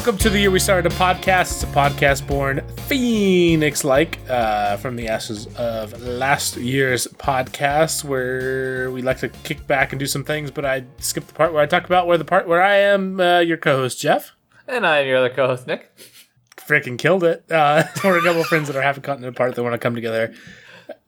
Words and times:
Welcome 0.00 0.16
to 0.16 0.30
the 0.30 0.40
year 0.40 0.50
we 0.50 0.58
started 0.58 0.90
a 0.90 0.94
podcast. 0.96 1.52
It's 1.52 1.62
a 1.62 1.66
podcast 1.66 2.26
born 2.26 2.66
phoenix 2.86 3.84
like 3.84 4.18
uh, 4.30 4.78
from 4.78 4.96
the 4.96 5.08
ashes 5.08 5.46
of 5.58 6.00
last 6.00 6.56
year's 6.56 7.06
podcast, 7.06 8.02
where 8.02 8.90
we 8.92 9.02
like 9.02 9.18
to 9.18 9.28
kick 9.28 9.66
back 9.66 9.92
and 9.92 10.00
do 10.00 10.06
some 10.06 10.24
things. 10.24 10.50
But 10.50 10.64
I 10.64 10.84
skipped 11.00 11.26
the 11.26 11.34
part 11.34 11.52
where 11.52 11.62
I 11.62 11.66
talk 11.66 11.84
about 11.84 12.06
where 12.06 12.16
the 12.16 12.24
part 12.24 12.48
where 12.48 12.62
I 12.62 12.76
am 12.76 13.20
uh, 13.20 13.40
your 13.40 13.58
co-host 13.58 14.00
Jeff. 14.00 14.32
And 14.66 14.86
I'm 14.86 15.06
your 15.06 15.18
other 15.18 15.28
co-host 15.28 15.66
Nick. 15.66 15.94
Freaking 16.56 16.96
killed 16.96 17.22
it. 17.22 17.44
Uh, 17.52 17.82
we're 18.02 18.16
a 18.16 18.22
couple 18.22 18.40
of 18.40 18.46
friends 18.46 18.68
that 18.68 18.76
are 18.76 18.82
half 18.82 18.96
a 18.96 19.02
continent 19.02 19.36
apart 19.36 19.54
that 19.54 19.62
want 19.62 19.74
to 19.74 19.78
come 19.78 19.94
together. 19.94 20.32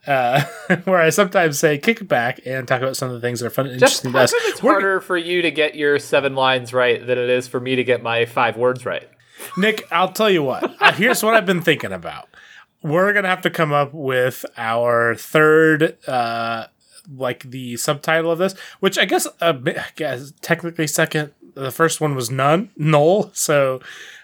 Uh, 0.06 0.42
where 0.84 0.98
I 1.00 1.10
sometimes 1.10 1.58
say 1.58 1.78
kick 1.78 2.06
back 2.08 2.40
and 2.44 2.66
talk 2.66 2.82
about 2.82 2.96
some 2.96 3.08
of 3.08 3.14
the 3.14 3.20
things 3.20 3.40
that 3.40 3.46
are 3.46 3.50
fun 3.50 3.66
and 3.66 3.78
Just 3.78 4.04
interesting 4.04 4.12
to 4.12 4.18
us. 4.18 4.32
it's 4.48 4.62
We're- 4.62 4.74
harder 4.74 5.00
for 5.00 5.16
you 5.16 5.42
to 5.42 5.50
get 5.50 5.74
your 5.76 5.98
seven 5.98 6.34
lines 6.34 6.72
right 6.72 6.98
than 7.06 7.18
it 7.18 7.30
is 7.30 7.46
for 7.46 7.60
me 7.60 7.76
to 7.76 7.84
get 7.84 8.02
my 8.02 8.24
five 8.24 8.56
words 8.56 8.84
right. 8.84 9.08
Nick, 9.56 9.86
I'll 9.92 10.12
tell 10.12 10.30
you 10.30 10.42
what. 10.42 10.74
Uh, 10.80 10.92
here's 10.92 11.22
what 11.22 11.34
I've 11.34 11.46
been 11.46 11.62
thinking 11.62 11.92
about. 11.92 12.28
We're 12.82 13.12
gonna 13.12 13.28
have 13.28 13.42
to 13.42 13.50
come 13.50 13.72
up 13.72 13.92
with 13.94 14.44
our 14.56 15.14
third, 15.14 15.96
uh, 16.08 16.66
like 17.12 17.48
the 17.50 17.76
subtitle 17.76 18.30
of 18.32 18.38
this, 18.38 18.54
which 18.80 18.98
I 18.98 19.04
guess, 19.04 19.26
uh, 19.40 19.54
I 19.64 19.84
guess 19.96 20.32
technically 20.40 20.86
second. 20.88 21.32
The 21.54 21.70
first 21.70 22.00
one 22.00 22.14
was 22.16 22.30
none, 22.30 22.70
null. 22.76 23.30
So 23.34 23.80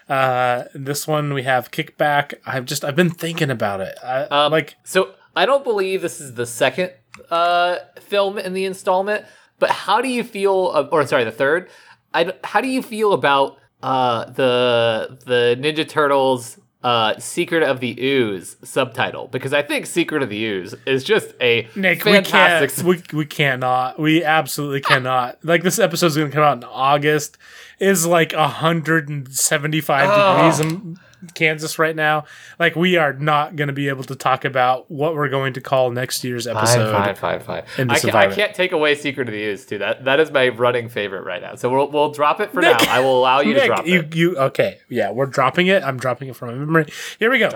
uh, 0.09 0.63
this 0.73 1.07
one 1.07 1.33
we 1.33 1.43
have 1.43 1.71
kickback. 1.71 2.33
I've 2.45 2.65
just 2.65 2.83
I've 2.83 2.95
been 2.95 3.11
thinking 3.11 3.49
about 3.49 3.79
it. 3.81 3.97
I, 4.03 4.23
Um, 4.23 4.51
like 4.51 4.75
so 4.83 5.13
I 5.39 5.45
don't 5.45 5.63
believe 5.63 6.01
this 6.01 6.19
is 6.19 6.33
the 6.35 6.45
second 6.45 6.91
uh, 7.29 7.77
film 8.01 8.37
in 8.37 8.53
the 8.53 8.65
installment, 8.65 9.25
but 9.57 9.69
how 9.69 10.01
do 10.01 10.09
you 10.09 10.23
feel? 10.23 10.71
uh, 10.73 10.87
Or 10.91 11.05
sorry, 11.07 11.23
the 11.23 11.31
third. 11.43 11.69
I 12.13 12.33
how 12.43 12.59
do 12.61 12.67
you 12.67 12.81
feel 12.81 13.13
about 13.13 13.57
uh, 13.81 14.25
the 14.31 15.17
the 15.25 15.57
Ninja 15.59 15.87
Turtles? 15.87 16.57
Uh, 16.81 17.19
Secret 17.19 17.61
of 17.61 17.81
the 17.81 17.93
Ooze 18.01 18.55
subtitle 18.63 19.27
because 19.27 19.51
I 19.51 19.61
think 19.63 19.85
Secret 19.85 20.23
of 20.23 20.29
the 20.29 20.41
Ooze 20.45 20.73
is 20.85 21.03
just 21.03 21.33
a 21.41 21.67
Nick, 21.75 22.05
we 22.05 22.21
can't. 22.21 22.83
We, 22.83 23.03
we 23.11 23.25
cannot. 23.25 23.99
We 23.99 24.23
absolutely 24.23 24.79
cannot. 24.79 25.43
Like 25.43 25.61
this 25.61 25.77
episode 25.77 26.05
is 26.07 26.15
going 26.15 26.29
to 26.31 26.33
come 26.33 26.43
out 26.45 26.57
in 26.59 26.63
August. 26.63 27.37
Is 27.81 28.05
like 28.05 28.31
hundred 28.31 29.09
and 29.09 29.27
seventy-five 29.29 30.07
Oh. 30.09 30.37
degrees 30.37 30.59
in 30.61 30.97
Kansas 31.33 31.77
right 31.77 31.95
now. 31.95 32.25
Like 32.59 32.75
we 32.75 32.97
are 32.97 33.13
not 33.13 33.55
going 33.55 33.67
to 33.67 33.73
be 33.73 33.89
able 33.89 34.03
to 34.05 34.15
talk 34.15 34.45
about 34.45 34.89
what 34.89 35.15
we're 35.15 35.29
going 35.29 35.53
to 35.53 35.61
call 35.61 35.91
next 35.91 36.23
year's 36.23 36.47
episode. 36.47 36.91
Fine, 36.91 37.15
fine, 37.15 37.39
fine, 37.39 37.63
in 37.77 37.87
fine. 37.87 37.91
I, 37.91 37.99
can, 37.99 38.15
I 38.15 38.33
can't 38.33 38.55
take 38.55 38.71
away 38.71 38.95
Secret 38.95 39.27
of 39.27 39.33
the 39.33 39.43
Ooze 39.43 39.65
too. 39.65 39.77
That 39.77 40.05
that 40.05 40.19
is 40.19 40.31
my 40.31 40.49
running 40.49 40.89
favorite 40.89 41.23
right 41.23 41.41
now. 41.41 41.55
So 41.55 41.69
we'll 41.69 41.89
we'll 41.91 42.11
drop 42.11 42.39
it 42.39 42.51
for 42.51 42.61
now. 42.61 42.77
I 42.81 42.99
will 43.01 43.19
allow 43.19 43.41
you 43.41 43.53
to 43.53 43.65
drop 43.65 43.85
you, 43.85 43.99
it. 43.99 44.15
you 44.15 44.37
okay? 44.37 44.79
Yeah, 44.89 45.11
we're 45.11 45.25
dropping 45.25 45.67
it. 45.67 45.83
I'm 45.83 45.97
dropping 45.97 46.29
it 46.29 46.35
from 46.35 46.49
my 46.49 46.55
memory. 46.55 46.91
Here 47.19 47.29
we 47.29 47.39
go. 47.39 47.49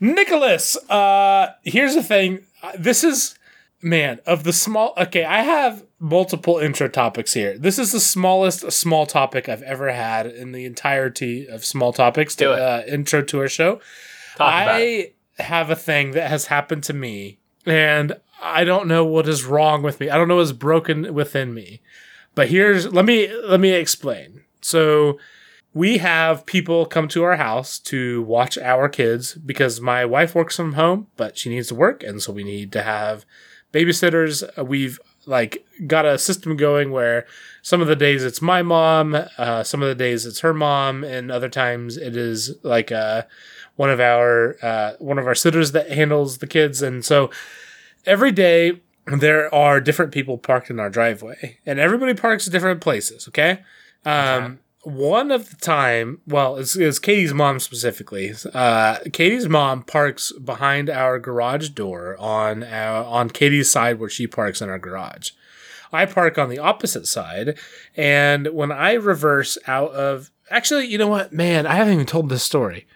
Nicholas, 0.00 0.76
uh, 0.88 1.48
here's 1.62 1.94
the 1.94 2.02
thing. 2.02 2.40
Uh, 2.62 2.72
This 2.78 3.04
is 3.04 3.34
man 3.82 4.20
of 4.26 4.44
the 4.44 4.52
small. 4.52 4.94
Okay, 4.96 5.24
I 5.24 5.42
have 5.42 5.84
multiple 5.98 6.58
intro 6.58 6.88
topics 6.88 7.34
here. 7.34 7.58
This 7.58 7.78
is 7.78 7.92
the 7.92 8.00
smallest 8.00 8.70
small 8.72 9.06
topic 9.06 9.48
I've 9.48 9.62
ever 9.62 9.92
had 9.92 10.26
in 10.26 10.52
the 10.52 10.64
entirety 10.64 11.46
of 11.46 11.64
small 11.64 11.92
topics. 11.92 12.34
To. 12.36 12.52
Uh, 12.52 12.82
intro 12.86 13.22
to 13.22 13.40
our 13.40 13.48
show. 13.48 13.80
Talk. 14.36 14.52
I 14.52 15.12
have 15.38 15.70
a 15.70 15.76
thing 15.76 16.12
that 16.12 16.30
has 16.30 16.46
happened 16.46 16.84
to 16.84 16.92
me, 16.92 17.38
and 17.66 18.16
I 18.42 18.64
don't 18.64 18.88
know 18.88 19.04
what 19.04 19.28
is 19.28 19.44
wrong 19.44 19.82
with 19.82 20.00
me. 20.00 20.10
I 20.10 20.16
don't 20.16 20.28
know 20.28 20.36
what's 20.36 20.52
broken 20.52 21.14
within 21.14 21.54
me. 21.54 21.80
But 22.34 22.48
here's 22.48 22.92
let 22.92 23.04
me 23.04 23.32
let 23.44 23.60
me 23.60 23.72
explain. 23.72 24.42
So 24.60 25.18
we 25.72 25.98
have 25.98 26.46
people 26.46 26.86
come 26.86 27.08
to 27.08 27.22
our 27.22 27.36
house 27.36 27.78
to 27.78 28.22
watch 28.22 28.58
our 28.58 28.88
kids 28.88 29.34
because 29.34 29.80
my 29.80 30.04
wife 30.04 30.34
works 30.34 30.56
from 30.56 30.72
home, 30.72 31.08
but 31.16 31.38
she 31.38 31.48
needs 31.48 31.68
to 31.68 31.74
work, 31.74 32.02
and 32.02 32.20
so 32.20 32.32
we 32.32 32.44
need 32.44 32.72
to 32.72 32.82
have 32.82 33.24
babysitters. 33.72 34.42
Uh, 34.58 34.64
We've 34.64 34.98
like 35.26 35.64
got 35.86 36.06
a 36.06 36.18
system 36.18 36.56
going 36.56 36.90
where 36.90 37.26
some 37.62 37.80
of 37.80 37.86
the 37.86 37.96
days 37.96 38.24
it's 38.24 38.40
my 38.40 38.62
mom, 38.62 39.16
uh, 39.38 39.62
some 39.62 39.82
of 39.82 39.88
the 39.88 39.94
days 39.94 40.26
it's 40.26 40.40
her 40.40 40.54
mom, 40.54 41.04
and 41.04 41.30
other 41.30 41.48
times 41.48 41.96
it 41.96 42.16
is 42.16 42.54
like 42.62 42.90
uh, 42.90 43.22
one 43.76 43.90
of 43.90 44.00
our 44.00 44.56
uh, 44.62 44.92
one 44.98 45.18
of 45.18 45.26
our 45.26 45.34
sitters 45.34 45.72
that 45.72 45.90
handles 45.90 46.38
the 46.38 46.46
kids, 46.46 46.82
and 46.82 47.04
so 47.04 47.30
every 48.06 48.32
day 48.32 48.80
there 49.06 49.52
are 49.54 49.80
different 49.80 50.12
people 50.12 50.38
parked 50.38 50.70
in 50.70 50.80
our 50.80 50.90
driveway, 50.90 51.58
and 51.66 51.78
everybody 51.78 52.14
parks 52.14 52.46
different 52.46 52.80
places. 52.80 53.28
Okay. 53.28 53.62
Um, 54.04 54.60
One 54.82 55.30
of 55.30 55.50
the 55.50 55.56
time, 55.56 56.20
well, 56.26 56.56
it's, 56.56 56.74
it's 56.74 56.98
Katie's 56.98 57.34
mom 57.34 57.60
specifically. 57.60 58.32
Uh, 58.54 58.98
Katie's 59.12 59.48
mom 59.48 59.82
parks 59.82 60.32
behind 60.32 60.88
our 60.88 61.18
garage 61.18 61.68
door 61.70 62.16
on 62.18 62.62
our, 62.64 63.04
on 63.04 63.28
Katie's 63.28 63.70
side 63.70 63.98
where 64.00 64.08
she 64.08 64.26
parks 64.26 64.62
in 64.62 64.70
our 64.70 64.78
garage. 64.78 65.32
I 65.92 66.06
park 66.06 66.38
on 66.38 66.48
the 66.48 66.58
opposite 66.60 67.06
side, 67.06 67.58
and 67.96 68.46
when 68.54 68.70
I 68.72 68.92
reverse 68.92 69.58
out 69.66 69.90
of, 69.90 70.30
actually, 70.48 70.86
you 70.86 70.96
know 70.98 71.08
what, 71.08 71.32
man, 71.32 71.66
I 71.66 71.74
haven't 71.74 71.94
even 71.94 72.06
told 72.06 72.28
this 72.28 72.44
story. 72.44 72.86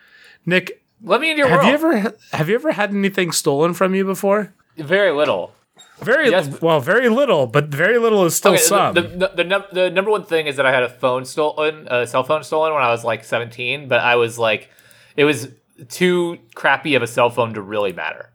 Nick, 0.46 0.80
Let 1.02 1.20
me 1.20 1.32
in 1.32 1.36
your 1.36 1.48
have 1.48 1.64
world. 1.64 1.68
you 1.68 1.74
ever 2.00 2.16
have 2.32 2.48
you 2.48 2.54
ever 2.54 2.72
had 2.72 2.90
anything 2.90 3.32
stolen 3.32 3.74
from 3.74 3.94
you 3.96 4.04
before? 4.04 4.54
Very 4.76 5.10
little. 5.10 5.52
Very 6.00 6.30
Yes, 6.30 6.48
but- 6.48 6.60
well, 6.62 6.80
very 6.80 7.08
little, 7.08 7.46
but 7.46 7.66
very 7.66 7.98
little 7.98 8.24
is 8.24 8.34
still 8.34 8.52
Okay, 8.54 8.62
some. 8.62 8.94
the, 8.94 9.02
the, 9.02 9.28
the, 9.36 9.44
num- 9.44 9.64
the 9.72 9.90
number 9.90 10.10
one 10.10 10.24
thing 10.24 10.46
is 10.46 10.56
that 10.56 10.66
I 10.66 10.72
had 10.72 10.82
a 10.82 10.88
phone 10.88 11.24
stolen, 11.24 11.86
a 11.90 12.06
cell 12.06 12.24
phone 12.24 12.42
stolen 12.42 12.74
when 12.74 12.82
I 12.82 12.90
was 12.90 13.04
like 13.04 13.24
17, 13.24 13.88
but 13.88 14.00
I 14.00 14.16
was 14.16 14.38
like, 14.38 14.70
it 15.16 15.24
was 15.24 15.48
too 15.88 16.38
crappy 16.54 16.94
of 16.96 17.02
a 17.02 17.06
cell 17.06 17.30
phone 17.30 17.54
to 17.54 17.62
really 17.62 17.92
matter. 17.92 18.30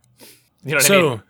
You 0.63 0.71
know 0.71 0.77
what 0.77 0.91
I 0.91 1.01
mean? 1.01 1.23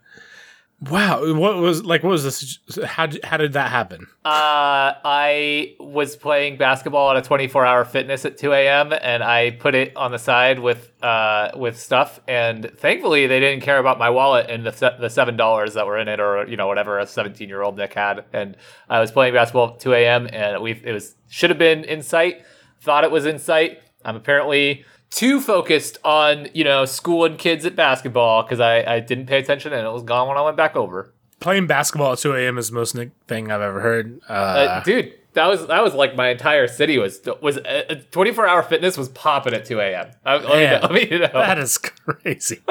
Wow, 0.81 1.33
what 1.33 1.57
was 1.57 1.83
like? 1.83 2.03
What 2.03 2.11
was 2.11 2.23
this? 2.23 2.59
How 2.85 3.07
did, 3.07 3.23
how 3.23 3.37
did 3.37 3.53
that 3.53 3.69
happen? 3.69 4.07
Uh, 4.23 4.93
I 5.03 5.75
was 5.79 6.15
playing 6.15 6.57
basketball 6.57 7.11
at 7.11 7.17
a 7.17 7.21
24 7.21 7.65
hour 7.65 7.83
fitness 7.85 8.25
at 8.25 8.37
2 8.37 8.53
a.m. 8.53 8.93
and 8.93 9.23
I 9.23 9.51
put 9.51 9.75
it 9.75 9.95
on 9.95 10.11
the 10.11 10.19
side 10.19 10.59
with 10.59 10.91
uh 11.01 11.51
with 11.55 11.79
stuff 11.79 12.19
and 12.27 12.71
thankfully 12.77 13.27
they 13.27 13.39
didn't 13.39 13.63
care 13.63 13.77
about 13.77 13.97
my 13.97 14.09
wallet 14.09 14.49
and 14.49 14.65
the 14.65 14.95
the 14.99 15.09
seven 15.09 15.37
dollars 15.37 15.73
that 15.73 15.87
were 15.87 15.97
in 15.97 16.07
it 16.07 16.19
or 16.19 16.45
you 16.47 16.57
know 16.57 16.67
whatever 16.67 16.99
a 16.99 17.07
17 17.07 17.47
year 17.47 17.61
old 17.61 17.77
Nick 17.77 17.93
had 17.93 18.25
and 18.33 18.57
I 18.89 18.99
was 18.99 19.11
playing 19.11 19.33
basketball 19.33 19.73
at 19.73 19.79
2 19.79 19.93
a.m. 19.93 20.27
and 20.31 20.61
we 20.61 20.73
it 20.83 20.91
was 20.91 21.15
should 21.29 21.49
have 21.49 21.59
been 21.59 21.83
in 21.85 22.01
sight 22.03 22.43
thought 22.81 23.03
it 23.03 23.11
was 23.11 23.25
in 23.25 23.39
sight 23.39 23.79
I'm 24.03 24.15
apparently 24.15 24.85
too 25.09 25.41
focused 25.41 25.97
on 26.03 26.47
you 26.53 26.63
know 26.63 26.85
school 26.85 27.25
and 27.25 27.37
kids 27.37 27.65
at 27.65 27.75
basketball 27.75 28.43
because 28.43 28.59
I 28.59 28.83
I 28.95 28.99
didn't 28.99 29.25
pay 29.27 29.39
attention 29.39 29.73
and 29.73 29.85
it 29.85 29.91
was 29.91 30.03
gone 30.03 30.27
when 30.27 30.37
I 30.37 30.41
went 30.41 30.57
back 30.57 30.75
over. 30.75 31.13
Playing 31.39 31.67
basketball 31.67 32.13
at 32.13 32.19
two 32.19 32.33
a.m. 32.35 32.57
is 32.57 32.69
the 32.69 32.75
most 32.75 32.95
Nick 32.95 33.11
thing 33.27 33.51
I've 33.51 33.61
ever 33.61 33.79
heard. 33.81 34.19
Uh, 34.29 34.33
Uh, 34.33 34.83
dude, 34.83 35.13
that 35.33 35.45
was 35.47 35.67
that 35.67 35.81
was 35.83 35.93
like 35.93 36.15
my 36.15 36.29
entire 36.29 36.67
city 36.67 36.97
was 36.97 37.21
was 37.41 37.57
uh, 37.59 38.01
24 38.11 38.47
hour 38.47 38.61
fitness 38.63 38.97
was 38.97 39.07
popping 39.09 39.53
at 39.53 39.63
2 39.65 39.79
a.m. 39.79 40.07
I- 40.25 40.35
Let 40.35 40.43
me, 40.43 40.99
let 41.03 41.11
me 41.11 41.19
know. 41.19 41.27
that 41.33 41.57
is 41.57 41.77
crazy. 41.77 42.59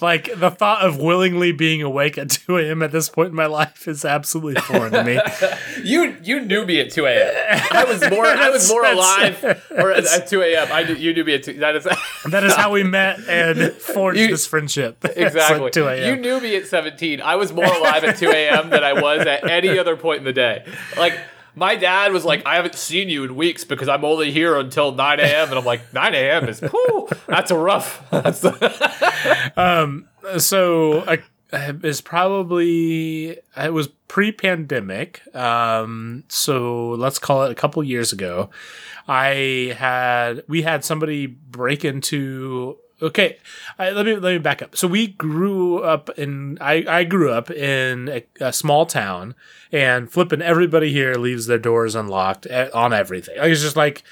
like 0.00 0.30
the 0.36 0.50
thought 0.50 0.82
of 0.82 0.98
willingly 0.98 1.52
being 1.52 1.82
awake 1.82 2.16
at 2.18 2.30
two 2.46 2.56
a.m. 2.56 2.82
at 2.82 2.92
this 2.92 3.08
point 3.08 3.30
in 3.30 3.34
my 3.34 3.46
life 3.46 3.88
is 3.88 4.04
absolutely 4.04 4.60
foreign 4.62 4.92
to 4.92 5.04
me. 5.04 5.18
you 5.84 6.16
you 6.22 6.40
knew 6.40 6.64
me 6.64 6.80
at 6.80 6.90
2 6.90 7.06
a.m. 7.06 7.62
I 7.72 7.84
was 7.84 8.00
more 8.10 8.26
I 8.26 8.50
was 8.50 8.68
more 8.68 8.84
alive 8.84 9.42
or 9.70 9.92
at, 9.92 10.04
at 10.06 10.28
2 10.28 10.42
a.m. 10.42 10.68
I 10.70 10.84
knew, 10.84 10.94
you 10.94 11.12
knew 11.12 11.24
me 11.24 11.34
at 11.34 11.42
2 11.44 11.54
that 11.54 11.76
is 11.76 11.84
That 12.30 12.44
is 12.44 12.54
how 12.54 12.70
we 12.72 12.82
met 12.82 13.18
and 13.28 13.72
forged 13.72 14.18
You- 14.20 14.28
this 14.28 14.46
friendship. 14.46 15.04
Exactly. 15.04 15.60
like 15.60 15.72
2 15.72 15.86
a.m. 15.88 16.08
You 16.16 16.20
knew 16.20 16.40
me 16.40 16.56
at 16.56 16.66
17. 16.66 17.20
I 17.20 17.36
was 17.36 17.52
more 17.52 17.64
alive 17.64 18.04
at 18.04 18.16
2 18.18 18.28
a.m. 18.30 18.70
than 18.70 18.84
I 18.84 18.92
was 18.94 19.26
at 19.26 19.48
any 19.48 19.78
other 19.78 19.96
point 19.96 20.18
in 20.18 20.24
the 20.24 20.32
day. 20.32 20.64
Like 20.96 21.18
my 21.58 21.76
dad 21.76 22.12
was 22.12 22.24
like, 22.24 22.44
I 22.46 22.56
haven't 22.56 22.74
seen 22.74 23.08
you 23.08 23.24
in 23.24 23.36
weeks 23.36 23.64
because 23.64 23.88
I'm 23.88 24.04
only 24.04 24.30
here 24.30 24.56
until 24.56 24.92
9 24.92 25.20
a.m. 25.20 25.48
And 25.48 25.58
I'm 25.58 25.64
like, 25.64 25.92
9 25.92 26.14
a.m. 26.14 26.48
is, 26.48 26.60
whew, 26.60 27.08
that's 27.26 27.50
a 27.50 27.56
rough. 27.56 28.04
That's 28.10 28.40
so 30.38 31.00
uh, 31.00 31.16
is 31.82 32.00
probably 32.00 33.38
it 33.56 33.72
was 33.72 33.88
pre-pandemic 34.08 35.22
um 35.34 36.24
so 36.28 36.90
let's 36.90 37.18
call 37.18 37.44
it 37.44 37.50
a 37.50 37.54
couple 37.54 37.82
years 37.82 38.12
ago 38.12 38.50
i 39.06 39.74
had 39.78 40.42
we 40.46 40.62
had 40.62 40.84
somebody 40.84 41.26
break 41.26 41.84
into 41.84 42.76
okay 43.00 43.38
I, 43.78 43.90
let 43.90 44.06
me 44.06 44.16
let 44.16 44.32
me 44.32 44.38
back 44.38 44.62
up 44.62 44.76
so 44.76 44.88
we 44.88 45.08
grew 45.08 45.78
up 45.78 46.10
in 46.18 46.58
i 46.60 46.84
i 46.88 47.04
grew 47.04 47.30
up 47.30 47.50
in 47.50 48.08
a, 48.08 48.24
a 48.40 48.52
small 48.52 48.86
town 48.86 49.34
and 49.70 50.10
flipping 50.10 50.42
everybody 50.42 50.92
here 50.92 51.14
leaves 51.14 51.46
their 51.46 51.58
doors 51.58 51.94
unlocked 51.94 52.46
eh, 52.50 52.68
on 52.74 52.92
everything 52.92 53.36
like, 53.38 53.50
it's 53.50 53.62
just 53.62 53.76
like 53.76 54.02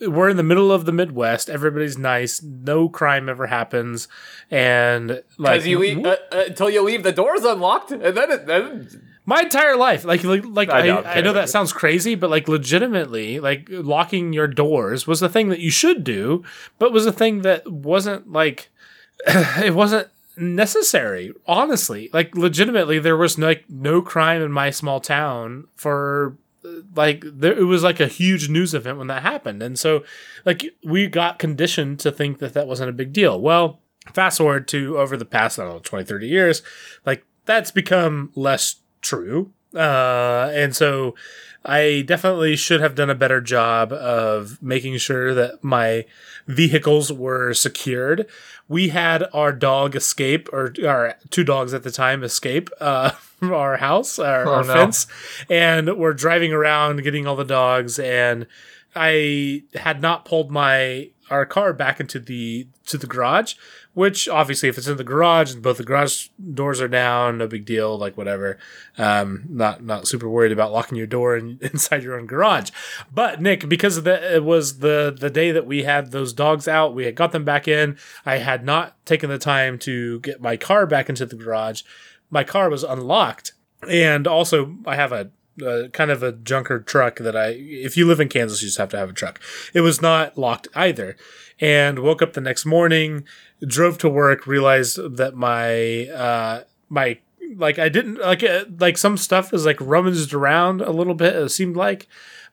we're 0.00 0.28
in 0.28 0.36
the 0.36 0.42
middle 0.42 0.72
of 0.72 0.84
the 0.84 0.92
Midwest. 0.92 1.48
Everybody's 1.48 1.96
nice. 1.96 2.42
No 2.42 2.88
crime 2.88 3.28
ever 3.28 3.46
happens, 3.46 4.08
and 4.50 5.22
like 5.38 5.64
you 5.64 5.78
leave, 5.78 6.04
uh, 6.04 6.16
uh, 6.32 6.44
until 6.48 6.68
you 6.68 6.82
leave 6.82 7.02
the 7.02 7.12
doors 7.12 7.44
unlocked, 7.44 7.92
and 7.92 8.02
then 8.02 8.30
it, 8.30 8.46
then 8.46 9.13
My 9.26 9.40
entire 9.40 9.76
life, 9.76 10.04
like 10.04 10.22
like, 10.22 10.44
like 10.44 10.70
I 10.70 10.80
I, 10.80 10.86
know, 10.86 11.02
I, 11.02 11.20
know 11.22 11.32
that 11.32 11.48
sounds 11.48 11.72
crazy, 11.72 12.14
but 12.14 12.28
like 12.28 12.46
legitimately, 12.46 13.40
like 13.40 13.68
locking 13.70 14.34
your 14.34 14.46
doors 14.46 15.06
was 15.06 15.20
the 15.20 15.30
thing 15.30 15.48
that 15.48 15.60
you 15.60 15.70
should 15.70 16.04
do, 16.04 16.44
but 16.78 16.92
was 16.92 17.06
a 17.06 17.12
thing 17.12 17.40
that 17.42 17.70
wasn't 17.70 18.30
like 18.30 18.70
it 19.26 19.74
wasn't 19.74 20.08
necessary. 20.36 21.32
Honestly, 21.46 22.10
like 22.12 22.36
legitimately, 22.36 22.98
there 22.98 23.16
was 23.16 23.38
like 23.38 23.64
no 23.68 24.02
crime 24.02 24.42
in 24.42 24.52
my 24.52 24.70
small 24.70 25.00
town 25.00 25.68
for 25.74 26.36
like 26.94 27.24
there, 27.24 27.58
it 27.58 27.64
was 27.64 27.82
like 27.82 28.00
a 28.00 28.06
huge 28.06 28.48
news 28.48 28.74
event 28.74 28.98
when 28.98 29.06
that 29.06 29.22
happened, 29.22 29.62
and 29.62 29.78
so 29.78 30.04
like 30.44 30.64
we 30.84 31.06
got 31.06 31.38
conditioned 31.38 31.98
to 32.00 32.12
think 32.12 32.38
that 32.38 32.54
that 32.54 32.66
wasn't 32.66 32.90
a 32.90 32.92
big 32.92 33.12
deal. 33.12 33.40
Well, 33.40 33.80
fast 34.12 34.38
forward 34.38 34.68
to 34.68 34.98
over 34.98 35.16
the 35.16 35.24
past 35.24 35.58
I 35.58 35.64
don't 35.64 35.74
know 35.74 35.80
20, 35.80 36.04
30 36.04 36.28
years, 36.28 36.62
like 37.06 37.24
that's 37.46 37.70
become 37.70 38.30
less 38.34 38.76
true. 39.04 39.52
Uh, 39.74 40.50
and 40.52 40.74
so 40.74 41.14
I 41.64 42.02
definitely 42.06 42.56
should 42.56 42.80
have 42.80 42.94
done 42.94 43.10
a 43.10 43.14
better 43.14 43.40
job 43.40 43.92
of 43.92 44.62
making 44.62 44.98
sure 44.98 45.34
that 45.34 45.64
my 45.64 46.04
vehicles 46.46 47.12
were 47.12 47.54
secured. 47.54 48.26
We 48.68 48.88
had 48.90 49.24
our 49.32 49.52
dog 49.52 49.96
escape, 49.96 50.48
or 50.52 50.74
our 50.86 51.14
two 51.30 51.44
dogs 51.44 51.74
at 51.74 51.82
the 51.82 51.90
time 51.90 52.22
escape 52.22 52.70
uh, 52.80 53.10
from 53.10 53.52
our 53.64 53.76
house, 53.78 54.18
our, 54.18 54.46
Oh, 54.46 54.52
our 54.54 54.64
no. 54.64 54.72
fence, 54.72 55.06
and 55.50 55.96
we're 55.98 56.12
driving 56.14 56.52
around 56.52 57.02
getting 57.02 57.26
all 57.26 57.36
the 57.36 57.44
dogs. 57.44 57.98
And 57.98 58.46
I 58.94 59.64
had 59.74 60.00
not 60.00 60.24
pulled 60.24 60.50
my 60.50 61.10
our 61.30 61.46
car 61.46 61.72
back 61.72 62.00
into 62.00 62.18
the 62.18 62.66
to 62.86 62.98
the 62.98 63.06
garage, 63.06 63.54
which 63.94 64.28
obviously 64.28 64.68
if 64.68 64.76
it's 64.76 64.86
in 64.86 64.96
the 64.96 65.04
garage 65.04 65.52
and 65.52 65.62
both 65.62 65.78
the 65.78 65.84
garage 65.84 66.28
doors 66.52 66.80
are 66.80 66.88
down, 66.88 67.38
no 67.38 67.46
big 67.46 67.64
deal, 67.64 67.96
like 67.96 68.16
whatever. 68.16 68.58
Um, 68.98 69.44
not 69.48 69.82
not 69.82 70.06
super 70.06 70.28
worried 70.28 70.52
about 70.52 70.72
locking 70.72 70.98
your 70.98 71.06
door 71.06 71.36
in, 71.36 71.58
inside 71.62 72.02
your 72.02 72.18
own 72.18 72.26
garage. 72.26 72.70
But 73.12 73.40
Nick, 73.40 73.68
because 73.68 74.02
the, 74.02 74.34
it 74.34 74.44
was 74.44 74.78
the 74.78 75.16
the 75.18 75.30
day 75.30 75.52
that 75.52 75.66
we 75.66 75.84
had 75.84 76.10
those 76.10 76.32
dogs 76.32 76.68
out, 76.68 76.94
we 76.94 77.04
had 77.04 77.14
got 77.14 77.32
them 77.32 77.44
back 77.44 77.66
in. 77.66 77.96
I 78.26 78.38
had 78.38 78.64
not 78.64 79.04
taken 79.06 79.30
the 79.30 79.38
time 79.38 79.78
to 79.80 80.20
get 80.20 80.40
my 80.40 80.56
car 80.56 80.86
back 80.86 81.08
into 81.08 81.26
the 81.26 81.36
garage. 81.36 81.82
My 82.30 82.44
car 82.44 82.68
was 82.68 82.82
unlocked, 82.82 83.52
and 83.88 84.26
also 84.26 84.76
I 84.86 84.96
have 84.96 85.12
a 85.12 85.30
uh, 85.62 85.88
kind 85.92 86.10
of 86.10 86.22
a 86.22 86.32
junker 86.32 86.80
truck 86.80 87.16
that 87.16 87.36
I, 87.36 87.48
if 87.48 87.96
you 87.96 88.06
live 88.06 88.20
in 88.20 88.28
Kansas, 88.28 88.62
you 88.62 88.68
just 88.68 88.78
have 88.78 88.90
to 88.90 88.98
have 88.98 89.10
a 89.10 89.14
truck. 89.14 89.40
It 89.72 89.80
was 89.80 90.00
not 90.02 90.36
locked 90.38 90.68
either. 90.74 91.16
And 91.60 92.00
woke 92.00 92.20
up 92.20 92.32
the 92.32 92.40
next 92.40 92.66
morning, 92.66 93.24
drove 93.64 93.98
to 93.98 94.08
work, 94.08 94.46
realized 94.46 94.98
that 95.16 95.34
my, 95.36 96.08
uh, 96.08 96.64
my, 96.88 97.18
like 97.56 97.78
I 97.78 97.88
didn't 97.88 98.18
like 98.18 98.42
uh, 98.42 98.64
like 98.80 98.98
some 98.98 99.16
stuff 99.16 99.52
is 99.52 99.66
like 99.66 99.80
rummaged 99.80 100.34
around 100.34 100.80
a 100.80 100.90
little 100.90 101.14
bit. 101.14 101.36
It 101.36 101.50
seemed 101.50 101.76
like, 101.76 102.08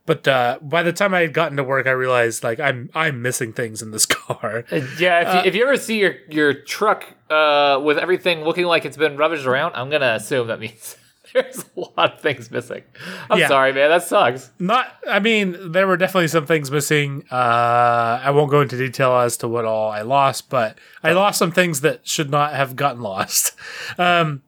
but 0.05 0.27
uh, 0.27 0.59
by 0.61 0.83
the 0.83 0.93
time 0.93 1.13
I 1.13 1.21
had 1.21 1.33
gotten 1.33 1.57
to 1.57 1.63
work, 1.63 1.87
I 1.87 1.91
realized 1.91 2.43
like 2.43 2.59
I'm 2.59 2.89
I'm 2.93 3.21
missing 3.21 3.53
things 3.53 3.81
in 3.81 3.91
this 3.91 4.05
car. 4.07 4.65
Yeah, 4.99 5.21
if, 5.21 5.33
you, 5.33 5.49
if 5.49 5.55
you 5.55 5.63
ever 5.63 5.77
see 5.77 5.99
your 5.99 6.15
your 6.29 6.53
truck 6.53 7.05
uh, 7.29 7.79
with 7.83 7.97
everything 7.97 8.43
looking 8.43 8.65
like 8.65 8.85
it's 8.85 8.97
been 8.97 9.17
rummaged 9.17 9.45
around, 9.45 9.75
I'm 9.75 9.89
gonna 9.89 10.13
assume 10.13 10.47
that 10.47 10.59
means 10.59 10.97
there's 11.33 11.65
a 11.75 11.79
lot 11.79 12.13
of 12.13 12.19
things 12.21 12.49
missing. 12.51 12.83
I'm 13.29 13.39
Yeah. 13.39 13.47
sorry, 13.47 13.73
man. 13.73 13.89
That 13.89 14.03
sucks. 14.03 14.51
Not, 14.59 14.87
I 15.07 15.19
mean, 15.19 15.71
there 15.71 15.87
were 15.87 15.97
definitely 15.97 16.27
some 16.27 16.45
things 16.45 16.69
missing. 16.71 17.23
Uh, 17.31 18.19
I 18.23 18.31
won't 18.31 18.51
go 18.51 18.61
into 18.61 18.77
detail 18.77 19.13
as 19.17 19.37
to 19.37 19.47
what 19.47 19.65
all 19.65 19.89
I 19.91 20.01
lost, 20.01 20.49
but 20.49 20.77
I 21.03 21.11
lost 21.13 21.39
some 21.39 21.51
things 21.51 21.81
that 21.81 22.07
should 22.07 22.29
not 22.29 22.53
have 22.53 22.75
gotten 22.75 23.01
lost. 23.01 23.53
Um, 23.97 24.41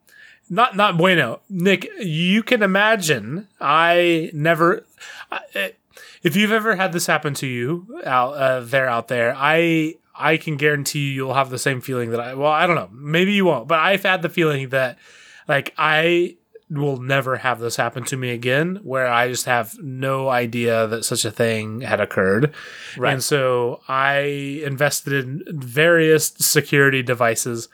not, 0.50 0.76
not 0.76 0.96
bueno. 0.98 1.40
Nick, 1.48 1.88
you 2.00 2.42
can 2.42 2.62
imagine. 2.62 3.48
I 3.60 4.30
never. 4.34 4.84
I, 5.32 5.72
if 6.22 6.36
you've 6.36 6.52
ever 6.52 6.76
had 6.76 6.92
this 6.92 7.06
happen 7.06 7.32
to 7.34 7.46
you 7.46 8.00
out 8.04 8.32
uh, 8.34 8.60
there, 8.60 8.88
out 8.88 9.08
there, 9.08 9.34
I 9.36 9.94
I 10.14 10.36
can 10.36 10.56
guarantee 10.56 11.00
you 11.08 11.12
you'll 11.14 11.34
have 11.34 11.48
the 11.50 11.58
same 11.58 11.80
feeling 11.80 12.10
that 12.10 12.20
I. 12.20 12.34
Well, 12.34 12.50
I 12.52 12.66
don't 12.66 12.76
know. 12.76 12.90
Maybe 12.92 13.32
you 13.32 13.46
won't, 13.46 13.68
but 13.68 13.78
I've 13.80 14.02
had 14.02 14.20
the 14.22 14.28
feeling 14.28 14.68
that, 14.68 14.98
like, 15.48 15.72
I 15.78 16.36
will 16.70 16.96
never 17.00 17.36
have 17.36 17.60
this 17.60 17.76
happen 17.76 18.04
to 18.04 18.16
me 18.16 18.30
again 18.30 18.80
where 18.82 19.06
I 19.06 19.28
just 19.28 19.44
have 19.44 19.78
no 19.80 20.28
idea 20.28 20.86
that 20.86 21.04
such 21.04 21.24
a 21.24 21.30
thing 21.30 21.82
had 21.82 22.00
occurred. 22.00 22.54
Right. 22.96 23.12
And 23.12 23.22
so 23.22 23.80
I 23.86 24.62
invested 24.64 25.12
in 25.12 25.42
various 25.48 26.28
security 26.38 27.02
devices. 27.02 27.68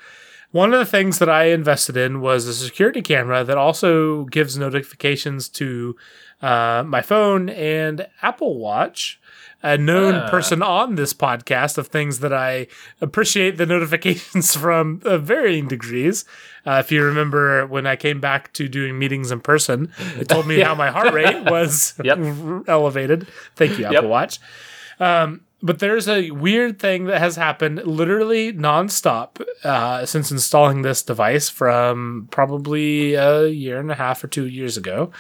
One 0.51 0.75
of 0.75 0.81
the 0.81 0.87
things 0.87 1.19
that 1.21 1.29
I 1.29 1.45
invested 1.45 1.97
in 1.97 2.21
was 2.21 2.47
a 2.47 2.55
security 2.55 3.03
camera 3.03 3.45
that 3.45 3.57
also 3.57 4.25
gives 4.25 4.59
notifications 4.59 5.49
to 5.51 5.97
uh, 6.43 6.83
my 6.87 7.03
phone 7.03 7.49
and 7.49 8.09
Apple 8.23 8.59
Watch. 8.59 9.20
A 9.62 9.77
known 9.77 10.15
Ah. 10.15 10.31
person 10.31 10.62
on 10.62 10.95
this 10.95 11.12
podcast 11.12 11.77
of 11.77 11.89
things 11.89 12.21
that 12.21 12.33
I 12.33 12.67
appreciate 13.01 13.59
the 13.59 13.67
notifications 13.67 14.55
from 14.62 15.03
uh, 15.05 15.19
varying 15.19 15.69
degrees. 15.69 16.25
Uh, 16.67 16.83
if 16.85 16.91
you 16.91 17.05
remember 17.05 17.67
when 17.67 17.87
I 17.87 17.97
came 17.97 18.21
back 18.21 18.53
to 18.55 18.69
doing 18.69 18.99
meetings 18.99 19.31
in 19.31 19.41
person, 19.41 19.93
it 20.19 20.29
told 20.29 20.47
me 20.47 20.57
Yeah. 20.59 20.69
how 20.69 20.75
my 20.75 20.91
heart 20.91 21.12
rate 21.12 21.45
was 21.51 21.93
Yep. 22.03 22.19
elevated. 22.69 23.27
Thank 23.57 23.79
you, 23.79 23.85
Apple 23.85 24.03
Yep. 24.03 24.05
Watch. 24.05 24.39
Um, 24.99 25.43
but 25.62 25.79
there's 25.79 26.09
a 26.09 26.31
weird 26.31 26.79
thing 26.79 27.05
that 27.05 27.19
has 27.19 27.37
happened 27.37 27.83
literally 27.85 28.51
nonstop 28.55 29.43
uh, 29.62 30.07
since 30.07 30.31
installing 30.31 30.81
this 30.81 31.03
device 31.03 31.51
from 31.51 32.29
probably 32.31 33.12
a 33.12 33.47
year 33.49 33.79
and 33.79 33.91
a 33.91 33.95
half 33.95 34.25
or 34.25 34.29
two 34.29 34.47
years 34.47 34.79
ago, 34.79 35.11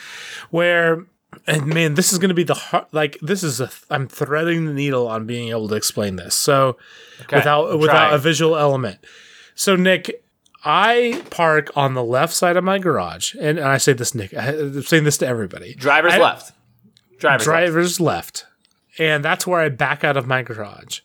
where 0.48 1.04
and 1.46 1.66
man, 1.66 1.94
this 1.94 2.12
is 2.12 2.18
going 2.18 2.28
to 2.28 2.34
be 2.34 2.44
the 2.44 2.54
hard, 2.54 2.86
like 2.92 3.18
this 3.22 3.42
is 3.42 3.60
a 3.60 3.70
I'm 3.90 4.06
threading 4.08 4.66
the 4.66 4.72
needle 4.72 5.08
on 5.08 5.26
being 5.26 5.48
able 5.50 5.68
to 5.68 5.74
explain 5.74 6.16
this. 6.16 6.34
So 6.34 6.76
Okay, 7.22 7.36
without 7.36 7.78
without 7.78 8.14
a 8.14 8.18
visual 8.18 8.56
element. 8.56 8.98
So 9.54 9.76
Nick, 9.76 10.22
I 10.64 11.22
park 11.30 11.70
on 11.76 11.94
the 11.94 12.04
left 12.04 12.32
side 12.34 12.56
of 12.56 12.64
my 12.64 12.78
garage, 12.78 13.34
and, 13.34 13.58
and 13.58 13.68
I 13.68 13.78
say 13.78 13.92
this, 13.92 14.14
Nick. 14.14 14.32
I- 14.34 14.48
I'm 14.58 14.82
saying 14.82 15.04
this 15.04 15.18
to 15.18 15.26
everybody 15.26 15.74
Driver's 15.74 16.14
I- 16.14 16.18
left. 16.18 16.52
Driver's 17.18 17.38
left. 17.40 17.44
driver's 17.44 18.00
left. 18.00 18.46
And 18.98 19.24
that's 19.24 19.46
where 19.46 19.60
I 19.60 19.68
back 19.68 20.04
out 20.04 20.16
of 20.16 20.26
my 20.26 20.42
garage. 20.42 21.00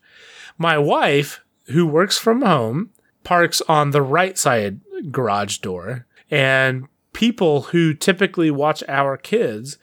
My 0.58 0.78
wife, 0.78 1.42
who 1.68 1.86
works 1.86 2.18
from 2.18 2.42
home, 2.42 2.90
parks 3.24 3.62
on 3.68 3.92
the 3.92 4.02
right 4.02 4.38
side 4.38 4.80
garage 5.12 5.58
door. 5.60 6.06
And 6.32 6.88
people 7.14 7.64
who 7.64 7.94
typically 7.94 8.50
watch 8.52 8.84
our 8.88 9.18
kids, 9.18 9.78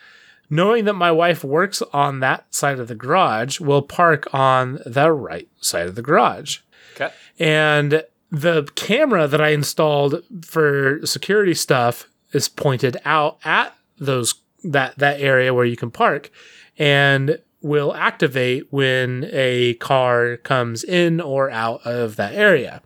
knowing 0.53 0.85
that 0.85 0.93
my 0.93 1.11
wife 1.11 1.43
works 1.43 1.81
on 1.95 2.21
that 2.21 2.45
side 2.55 2.79
of 2.79 2.87
the 2.87 2.95
garage, 2.95 3.59
will 3.59 3.81
park 3.81 4.29
on 4.35 4.79
the 4.85 5.11
right 5.11 5.49
side 5.63 5.87
of 5.87 5.95
the 5.95 6.03
garage. 6.03 6.59
Okay. 6.95 7.11
And 7.39 8.05
the 8.31 8.71
camera 8.75 9.27
that 9.27 9.41
I 9.41 9.49
installed 9.49 10.23
for 10.45 11.01
security 11.07 11.55
stuff 11.55 12.07
is 12.35 12.51
pointed 12.51 12.99
out 13.07 13.39
at 13.47 13.75
those 13.97 14.35
that 14.63 14.99
that 14.99 15.23
area 15.23 15.55
where 15.55 15.65
you 15.65 15.77
can 15.77 15.91
park 15.91 16.31
and 16.79 17.39
will 17.63 17.95
activate 17.95 18.73
when 18.73 19.29
a 19.33 19.75
car 19.75 20.37
comes 20.39 20.85
in 20.85 21.21
or 21.21 21.51
out 21.51 21.81
of 21.87 22.17
that 22.17 22.35
area. 22.35 22.83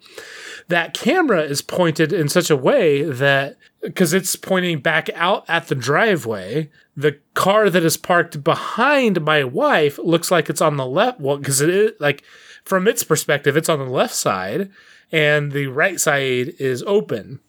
That 0.68 0.95
camera 0.95 1.42
is 1.42 1.62
pointed 1.62 2.12
in 2.12 2.28
such 2.28 2.50
a 2.50 2.56
way 2.56 3.02
that 3.02 3.56
because 3.83 4.12
it's 4.12 4.35
pointing 4.37 4.80
back 4.80 5.09
out 5.14 5.45
at 5.49 5.68
the 5.68 5.75
driveway, 5.75 6.71
the 6.97 7.18
car 7.35 7.71
that 7.71 7.85
is 7.85 7.97
parked 7.97 8.42
behind 8.42 9.21
my 9.23 9.45
wife 9.45 9.99
looks 9.99 10.30
like 10.30 10.50
it's 10.50 10.61
on 10.61 10.76
the 10.76 10.87
left. 10.87 11.21
Well, 11.21 11.38
because 11.38 11.61
it 11.61 11.71
is 11.71 11.92
like 12.00 12.25
from 12.64 12.88
its 12.88 13.04
perspective, 13.04 13.56
it's 13.56 13.68
on 13.68 13.78
the 13.78 13.85
left 13.85 14.14
side, 14.14 14.71
and 15.12 15.52
the 15.52 15.68
right 15.68 16.00
side 16.00 16.54
is 16.59 16.83
open. 16.85 17.40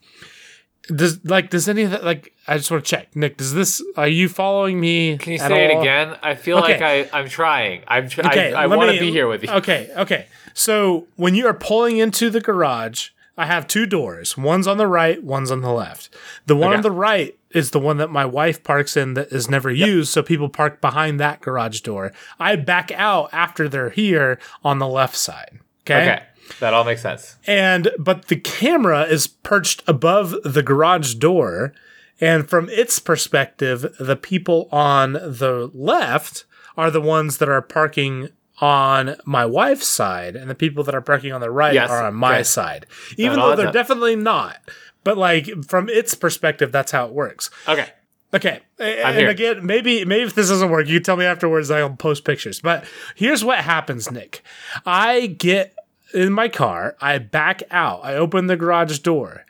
Does 0.95 1.23
like 1.25 1.49
does 1.49 1.67
any 1.67 1.83
of 1.83 1.91
that 1.91 2.03
like 2.03 2.33
I 2.47 2.57
just 2.57 2.71
want 2.71 2.83
to 2.85 2.89
check 2.89 3.15
Nick? 3.15 3.37
Does 3.37 3.53
this 3.53 3.81
are 3.95 4.07
you 4.07 4.29
following 4.29 4.79
me? 4.79 5.17
Can 5.17 5.33
you 5.33 5.39
say 5.39 5.65
it 5.71 5.77
again? 5.79 6.15
I 6.23 6.35
feel 6.35 6.57
Okay. 6.59 6.73
like 6.79 7.09
I, 7.13 7.19
I'm 7.19 7.27
trying. 7.29 7.83
I'm 7.87 8.07
tr- 8.09 8.21
Okay, 8.21 8.53
I, 8.53 8.63
I 8.63 8.67
want 8.67 8.91
to 8.91 8.99
be 8.99 9.11
here 9.11 9.27
with 9.27 9.43
you. 9.43 9.49
Okay, 9.49 9.89
okay. 9.97 10.27
So 10.53 11.07
when 11.15 11.35
you 11.35 11.45
are 11.47 11.53
pulling 11.53 11.97
into 11.97 12.29
the 12.29 12.39
garage, 12.41 13.09
I 13.37 13.45
have 13.45 13.67
two 13.67 13.85
doors. 13.85 14.37
One's 14.37 14.65
on 14.67 14.77
the 14.77 14.87
right, 14.87 15.21
one's 15.23 15.51
on 15.51 15.61
the 15.61 15.71
left. 15.71 16.09
The 16.45 16.55
one 16.55 16.69
Okay. 16.69 16.77
on 16.77 16.81
the 16.83 16.91
right 16.91 17.35
is 17.51 17.71
the 17.71 17.79
one 17.79 17.97
that 17.97 18.09
my 18.09 18.25
wife 18.25 18.63
parks 18.63 18.97
in 18.97 19.13
that 19.13 19.31
is 19.31 19.49
never 19.49 19.69
used, 19.71 20.11
so 20.11 20.23
people 20.23 20.49
park 20.49 20.81
behind 20.81 21.19
that 21.19 21.41
garage 21.41 21.81
door. 21.81 22.11
I 22.39 22.55
back 22.55 22.91
out 22.91 23.29
after 23.33 23.69
they're 23.69 23.89
here 23.91 24.39
on 24.63 24.79
the 24.79 24.87
left 24.87 25.15
side. 25.15 25.59
okay. 25.85 26.01
Okay. 26.11 26.23
That 26.59 26.73
all 26.73 26.83
makes 26.83 27.01
sense. 27.01 27.37
And 27.45 27.91
but 27.99 28.27
the 28.27 28.37
camera 28.37 29.03
is 29.03 29.27
perched 29.27 29.83
above 29.87 30.35
the 30.43 30.63
garage 30.63 31.15
door, 31.15 31.73
and 32.19 32.49
from 32.49 32.69
its 32.69 32.99
perspective, 32.99 33.85
the 33.99 34.15
people 34.15 34.67
on 34.71 35.13
the 35.13 35.69
left 35.73 36.45
are 36.75 36.91
the 36.91 37.01
ones 37.01 37.37
that 37.37 37.49
are 37.49 37.61
parking 37.61 38.29
on 38.59 39.15
my 39.25 39.45
wife's 39.45 39.87
side 39.87 40.35
and 40.35 40.49
the 40.49 40.55
people 40.55 40.83
that 40.83 40.95
are 40.95 41.01
parking 41.01 41.31
on 41.31 41.41
the 41.41 41.51
right 41.51 41.73
Yes, 41.75 41.89
are 41.91 42.03
on 42.05 42.15
my 42.15 42.41
side. 42.41 42.87
Even 43.15 43.37
No, 43.37 43.49
though 43.49 43.55
they're 43.55 43.65
no. 43.67 43.71
definitely 43.71 44.15
not. 44.15 44.57
But 45.03 45.17
like 45.17 45.47
from 45.65 45.89
its 45.89 46.15
perspective, 46.15 46.71
that's 46.71 46.91
how 46.91 47.05
it 47.05 47.13
works. 47.13 47.51
Okay. 47.67 47.87
Okay. 48.33 48.59
And 48.77 49.15
here. 49.15 49.29
again, 49.29 49.65
maybe 49.65 50.03
maybe 50.05 50.23
if 50.23 50.35
this 50.35 50.49
doesn't 50.49 50.69
work, 50.69 50.87
you 50.87 50.99
tell 50.99 51.15
me 51.15 51.25
afterwards. 51.25 51.71
I'll 51.71 51.91
post 51.91 52.25
pictures. 52.25 52.59
But 52.59 52.83
here's 53.15 53.43
what 53.43 53.59
happens, 53.59 54.11
Nick. 54.11 54.41
I 54.85 55.27
get 55.27 55.73
in 56.13 56.31
my 56.33 56.47
car. 56.49 56.95
I 57.01 57.17
back 57.17 57.63
out. 57.71 58.03
I 58.03 58.15
open 58.15 58.47
the 58.47 58.55
garage 58.57 58.99
door. 58.99 59.45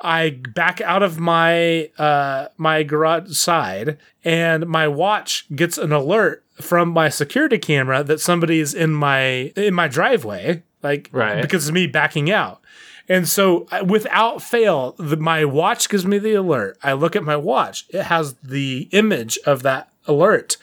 I 0.00 0.30
back 0.54 0.80
out 0.80 1.02
of 1.02 1.18
my 1.20 1.90
uh, 1.96 2.48
my 2.56 2.82
garage 2.82 3.36
side, 3.36 3.98
and 4.24 4.66
my 4.66 4.88
watch 4.88 5.46
gets 5.54 5.78
an 5.78 5.92
alert 5.92 6.44
from 6.60 6.88
my 6.90 7.08
security 7.08 7.58
camera 7.58 8.02
that 8.04 8.20
somebody 8.20 8.58
is 8.58 8.74
in 8.74 8.92
my 8.92 9.52
in 9.56 9.74
my 9.74 9.86
driveway, 9.88 10.64
like 10.82 11.08
Right. 11.12 11.40
because 11.40 11.68
of 11.68 11.74
me 11.74 11.86
backing 11.86 12.30
out. 12.30 12.60
And 13.08 13.28
so, 13.28 13.66
without 13.84 14.42
fail, 14.42 14.92
the, 14.98 15.16
my 15.16 15.44
watch 15.44 15.88
gives 15.88 16.06
me 16.06 16.18
the 16.18 16.34
alert. 16.34 16.78
I 16.82 16.92
look 16.94 17.14
at 17.14 17.22
my 17.24 17.36
watch; 17.36 17.84
it 17.90 18.04
has 18.04 18.34
the 18.42 18.88
image 18.92 19.38
of 19.46 19.62
that 19.62 19.88
alert, 20.06 20.56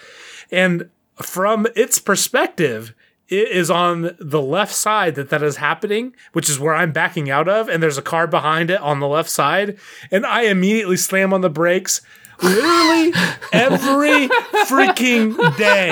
and 0.52 0.90
from 1.22 1.66
its 1.76 2.00
perspective, 2.00 2.94
it 3.30 3.50
is 3.50 3.70
on 3.70 4.16
the 4.20 4.42
left 4.42 4.74
side 4.74 5.16
that 5.16 5.30
that 5.30 5.44
is 5.44 5.58
happening, 5.58 6.16
which 6.34 6.50
is 6.50 6.60
where 6.60 6.74
I'm 6.74 6.92
backing 6.92 7.30
out 7.30 7.48
of, 7.48 7.70
and 7.70 7.82
there's 7.82 7.98
a 7.98 8.04
car 8.04 8.28
behind 8.28 8.72
it 8.72 8.82
on 8.82 9.00
the 9.00 9.08
left 9.08 9.30
side, 9.30 9.78
and 10.12 10.26
I 10.26 10.44
immediately 10.44 10.98
slam 10.98 11.34
on 11.34 11.42
the 11.42 11.50
brakes. 11.50 12.02
Literally 12.42 13.12
every 13.52 14.30
freaking 14.66 15.58
day. 15.58 15.90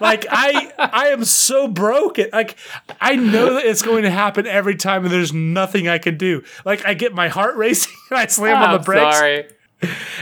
Like 0.00 0.26
I 0.30 0.72
I 0.78 1.08
am 1.08 1.24
so 1.24 1.68
broken. 1.68 2.30
Like 2.32 2.56
I 3.00 3.16
know 3.16 3.54
that 3.54 3.66
it's 3.66 3.82
going 3.82 4.02
to 4.04 4.10
happen 4.10 4.46
every 4.46 4.76
time 4.76 5.04
and 5.04 5.12
there's 5.12 5.34
nothing 5.34 5.86
I 5.86 5.98
can 5.98 6.16
do. 6.16 6.42
Like 6.64 6.86
I 6.86 6.94
get 6.94 7.14
my 7.14 7.28
heart 7.28 7.56
racing 7.56 7.92
and 8.10 8.18
I 8.18 8.26
slam 8.26 8.62
on 8.62 8.72
the 8.72 8.80
oh, 8.80 8.84
brakes. 8.84 9.16
sorry. 9.16 9.44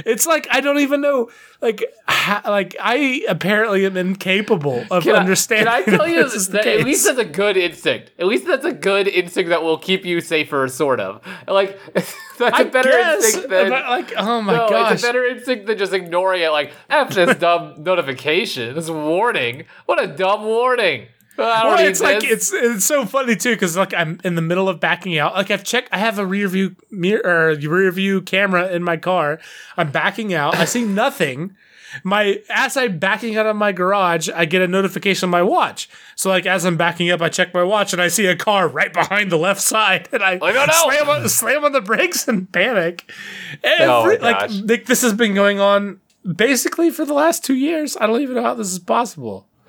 It's 0.05 0.27
like 0.27 0.49
I 0.51 0.61
don't 0.61 0.81
even 0.81 1.01
know. 1.01 1.31
Like, 1.61 1.85
ha, 2.09 2.43
like 2.45 2.75
I 2.81 3.23
apparently 3.29 3.87
am 3.87 3.97
incapable 3.97 4.85
of 4.91 5.05
Can 5.05 5.15
I- 5.15 5.21
understanding. 5.21 5.67
Can 5.85 5.95
I 5.95 5.97
tell 5.97 6.09
you 6.09 6.29
this 6.29 6.49
that 6.49 6.67
at 6.67 6.85
least 6.85 7.07
that's 7.07 7.19
a 7.19 7.25
good 7.25 7.57
instinct. 7.57 8.11
At 8.19 8.27
least 8.27 8.47
that's 8.47 8.65
a 8.65 8.73
good 8.73 9.07
instinct 9.07 9.51
that 9.51 9.63
will 9.63 9.79
keep 9.79 10.05
you 10.05 10.21
safer, 10.21 10.67
sort 10.69 10.99
of. 11.01 11.23
Like 11.47 11.79
that's 11.95 12.15
a 12.41 12.55
I 12.55 12.65
better 12.65 12.91
guess, 12.91 13.25
instinct 13.25 13.49
than 13.51 13.71
like, 13.71 14.13
oh 14.17 14.43
my 14.43 14.57
no, 14.57 14.69
gosh, 14.69 14.95
it's 14.95 15.03
a 15.05 15.07
better 15.07 15.25
instinct 15.25 15.67
than 15.67 15.79
just 15.79 15.93
ignoring 15.93 16.43
it. 16.43 16.49
Like 16.51 16.73
f 16.91 17.11
this 17.15 17.37
dumb 17.39 17.75
notification, 17.83 18.75
this 18.75 18.91
warning. 18.91 19.65
What 19.87 20.03
a 20.03 20.09
dumb 20.09 20.43
warning. 20.45 21.07
Well, 21.37 21.79
it's 21.79 22.01
like 22.01 22.21
this. 22.21 22.53
it's 22.53 22.53
it's 22.53 22.85
so 22.85 23.07
funny 23.07 23.37
too 23.37 23.53
because 23.55 23.77
like 23.77 23.93
I'm 23.93 24.21
in 24.25 24.35
the 24.35 24.43
middle 24.43 24.69
of 24.69 24.81
backing 24.81 25.19
out. 25.19 25.35
Like 25.35 25.51
I've 25.51 25.65
checked, 25.65 25.89
I 25.93 25.99
have 25.99 26.19
a 26.19 26.27
rear 26.27 26.49
view 26.49 26.77
mirror 26.91 27.23
or 27.25 27.55
rear 27.57 27.91
view 27.91 28.23
camera 28.23 28.69
in 28.71 28.83
my 28.83 28.97
car. 28.97 29.41
I'm 29.77 29.91
backing 29.91 30.33
out. 30.33 30.55
I 30.55 30.65
see 30.65 30.85
nothing. 30.85 31.57
My 32.03 32.41
as 32.51 32.77
I'm 32.77 32.99
backing 32.99 33.37
out 33.37 33.47
of 33.47 33.57
my 33.57 33.73
garage, 33.73 34.29
I 34.29 34.45
get 34.45 34.63
a 34.63 34.69
notification 34.69 35.27
on 35.29 35.31
my 35.31 35.43
watch. 35.43 35.89
So 36.17 36.29
like 36.29 36.47
as 36.47 36.65
I'm 36.65 36.77
backing 36.77 37.11
up, 37.11 37.21
I 37.21 37.29
check 37.29 37.55
my 37.55 37.63
watch 37.63 37.93
and 37.93 38.03
I 38.03 38.09
see 38.09 38.27
a 38.27 38.37
car 38.37 38.69
right 38.69 38.93
behind 38.93 39.31
the 39.31 39.39
left 39.39 39.61
side, 39.61 40.09
and 40.13 40.23
I 40.23 40.37
Like, 40.37 40.57
oh, 40.57 40.67
no! 40.67 40.73
slam 40.73 41.09
on 41.09 41.29
slam 41.29 41.65
on 41.65 41.73
the 41.73 41.81
brakes 41.81 42.27
and 42.29 42.51
panic. 42.53 43.11
Oh, 43.65 44.05
my 44.07 44.13
Every, 44.13 44.19
like 44.19 44.39
gosh. 44.41 44.61
Nick, 44.61 44.87
this 44.87 45.03
has 45.03 45.13
been 45.13 45.35
going 45.35 45.61
on 45.61 46.01
basically 46.25 46.91
for 46.91 47.05
the 47.05 47.15
last 47.15 47.45
two 47.45 47.55
years. 47.55 47.97
I 47.97 48.07
don't 48.07 48.21
even 48.23 48.37
know 48.37 48.43
how 48.43 48.55
this 48.55 48.73
is 48.73 48.79
possible. 48.79 49.47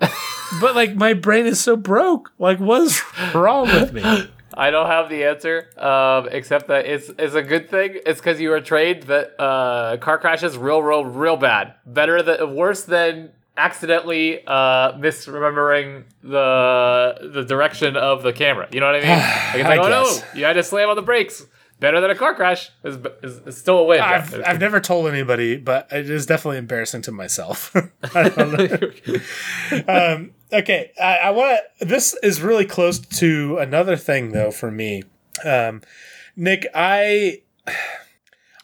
but 0.60 0.74
like 0.74 0.94
my 0.94 1.14
brain 1.14 1.46
is 1.46 1.60
so 1.60 1.76
broke. 1.76 2.32
Like 2.38 2.58
what's 2.58 3.02
wrong 3.34 3.66
with 3.66 3.92
me? 3.92 4.02
I 4.58 4.70
don't 4.70 4.86
have 4.86 5.10
the 5.10 5.24
answer, 5.24 5.68
um, 5.76 6.28
except 6.30 6.68
that 6.68 6.86
it's 6.86 7.10
it's 7.18 7.34
a 7.34 7.42
good 7.42 7.68
thing. 7.68 7.98
It's 8.06 8.20
because 8.20 8.40
you 8.40 8.48
were 8.50 8.60
trained 8.62 9.02
that 9.04 9.38
uh, 9.38 9.98
car 9.98 10.18
crashes 10.18 10.56
real, 10.56 10.82
real, 10.82 11.04
real 11.04 11.36
bad. 11.36 11.74
Better 11.84 12.22
than 12.22 12.54
worse 12.54 12.84
than 12.84 13.32
accidentally 13.58 14.42
uh, 14.46 14.92
misremembering 14.92 16.04
the 16.22 17.30
the 17.34 17.44
direction 17.44 17.96
of 17.96 18.22
the 18.22 18.32
camera. 18.32 18.66
You 18.72 18.80
know 18.80 18.86
what 18.86 18.96
I 18.96 19.00
mean? 19.00 19.08
Like 19.46 19.54
it's 19.56 19.68
like, 19.68 19.80
I 19.80 19.82
oh 19.82 20.04
guess. 20.04 20.22
no, 20.34 20.38
you 20.38 20.44
had 20.46 20.54
to 20.54 20.62
slam 20.62 20.88
on 20.88 20.96
the 20.96 21.02
brakes. 21.02 21.44
Better 21.78 22.00
than 22.00 22.10
a 22.10 22.14
car 22.14 22.34
crash 22.34 22.70
is, 22.84 22.96
is, 23.22 23.38
is 23.40 23.58
still 23.58 23.78
a 23.78 23.84
win. 23.84 24.00
I've 24.00 24.30
Jeff. 24.30 24.46
I've 24.46 24.60
never 24.60 24.80
told 24.80 25.08
anybody, 25.08 25.56
but 25.56 25.92
it 25.92 26.08
is 26.08 26.24
definitely 26.24 26.56
embarrassing 26.56 27.02
to 27.02 27.12
myself. 27.12 27.74
I 28.14 28.28
don't 28.30 28.52
know. 28.52 29.84
um, 30.16 30.30
okay, 30.52 30.92
I, 31.00 31.18
I 31.18 31.30
want 31.30 31.60
to. 31.78 31.84
This 31.84 32.14
is 32.22 32.40
really 32.40 32.64
close 32.64 32.98
to 32.98 33.58
another 33.58 33.96
thing 33.96 34.32
though 34.32 34.50
for 34.50 34.70
me, 34.70 35.02
um, 35.44 35.82
Nick. 36.34 36.66
I 36.74 37.42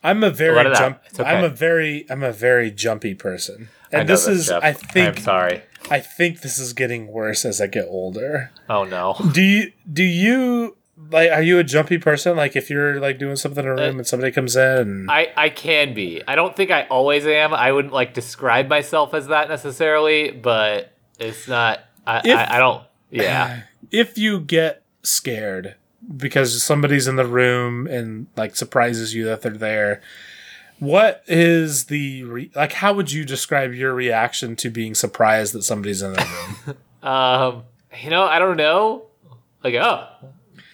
I'm 0.02 0.24
a 0.24 0.30
very 0.30 0.58
out. 0.58 0.76
jump. 0.76 1.00
Okay. 1.18 1.22
I'm 1.22 1.44
a 1.44 1.48
very 1.48 2.06
I'm 2.10 2.22
a 2.22 2.32
very 2.32 2.70
jumpy 2.70 3.14
person, 3.14 3.68
and 3.92 4.08
know 4.08 4.14
this 4.14 4.26
is 4.26 4.48
Jeff. 4.48 4.62
I 4.62 4.72
think 4.72 5.18
I'm 5.18 5.22
sorry. 5.22 5.62
I 5.90 6.00
think 6.00 6.40
this 6.40 6.58
is 6.58 6.72
getting 6.72 7.08
worse 7.08 7.44
as 7.44 7.60
I 7.60 7.66
get 7.66 7.86
older. 7.88 8.50
Oh 8.68 8.84
no. 8.84 9.16
Do 9.32 9.42
you 9.42 9.72
do 9.92 10.02
you 10.02 10.76
like 11.10 11.30
are 11.30 11.42
you 11.42 11.58
a 11.58 11.64
jumpy 11.64 11.98
person? 11.98 12.36
Like 12.36 12.56
if 12.56 12.70
you're 12.70 13.00
like 13.00 13.18
doing 13.18 13.36
something 13.36 13.64
in 13.64 13.70
a 13.70 13.74
room 13.74 13.98
and 13.98 14.06
somebody 14.06 14.32
comes 14.32 14.56
in 14.56 14.78
and 14.78 15.10
Uh, 15.10 15.12
I, 15.14 15.32
I 15.36 15.48
can 15.48 15.94
be. 15.94 16.22
I 16.26 16.34
don't 16.34 16.54
think 16.56 16.70
I 16.70 16.82
always 16.84 17.26
am. 17.26 17.52
I 17.54 17.72
wouldn't 17.72 17.94
like 17.94 18.14
describe 18.14 18.68
myself 18.68 19.14
as 19.14 19.26
that 19.28 19.48
necessarily, 19.48 20.30
but 20.30 20.92
it's 21.18 21.48
not. 21.48 21.80
I, 22.06 22.18
If- 22.24 22.36
I, 22.38 22.56
I 22.56 22.58
don't. 22.58 22.82
Yeah. 23.10 23.62
if 23.90 24.16
you 24.18 24.40
get 24.40 24.82
scared 25.02 25.74
because 26.16 26.62
somebody's 26.62 27.06
in 27.06 27.16
the 27.16 27.26
room 27.26 27.86
and 27.86 28.26
like 28.36 28.56
surprises 28.56 29.14
you 29.14 29.24
that 29.26 29.42
they're 29.42 29.52
there, 29.52 30.00
what 30.78 31.22
is 31.28 31.84
the 31.84 32.24
re- 32.24 32.50
like? 32.56 32.72
How 32.72 32.92
would 32.92 33.12
you 33.12 33.24
describe 33.24 33.72
your 33.72 33.94
reaction 33.94 34.56
to 34.56 34.68
being 34.70 34.94
surprised 34.96 35.52
that 35.54 35.62
somebody's 35.62 36.02
in 36.02 36.14
the 36.14 36.26
room? 36.66 36.76
Um, 37.02 37.64
you 38.00 38.10
know, 38.10 38.22
I 38.22 38.38
don't 38.38 38.56
know. 38.56 39.06
Like, 39.64 39.74
oh, 39.74 40.06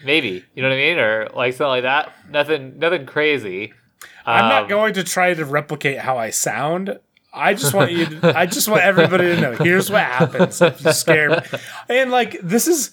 maybe. 0.05 0.45
You 0.55 0.63
know 0.63 0.69
what 0.69 0.75
I 0.75 0.79
mean, 0.79 0.99
or 0.99 1.29
like 1.35 1.53
something 1.55 1.69
like 1.69 1.83
that. 1.83 2.13
Nothing. 2.31 2.79
Nothing 2.79 3.07
crazy. 3.07 3.73
I'm 4.27 4.45
Um, 4.45 4.49
not 4.51 4.69
going 4.69 4.95
to 4.95 5.05
try 5.05 5.35
to 5.35 5.45
replicate 5.45 5.99
how 5.99 6.19
I 6.19 6.31
sound. 6.31 6.99
I 7.33 7.55
just 7.55 7.75
want 7.75 7.93
you. 7.93 8.07
To, 8.07 8.37
I 8.39 8.47
just 8.47 8.69
want 8.69 8.83
everybody 8.83 9.35
to 9.35 9.41
know. 9.41 9.53
Here's 9.57 9.91
what 9.91 10.03
happens 10.03 10.61
if 10.63 10.85
you 10.85 10.93
scare 10.93 11.31
me. 11.31 11.37
And 11.89 12.11
like 12.11 12.37
this 12.43 12.67
is 12.67 12.91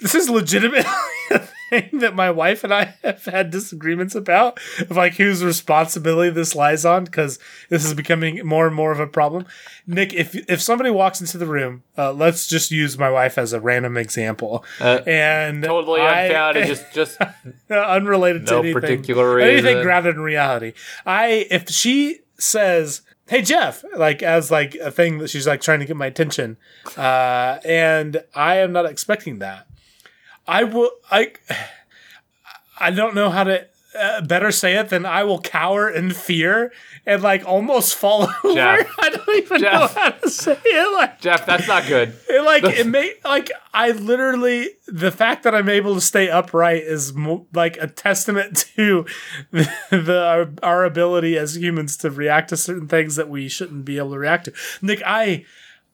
this 0.00 0.14
is 0.14 0.28
legitimately 0.28 0.84
a 1.30 1.40
thing 1.70 1.98
that 1.98 2.14
my 2.14 2.30
wife 2.30 2.64
and 2.64 2.72
I 2.72 2.94
have 3.02 3.24
had 3.24 3.50
disagreements 3.50 4.14
about 4.14 4.58
of 4.80 4.92
like 4.96 5.14
whose 5.14 5.44
responsibility 5.44 6.30
this 6.30 6.54
lies 6.54 6.84
on 6.84 7.04
because 7.04 7.38
this 7.68 7.84
is 7.84 7.94
becoming 7.94 8.44
more 8.46 8.66
and 8.66 8.74
more 8.76 8.92
of 8.92 9.00
a 9.00 9.06
problem. 9.06 9.46
Nick, 9.86 10.12
if 10.14 10.34
if 10.48 10.60
somebody 10.60 10.90
walks 10.90 11.20
into 11.20 11.38
the 11.38 11.46
room, 11.46 11.82
uh, 11.96 12.12
let's 12.12 12.46
just 12.46 12.70
use 12.70 12.98
my 12.98 13.10
wife 13.10 13.38
as 13.38 13.52
a 13.52 13.60
random 13.60 13.96
example, 13.96 14.64
Uh, 14.80 15.00
and 15.06 15.62
Totally 15.62 16.00
I- 16.00 16.24
unfounded. 16.24 16.66
just, 16.68 16.92
just 16.92 17.18
unrelated 17.70 18.46
to 18.46 18.52
No 18.52 18.58
anything, 18.60 18.74
particular 18.80 19.34
reason. 19.36 19.50
anything 19.50 19.66
reason. 19.76 19.82
grounded 19.82 20.14
in 20.16 20.20
reality. 20.22 20.72
I 21.06 21.46
if 21.50 21.68
she 21.70 22.20
says, 22.38 23.02
"Hey 23.28 23.42
Jeff," 23.42 23.84
like 23.96 24.22
as 24.22 24.50
like 24.50 24.74
a 24.76 24.90
thing 24.90 25.18
that 25.18 25.28
she's 25.30 25.46
like 25.46 25.60
trying 25.60 25.80
to 25.80 25.86
get 25.86 25.96
my 25.96 26.06
attention, 26.06 26.56
uh, 26.96 27.58
and 27.64 28.22
I 28.34 28.56
am 28.56 28.72
not 28.72 28.86
expecting 28.86 29.38
that. 29.38 29.66
I 30.48 30.64
will. 30.64 30.90
I 31.10 31.32
I 32.80 32.90
don't 32.90 33.14
know 33.14 33.30
how 33.30 33.44
to. 33.44 33.66
Uh, 33.98 34.20
better 34.20 34.52
say 34.52 34.76
it 34.76 34.90
than 34.90 35.04
I 35.06 35.24
will 35.24 35.40
cower 35.40 35.88
in 35.90 36.10
fear 36.12 36.72
and 37.06 37.20
like 37.22 37.44
almost 37.44 37.96
fall 37.96 38.24
over. 38.44 38.54
Jeff. 38.54 38.94
I 38.98 39.08
don't 39.10 39.36
even 39.38 39.62
know 39.62 39.86
how 39.88 40.10
to 40.10 40.30
say 40.30 40.58
it. 40.62 40.94
Like 40.94 41.20
Jeff. 41.20 41.46
That's 41.46 41.66
not 41.66 41.86
good. 41.86 42.14
it 42.28 42.42
like 42.44 42.62
it 42.64 42.86
may 42.86 43.14
like 43.24 43.50
I 43.74 43.90
literally 43.92 44.68
the 44.86 45.10
fact 45.10 45.42
that 45.44 45.54
I'm 45.54 45.68
able 45.70 45.94
to 45.94 46.00
stay 46.00 46.28
upright 46.28 46.82
is 46.82 47.12
mo- 47.14 47.46
like 47.54 47.76
a 47.80 47.88
testament 47.88 48.56
to 48.76 49.04
the, 49.50 49.68
the 49.90 50.22
our, 50.22 50.50
our 50.62 50.84
ability 50.84 51.36
as 51.36 51.56
humans 51.56 51.96
to 51.98 52.10
react 52.10 52.50
to 52.50 52.56
certain 52.56 52.88
things 52.88 53.16
that 53.16 53.28
we 53.28 53.48
shouldn't 53.48 53.84
be 53.84 53.96
able 53.98 54.12
to 54.12 54.18
react 54.18 54.44
to. 54.44 54.52
Nick, 54.82 55.02
I 55.04 55.44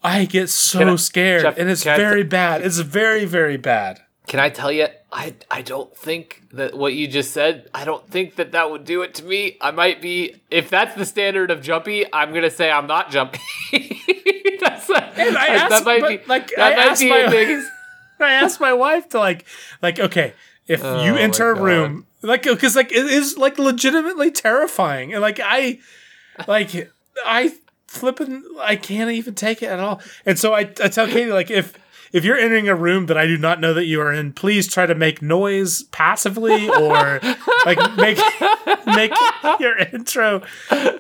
I 0.03 0.27
get 0.27 0.51
so 0.51 0.93
I- 0.93 0.97
scared 0.97 1.43
Jeff, 1.43 1.57
and 1.59 1.71
it's 1.71 1.85
can 1.85 1.95
I 1.95 1.97
very 1.97 2.25
bad. 2.25 2.61
It's 2.61 2.79
very 2.81 3.25
very 3.25 3.57
bad. 3.57 4.01
Can 4.27 4.41
I 4.41 4.49
tell 4.49 4.73
you? 4.73 4.87
I 5.13 5.35
I 5.51 5.61
don't 5.63 5.95
think 5.97 6.43
that 6.53 6.75
what 6.77 6.95
you 6.95 7.07
just 7.07 7.33
said. 7.33 7.69
I 7.75 7.85
don't 7.85 8.09
think 8.09 8.37
that 8.37 8.53
that 8.53 8.71
would 8.71 8.85
do 8.85 9.03
it 9.03 9.15
to 9.15 9.25
me. 9.25 9.59
I 9.61 9.71
might 9.71 10.01
be 10.01 10.37
if 10.51 10.71
that's 10.71 10.95
the 10.97 11.05
standard 11.05 11.51
of 11.51 11.61
jumpy. 11.61 12.07
I'm 12.13 12.33
gonna 12.33 12.51
say 12.51 12.71
I'm 12.71 12.87
not 12.87 13.11
jumpy. 13.11 13.39
that's 14.61 14.89
like, 14.89 15.19
I 15.19 15.31
that 15.31 15.73
asked- 15.73 15.85
might 15.85 16.09
be 16.09 16.27
like, 16.27 16.49
that 16.57 16.73
I 16.73 16.77
might 16.77 16.91
asked 16.91 17.03
be 17.03 17.11
my-. 17.11 17.69
I 18.21 18.33
asked 18.33 18.61
my 18.61 18.73
wife 18.73 19.09
to 19.11 19.19
like, 19.19 19.45
like, 19.83 19.99
okay, 20.01 20.33
if 20.67 20.83
Oh 20.83 21.05
you 21.05 21.17
enter 21.17 21.51
a 21.51 21.61
room, 21.61 22.07
like, 22.23 22.45
because 22.45 22.77
like 22.77 22.93
it 22.93 23.05
is 23.07 23.37
like 23.37 23.59
legitimately 23.59 24.31
terrifying, 24.31 25.13
and 25.13 25.21
like 25.21 25.41
I, 25.43 25.81
like 26.49 26.91
I 27.27 27.55
flipping, 27.89 28.43
I 28.61 28.77
can't 28.77 29.11
even 29.11 29.35
take 29.35 29.63
it 29.63 29.67
at 29.67 29.81
all, 29.81 30.01
and 30.25 30.39
so 30.39 30.55
I, 30.55 30.61
I 30.61 30.89
tell 30.89 31.07
Katie 31.07 31.31
like 31.33 31.51
if 31.51 31.75
if 32.15 32.25
you're 32.25 32.39
entering 32.39 32.69
a 32.69 32.75
room 32.75 33.07
that 33.07 33.19
I 33.19 33.27
do 33.27 33.37
not 33.37 33.61
know 33.61 33.75
that 33.75 33.85
you 33.87 34.01
are 34.01 34.13
in, 34.13 34.33
please 34.33 34.67
try 34.73 34.87
to 34.87 34.95
make 34.95 35.21
noise 35.21 35.83
passively 35.83 36.69
or 36.71 37.21
like 37.67 37.79
make 37.97 38.19
make 38.87 39.13
your 39.61 39.77
intro 39.77 40.41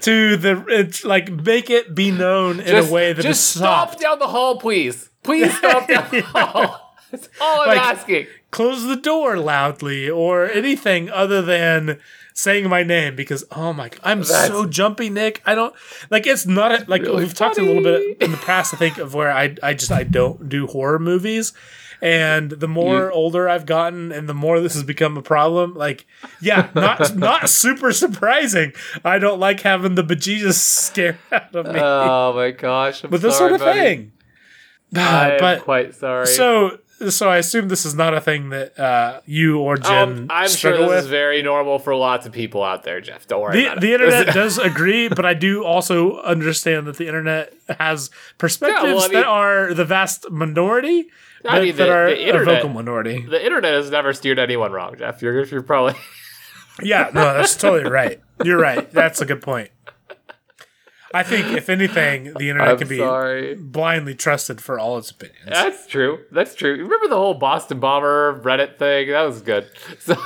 to 0.00 0.37
the 0.37 1.00
like 1.04 1.30
make 1.30 1.71
it 1.71 1.94
be 1.94 2.11
known 2.11 2.59
in 2.61 2.66
Just, 2.66 2.90
a 2.90 2.92
way 2.92 3.12
that 3.12 3.21
is 3.25 3.37
just 3.37 3.50
stop 3.56 3.99
down 3.99 4.18
the 4.18 4.26
hall, 4.28 4.59
please. 4.59 5.09
Please 5.23 5.56
stop 5.56 5.87
down 5.88 6.06
the 6.11 6.21
hall. 6.25 6.97
That's 7.11 7.28
all 7.40 7.61
I'm 7.62 7.68
Like- 7.68 7.78
asking. 7.78 8.26
Close 8.50 8.85
the 8.85 8.97
door 8.97 9.37
loudly 9.38 10.09
or 10.11 10.49
anything 10.50 11.11
other 11.11 11.42
than 11.42 11.99
saying 12.35 12.69
my 12.69 12.83
name 12.83 13.17
because 13.17 13.45
oh 13.53 13.73
my 13.73 13.88
god, 13.88 14.00
I'm 14.05 14.19
That's- 14.21 14.49
so 14.49 14.67
jumpy, 14.67 15.09
Nick. 15.09 15.41
I 15.47 15.55
don't 15.55 15.75
like 16.11 16.26
it's 16.26 16.47
not 16.47 16.73
a, 16.73 16.85
like 16.88 17.03
Really 17.03 17.23
we've 17.25 17.33
talked 17.35 17.57
a 17.59 17.62
little 17.62 17.83
bit 17.83 18.19
in 18.21 18.31
the 18.33 18.37
past. 18.37 18.75
I 18.75 18.76
think 18.76 18.99
of 18.99 19.14
where 19.14 19.33
I 19.33 19.57
I 19.62 19.73
just 19.75 19.91
I 19.93 20.03
don't 20.03 20.49
do 20.49 20.67
horror 20.67 20.99
movies. 20.99 21.53
And 22.03 22.50
the 22.50 22.69
more 22.69 23.05
You- 23.07 23.12
older 23.12 23.49
I've 23.49 23.64
gotten, 23.64 24.12
and 24.12 24.29
the 24.29 24.35
more 24.35 24.61
this 24.61 24.75
has 24.75 24.83
become 24.83 25.17
a 25.17 25.23
problem, 25.23 25.73
like, 25.75 26.05
yeah, 26.43 26.69
not 26.75 27.17
not 27.17 27.49
super 27.49 27.93
surprising. 27.93 28.73
I 29.05 29.19
don't 29.19 29.41
like 29.41 29.61
having 29.61 29.95
the 29.95 30.05
bejesus 30.05 30.55
scared 30.55 31.17
out 31.33 31.55
of 31.55 31.67
me 31.67 31.81
Oh 31.81 32.35
my 32.35 32.50
gosh. 32.50 33.05
I'm 33.05 33.11
with 33.11 33.23
this 33.23 33.38
sorry, 33.38 33.50
sort 33.50 33.61
of 33.61 33.64
buddy. 33.67 33.79
thing. 33.81 34.12
I'm 34.97 35.38
but 35.41 35.62
quite 35.62 35.95
sorry. 35.95 36.26
so, 36.26 36.79
so 37.09 37.29
I 37.29 37.39
assume 37.39 37.69
this 37.69 37.85
is 37.85 37.95
not 37.95 38.15
a 38.15 38.21
thing 38.21 38.51
that 38.51 38.79
uh, 38.79 39.21
you 39.27 39.59
or 39.61 39.77
Jen 39.77 40.09
Um, 40.09 40.27
I'm 40.31 40.49
sure 40.49 40.77
this 40.77 40.89
with. 40.89 40.99
is 41.01 41.07
very 41.07 41.43
normal 41.43 41.79
for 41.79 41.95
lots 41.95 42.27
of 42.27 42.33
people 42.33 42.63
out 42.63 42.83
there, 42.85 43.01
Jeff. 43.01 43.27
Don't 43.27 43.41
worry 43.43 43.65
the, 43.69 43.81
the 43.81 43.93
internet 43.93 44.27
does 44.35 44.59
agree, 44.59 45.09
but 45.09 45.25
I 45.27 45.35
do 45.35 45.65
also 45.65 46.21
understand 46.21 46.87
that 46.87 46.97
the 46.97 47.07
internet 47.07 47.53
has 47.79 48.11
perspectives 48.39 48.85
Yeah, 48.85 48.95
well, 48.95 49.03
I 49.03 49.09
mean- 49.09 49.13
that 49.15 49.27
are 49.27 49.75
the 49.75 49.85
vast 49.85 50.31
minority 50.31 51.07
I 51.47 51.59
that, 51.59 51.63
mean, 51.65 51.77
that 51.77 51.89
are 51.91 52.15
the 52.15 52.37
a 52.41 52.45
vocal 52.45 52.71
minority. 52.71 53.21
the 53.21 53.45
internet 53.45 53.75
has 53.75 53.91
never 53.91 54.15
steered 54.15 54.39
anyone 54.39 54.73
wrong, 54.73 54.97
Jeff. 54.97 55.21
You're, 55.21 55.45
you're 55.45 55.63
probably. 55.63 55.95
Yeah, 56.83 57.11
no, 57.15 57.35
that's 57.35 57.55
totally 57.55 57.89
right. 57.89 58.21
You're 58.43 58.59
right. 58.59 58.91
That's 58.91 59.21
a 59.21 59.25
good 59.27 59.43
point. 59.43 59.71
I 61.14 61.23
think, 61.23 61.56
if 61.56 61.68
anything, 61.68 62.35
the 62.35 62.50
internet 62.50 62.68
I'm 62.68 62.78
can 62.78 62.88
be 62.88 62.99
sorry. 62.99 63.54
blindly 63.54 64.14
trusted 64.14 64.61
for 64.61 64.78
all 64.78 64.99
its 64.99 65.11
opinions. 65.11 65.49
That's 65.49 65.87
true. 65.87 66.21
That's 66.33 66.54
true. 66.54 66.73
Remember 66.73 67.09
the 67.09 67.16
whole 67.16 67.35
Boston 67.35 67.80
Bomber 67.80 68.40
Reddit 68.40 68.78
thing? 68.78 69.11
That 69.11 69.23
was 69.23 69.42
good. 69.42 69.68
So, 70.00 70.16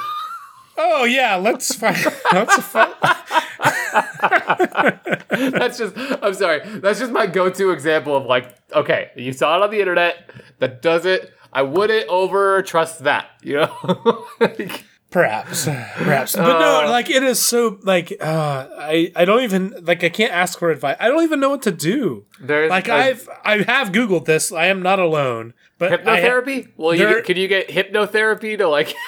Oh 0.81 1.03
yeah, 1.05 1.35
let's 1.35 1.75
find. 1.75 1.97
Let's 2.33 2.57
find. 2.59 2.95
that's 5.31 5.79
just. 5.79 5.95
I'm 6.23 6.35
sorry. 6.35 6.61
That's 6.79 7.01
just 7.01 7.11
my 7.11 7.27
go-to 7.27 7.73
example 7.73 8.17
of 8.17 8.27
like, 8.27 8.55
okay, 8.73 9.11
you 9.17 9.33
saw 9.33 9.57
it 9.57 9.63
on 9.65 9.71
the 9.73 9.81
internet. 9.81 10.31
That 10.61 10.81
does 10.81 11.05
it. 11.05 11.33
I 11.53 11.63
wouldn't 11.63 12.09
over 12.09 12.63
trust 12.63 13.03
that. 13.05 13.27
You 13.43 13.57
know. 13.57 14.27
Perhaps, 15.11 15.65
perhaps, 15.65 16.37
but 16.37 16.59
no. 16.61 16.85
Uh, 16.85 16.91
Like 16.91 17.09
it 17.09 17.23
is 17.23 17.41
so 17.41 17.79
like 17.83 18.13
uh, 18.21 18.69
I 18.77 19.11
I 19.17 19.25
don't 19.25 19.43
even 19.43 19.75
like 19.83 20.05
I 20.05 20.11
can't 20.11 20.33
ask 20.33 20.59
for 20.59 20.71
advice. 20.71 20.97
I 21.01 21.09
don't 21.09 21.23
even 21.23 21.41
know 21.41 21.49
what 21.49 21.63
to 21.63 21.71
do. 21.73 22.27
There's 22.41 22.69
Like 22.69 22.89
a- 22.89 22.93
I've 22.93 23.29
I 23.43 23.63
have 23.63 23.89
Googled 23.91 24.27
this. 24.27 24.53
I 24.53 24.67
am 24.67 24.83
not 24.83 24.99
alone. 24.99 25.55
But 25.79 25.93
I, 25.93 26.21
hypnotherapy. 26.21 26.69
well, 26.77 26.95
you 26.95 27.07
there- 27.07 27.23
can 27.23 27.37
you 27.39 27.49
get 27.49 27.69
hypnotherapy 27.69 28.59
to 28.59 28.69
like? 28.69 28.95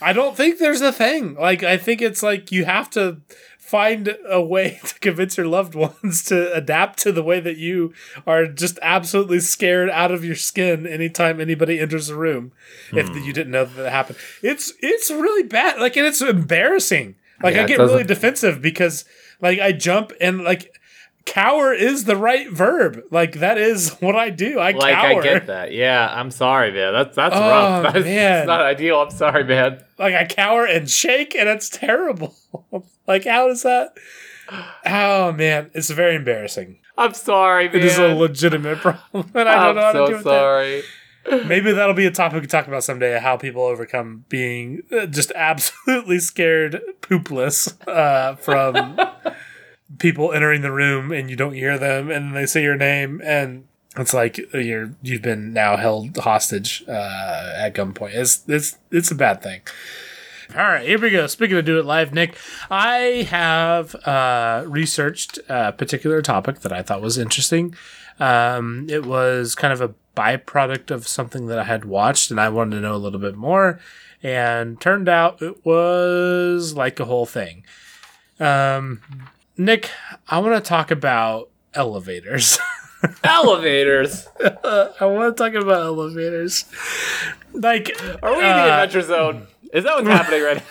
I 0.00 0.12
don't 0.12 0.36
think 0.36 0.58
there's 0.58 0.80
a 0.80 0.92
thing. 0.92 1.34
Like 1.34 1.62
I 1.62 1.76
think 1.76 2.00
it's 2.02 2.22
like 2.22 2.52
you 2.52 2.64
have 2.64 2.88
to 2.90 3.20
find 3.58 4.16
a 4.28 4.40
way 4.40 4.80
to 4.84 4.98
convince 5.00 5.36
your 5.36 5.46
loved 5.46 5.74
ones 5.74 6.24
to 6.24 6.50
adapt 6.54 6.98
to 7.00 7.12
the 7.12 7.22
way 7.22 7.38
that 7.40 7.58
you 7.58 7.92
are 8.26 8.46
just 8.46 8.78
absolutely 8.80 9.40
scared 9.40 9.90
out 9.90 10.10
of 10.10 10.24
your 10.24 10.34
skin 10.36 10.86
anytime 10.86 11.40
anybody 11.40 11.78
enters 11.78 12.08
a 12.08 12.16
room. 12.16 12.52
If 12.92 13.08
Hmm. 13.08 13.18
you 13.18 13.32
didn't 13.32 13.52
know 13.52 13.64
that, 13.66 13.76
that 13.82 13.90
happened, 13.92 14.18
it's 14.42 14.72
it's 14.80 15.10
really 15.10 15.42
bad. 15.42 15.78
Like 15.80 15.96
and 15.96 16.06
it's 16.06 16.22
embarrassing. 16.22 17.16
Like 17.42 17.54
Yeah, 17.54 17.64
I 17.64 17.66
get 17.66 17.78
really 17.78 18.04
defensive 18.04 18.62
because 18.62 19.04
like 19.40 19.58
I 19.60 19.72
jump 19.72 20.12
and 20.20 20.42
like 20.42 20.74
cower 21.28 21.72
is 21.72 22.04
the 22.04 22.16
right 22.16 22.50
verb. 22.50 23.02
Like 23.10 23.32
that 23.40 23.58
is 23.58 23.90
what 24.00 24.16
I 24.16 24.30
do. 24.30 24.58
I 24.58 24.72
Like 24.72 24.94
cower. 24.94 25.20
I 25.20 25.22
get 25.22 25.46
that. 25.46 25.72
Yeah, 25.72 26.08
I'm 26.10 26.30
sorry, 26.30 26.72
man. 26.72 26.92
That's 26.92 27.14
that's 27.16 27.34
Oh, 27.36 27.40
rough. 27.40 27.82
That's, 27.94 28.04
man. 28.04 28.14
that's 28.14 28.46
not 28.46 28.60
ideal. 28.62 29.00
I'm 29.00 29.10
sorry, 29.10 29.44
man. 29.44 29.82
like 29.98 30.14
I 30.14 30.24
cower 30.26 30.64
and 30.64 30.90
shake, 30.90 31.34
and 31.34 31.48
it's 31.48 31.68
terrible. 31.68 32.34
like, 33.06 33.24
how 33.24 33.48
is 33.50 33.62
that? 33.62 33.94
Oh 34.86 35.32
man, 35.32 35.70
it's 35.74 35.90
very 35.90 36.16
embarrassing. 36.16 36.78
I'm 36.96 37.14
sorry, 37.14 37.66
man. 37.68 37.76
It 37.76 37.84
is 37.84 37.98
a 37.98 38.14
legitimate 38.14 38.78
problem, 38.78 39.30
and 39.34 39.48
I 39.48 39.54
don't 39.66 39.68
I'm 39.70 39.74
know 39.76 39.82
how 39.82 39.92
to 39.92 39.98
so 39.98 40.06
deal 40.06 40.16
with 40.16 40.24
sorry. 40.24 40.80
that. 40.80 41.46
Maybe 41.46 41.72
that'll 41.72 41.94
be 41.94 42.06
a 42.06 42.10
topic 42.10 42.40
we 42.40 42.46
talk 42.46 42.66
about 42.66 42.82
someday: 42.82 43.18
how 43.20 43.36
people 43.36 43.62
overcome 43.62 44.24
being 44.30 44.82
uh, 44.90 45.04
just 45.06 45.30
absolutely 45.34 46.18
scared, 46.20 46.80
poopless 47.02 47.74
uh, 47.86 48.34
from 48.36 48.98
people 49.98 50.32
entering 50.32 50.62
the 50.62 50.72
room, 50.72 51.12
and 51.12 51.30
you 51.30 51.36
don't 51.36 51.54
hear 51.54 51.78
them, 51.78 52.10
and 52.10 52.36
they 52.36 52.46
say 52.46 52.62
your 52.62 52.76
name, 52.76 53.20
and 53.24 53.66
it's 53.96 54.14
like 54.14 54.38
you're 54.52 54.92
you've 55.02 55.22
been 55.22 55.52
now 55.52 55.76
held 55.76 56.16
hostage 56.18 56.84
uh, 56.86 57.52
at 57.56 57.74
gunpoint. 57.74 58.14
It's 58.14 58.44
it's 58.46 58.78
it's 58.90 59.10
a 59.10 59.14
bad 59.14 59.42
thing. 59.42 59.62
All 60.56 60.64
right, 60.64 60.86
here 60.86 60.98
we 60.98 61.10
go. 61.10 61.26
Speaking 61.26 61.58
of 61.58 61.64
do 61.66 61.78
it 61.78 61.84
live, 61.84 62.14
Nick, 62.14 62.34
I 62.70 63.26
have 63.28 63.94
uh, 64.06 64.64
researched 64.66 65.38
a 65.48 65.72
particular 65.72 66.22
topic 66.22 66.60
that 66.60 66.72
I 66.72 66.82
thought 66.82 67.02
was 67.02 67.18
interesting. 67.18 67.74
Um, 68.18 68.86
it 68.88 69.04
was 69.04 69.54
kind 69.54 69.72
of 69.72 69.80
a 69.80 69.94
byproduct 70.16 70.90
of 70.90 71.06
something 71.06 71.46
that 71.46 71.58
I 71.58 71.64
had 71.64 71.84
watched, 71.84 72.30
and 72.30 72.40
I 72.40 72.48
wanted 72.48 72.76
to 72.76 72.82
know 72.82 72.94
a 72.94 72.96
little 72.96 73.20
bit 73.20 73.36
more. 73.36 73.78
And 74.22 74.80
turned 74.80 75.08
out 75.08 75.42
it 75.42 75.64
was 75.64 76.74
like 76.74 76.98
a 76.98 77.04
whole 77.04 77.26
thing. 77.26 77.64
Um, 78.40 79.02
Nick, 79.58 79.90
I 80.28 80.38
want 80.38 80.62
to 80.62 80.66
talk 80.66 80.90
about 80.90 81.50
elevators. 81.74 82.58
Elevators. 83.22 84.26
I 84.40 85.04
want 85.04 85.36
to 85.36 85.44
talk 85.44 85.54
about 85.54 85.82
elevators. 85.82 86.64
Like, 87.52 87.96
Are 88.22 88.32
we 88.32 88.38
in 88.38 88.44
the 88.44 88.48
uh, 88.48 88.82
adventure 88.82 89.02
zone? 89.02 89.46
Is 89.72 89.84
that 89.84 89.94
what's 89.96 90.08
happening 90.08 90.42
right 90.42 90.62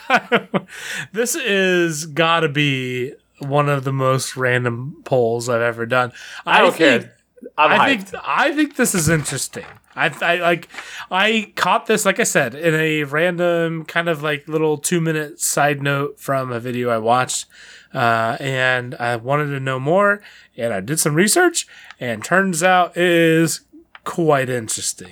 now? 0.51 0.65
this 1.13 1.35
is 1.35 2.05
gotta 2.07 2.49
be 2.49 3.13
one 3.39 3.69
of 3.69 3.85
the 3.85 3.93
most 3.93 4.35
random 4.35 5.01
polls 5.05 5.47
I've 5.47 5.61
ever 5.61 5.85
done. 5.85 6.11
I 6.45 6.59
don't 6.59 6.75
think, 6.75 7.03
care. 7.03 7.13
I'm 7.57 7.79
I 7.79 7.89
hyped. 7.95 8.09
think 8.09 8.23
I 8.25 8.51
think 8.53 8.75
this 8.75 8.93
is 8.93 9.07
interesting. 9.07 9.65
I, 9.95 10.13
I 10.21 10.35
like 10.37 10.67
I 11.09 11.53
caught 11.55 11.85
this 11.85 12.05
like 12.05 12.19
I 12.19 12.23
said 12.23 12.55
in 12.55 12.75
a 12.75 13.03
random 13.03 13.85
kind 13.85 14.09
of 14.09 14.21
like 14.21 14.47
little 14.47 14.77
two 14.77 14.99
minute 14.99 15.39
side 15.39 15.81
note 15.81 16.19
from 16.19 16.51
a 16.51 16.59
video 16.59 16.89
I 16.89 16.97
watched, 16.97 17.45
uh, 17.93 18.37
and 18.39 18.95
I 18.95 19.15
wanted 19.15 19.47
to 19.47 19.59
know 19.59 19.79
more, 19.79 20.21
and 20.57 20.73
I 20.73 20.79
did 20.81 20.99
some 20.99 21.15
research, 21.15 21.67
and 21.99 22.23
turns 22.23 22.63
out 22.63 22.95
it 22.97 23.03
is 23.03 23.61
quite 24.03 24.49
interesting. 24.49 25.11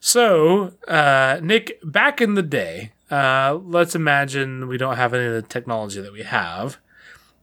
So, 0.00 0.72
uh, 0.86 1.40
Nick, 1.42 1.78
back 1.82 2.20
in 2.20 2.34
the 2.34 2.42
day, 2.42 2.92
uh, 3.10 3.58
let's 3.62 3.94
imagine 3.94 4.68
we 4.68 4.78
don't 4.78 4.96
have 4.96 5.14
any 5.14 5.24
of 5.26 5.32
the 5.32 5.42
technology 5.42 6.00
that 6.00 6.12
we 6.12 6.22
have. 6.22 6.78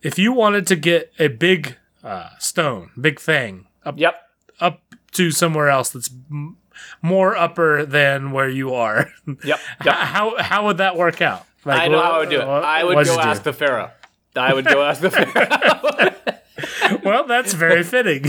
If 0.02 0.18
you 0.20 0.32
wanted 0.34 0.68
to 0.68 0.76
get 0.76 1.12
a 1.20 1.28
big 1.28 1.78
uh, 2.04 2.30
stone, 2.40 2.92
big 3.00 3.20
thing, 3.20 3.68
up 3.86 3.98
Yep. 3.98 4.16
up 4.60 4.82
to 5.14 5.32
somewhere 5.32 5.70
else 5.70 5.90
that's 5.90 6.10
m- 6.30 6.58
more 7.02 7.36
upper 7.36 7.86
than 7.86 8.32
where 8.32 8.50
you 8.50 8.74
are, 8.74 9.12
Yep. 9.28 9.60
Yep. 9.86 9.96
how 9.96 10.36
how 10.42 10.66
would 10.66 10.78
that 10.78 10.98
work 10.98 11.22
out? 11.22 11.46
Like, 11.66 11.82
I 11.82 11.88
know 11.88 11.98
what- 11.98 12.06
how 12.06 12.12
I 12.12 12.20
would 12.20 12.30
do 12.30 12.42
it. 12.42 12.48
what- 12.48 12.64
I 12.66 12.84
would 12.84 12.94
go 13.06 13.14
you 13.16 13.22
do? 13.22 13.28
ask 13.28 13.44
the 13.44 13.54
pharaoh. 13.54 13.92
I 14.36 14.54
would 14.54 14.66
go 14.66 14.84
ask 14.84 15.02
the 15.02 15.12
pharaoh. 15.12 17.00
well, 17.04 17.26
that's 17.28 17.54
very 17.54 17.84
fitting 17.84 18.22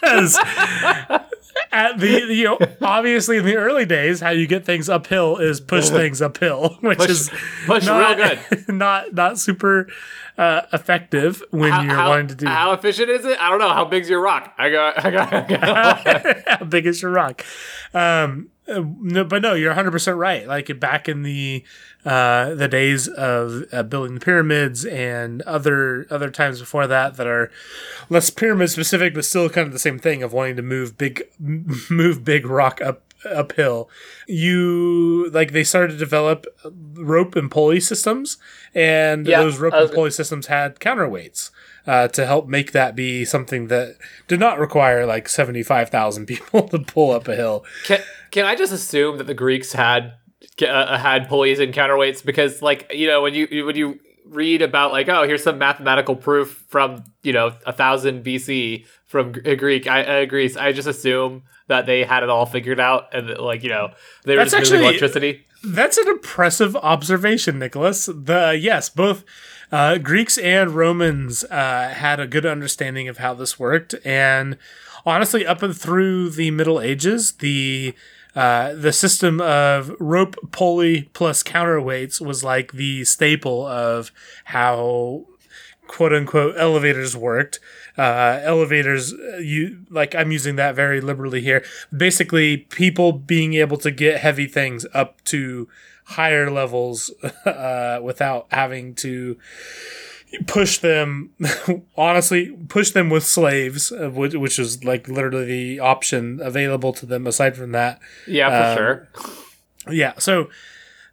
because 0.00 0.38
at 1.72 1.98
the 1.98 2.26
you 2.30 2.44
know 2.44 2.58
obviously 2.80 3.38
in 3.38 3.44
the 3.44 3.56
early 3.56 3.84
days, 3.84 4.20
how 4.20 4.30
you 4.30 4.46
get 4.46 4.64
things 4.64 4.88
uphill 4.88 5.38
is 5.38 5.60
push 5.60 5.88
things 5.90 6.22
uphill, 6.22 6.76
which 6.80 6.98
Push- 6.98 7.10
is 7.10 7.30
push 7.66 7.86
not, 7.86 8.16
real 8.18 8.28
good. 8.50 8.68
not 8.68 9.14
not 9.14 9.38
super 9.38 9.88
uh, 10.38 10.62
effective 10.72 11.42
when 11.50 11.70
how, 11.70 11.82
you're 11.82 11.94
how- 11.94 12.08
wanting 12.10 12.28
to 12.28 12.34
do. 12.34 12.46
how 12.46 12.72
efficient 12.72 13.10
is 13.10 13.24
it? 13.24 13.38
I 13.40 13.50
don't 13.50 13.58
know. 13.58 13.68
How 13.72 13.84
big's 13.84 14.08
your 14.08 14.20
rock? 14.20 14.52
I 14.58 14.70
got. 14.70 15.04
I 15.04 15.10
got. 15.10 15.32
I 15.32 15.42
got 15.42 16.48
how 16.60 16.64
big 16.64 16.86
is 16.86 17.02
your 17.02 17.10
rock? 17.10 17.44
Um, 17.94 18.48
no, 18.66 19.24
but 19.24 19.42
no, 19.42 19.54
you're 19.54 19.70
100 19.70 19.90
percent 19.90 20.16
right. 20.16 20.46
Like 20.46 20.78
back 20.80 21.08
in 21.08 21.22
the 21.22 21.64
uh, 22.04 22.54
the 22.54 22.68
days 22.68 23.08
of 23.08 23.64
uh, 23.72 23.82
building 23.82 24.14
the 24.14 24.20
pyramids 24.20 24.84
and 24.84 25.42
other 25.42 26.06
other 26.10 26.30
times 26.30 26.60
before 26.60 26.86
that 26.86 27.16
that 27.16 27.26
are 27.26 27.50
less 28.08 28.30
pyramid 28.30 28.70
specific, 28.70 29.14
but 29.14 29.24
still 29.24 29.48
kind 29.50 29.66
of 29.66 29.72
the 29.72 29.78
same 29.78 29.98
thing 29.98 30.22
of 30.22 30.32
wanting 30.32 30.56
to 30.56 30.62
move 30.62 30.96
big 30.96 31.24
move 31.38 32.24
big 32.24 32.46
rock 32.46 32.80
up 32.80 33.02
uphill. 33.30 33.88
You 34.26 35.30
like 35.32 35.52
they 35.52 35.64
started 35.64 35.92
to 35.92 35.98
develop 35.98 36.46
rope 36.94 37.36
and 37.36 37.50
pulley 37.50 37.80
systems, 37.80 38.38
and 38.74 39.26
Yeah, 39.26 39.42
those 39.42 39.58
rope 39.58 39.72
was- 39.74 39.90
and 39.90 39.94
pulley 39.94 40.10
systems 40.10 40.46
had 40.46 40.78
counterweights. 40.80 41.50
uh, 41.84 42.06
to 42.06 42.24
help 42.24 42.46
make 42.46 42.70
that 42.70 42.94
be 42.94 43.24
something 43.24 43.66
that 43.66 43.96
did 44.28 44.38
not 44.38 44.56
require 44.60 45.04
like 45.04 45.28
75,000 45.28 46.26
people 46.32 46.68
to 46.68 46.78
pull 46.78 47.10
up 47.10 47.26
a 47.26 47.34
hill. 47.34 47.64
Can 47.86 48.00
can 48.30 48.44
I 48.46 48.54
just 48.54 48.72
assume 48.72 49.18
that 49.18 49.26
the 49.26 49.34
Greeks 49.34 49.72
had 49.72 50.12
uh, 50.64 50.96
had 50.96 51.28
pulleys 51.28 51.58
and 51.58 51.74
counterweights 51.74 52.24
because 52.24 52.62
like 52.62 52.88
you 52.94 53.08
know 53.08 53.20
when 53.20 53.34
you 53.34 53.66
when 53.66 53.74
you 53.74 53.98
read 54.24 54.62
about 54.62 54.92
like 54.92 55.08
oh 55.08 55.24
here's 55.24 55.42
some 55.42 55.58
mathematical 55.58 56.14
proof 56.14 56.64
from 56.68 57.02
you 57.24 57.32
know 57.32 57.52
a 57.66 57.72
thousand 57.72 58.24
BC 58.24 58.86
from 59.12 59.34
G- 59.34 59.54
Greek 59.54 59.86
I, 59.86 60.22
uh, 60.22 60.24
Greece 60.24 60.56
I 60.56 60.72
just 60.72 60.88
assume 60.88 61.42
that 61.68 61.86
they 61.86 62.02
had 62.02 62.24
it 62.24 62.28
all 62.30 62.46
figured 62.46 62.80
out 62.80 63.14
and 63.14 63.28
that, 63.28 63.40
like 63.40 63.62
you 63.62 63.68
know 63.68 63.90
they 64.24 64.34
were 64.34 64.40
That's 64.42 64.50
just 64.50 64.72
actually- 64.72 64.84
electricity. 64.88 65.46
That's 65.64 65.96
an 65.96 66.08
impressive 66.08 66.74
observation, 66.74 67.60
Nicholas. 67.60 68.06
The 68.06 68.58
yes, 68.60 68.88
both 68.88 69.22
uh, 69.70 69.98
Greeks 69.98 70.36
and 70.38 70.72
Romans 70.72 71.44
uh, 71.44 71.90
had 71.94 72.18
a 72.18 72.26
good 72.26 72.44
understanding 72.44 73.06
of 73.06 73.18
how 73.18 73.32
this 73.34 73.60
worked, 73.60 73.94
and 74.04 74.58
honestly, 75.06 75.46
up 75.46 75.62
and 75.62 75.76
through 75.76 76.30
the 76.30 76.50
Middle 76.50 76.80
Ages, 76.80 77.34
the 77.34 77.94
uh, 78.34 78.74
the 78.74 78.92
system 78.92 79.40
of 79.40 79.94
rope 80.00 80.34
pulley 80.50 81.10
plus 81.12 81.44
counterweights 81.44 82.20
was 82.20 82.42
like 82.42 82.72
the 82.72 83.04
staple 83.04 83.64
of 83.64 84.10
how 84.46 85.26
quote 85.92 86.12
unquote 86.14 86.54
elevators 86.56 87.14
worked. 87.16 87.60
Uh, 87.98 88.40
elevators, 88.42 89.12
uh, 89.12 89.36
you 89.36 89.84
like 89.90 90.14
I'm 90.14 90.32
using 90.32 90.56
that 90.56 90.74
very 90.74 91.00
liberally 91.02 91.42
here. 91.42 91.62
Basically, 91.94 92.56
people 92.56 93.12
being 93.12 93.52
able 93.54 93.76
to 93.78 93.90
get 93.90 94.20
heavy 94.20 94.46
things 94.46 94.86
up 94.94 95.22
to 95.24 95.68
higher 96.04 96.50
levels 96.50 97.10
uh, 97.44 98.00
without 98.02 98.46
having 98.50 98.94
to 98.96 99.36
push 100.46 100.78
them. 100.78 101.30
honestly, 101.96 102.56
push 102.68 102.90
them 102.92 103.10
with 103.10 103.24
slaves, 103.24 103.92
uh, 103.92 104.08
which, 104.10 104.34
which 104.34 104.58
is 104.58 104.82
like 104.84 105.06
literally 105.08 105.44
the 105.44 105.80
option 105.80 106.40
available 106.42 106.94
to 106.94 107.04
them. 107.04 107.26
Aside 107.26 107.54
from 107.56 107.72
that, 107.72 108.00
Yeah, 108.26 108.48
for 108.48 108.70
Um, 108.70 108.76
sure. 108.76 109.08
yeah. 109.94 110.12
So 110.18 110.48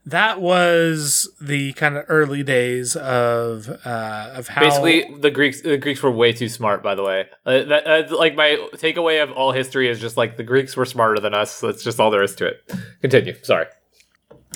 that 0.06 0.42
was 0.42 1.30
the 1.40 1.74
kind 1.74 1.98
of 1.98 2.06
early 2.08 2.44
days 2.44 2.96
of 2.96 3.70
uh, 3.86 4.32
of 4.34 4.48
how 4.48 4.62
Basically, 4.62 5.06
the 5.20 5.32
Greeks 5.32 5.62
the 5.62 5.78
Greeks 5.78 6.02
were 6.02 6.12
way 6.12 6.34
too 6.34 6.50
smart. 6.50 6.82
By 6.82 6.96
the 6.96 7.04
way, 7.04 7.26
uh, 7.46 7.64
that, 7.64 7.88
uh, 7.88 8.18
like 8.18 8.36
my 8.36 8.58
takeaway 8.74 9.22
of 9.22 9.32
all 9.32 9.52
history 9.52 9.90
is 9.90 10.00
just 10.00 10.18
like 10.18 10.38
the 10.38 10.44
Greeks 10.44 10.76
were 10.76 10.86
smarter 10.86 11.20
than 11.20 11.34
us. 11.34 11.60
That's 11.60 11.84
just 11.84 12.00
all 12.00 12.12
there 12.12 12.24
is 12.24 12.36
to 12.36 12.48
it. 12.48 12.72
Continue. 13.02 13.36
Sorry. 13.44 13.66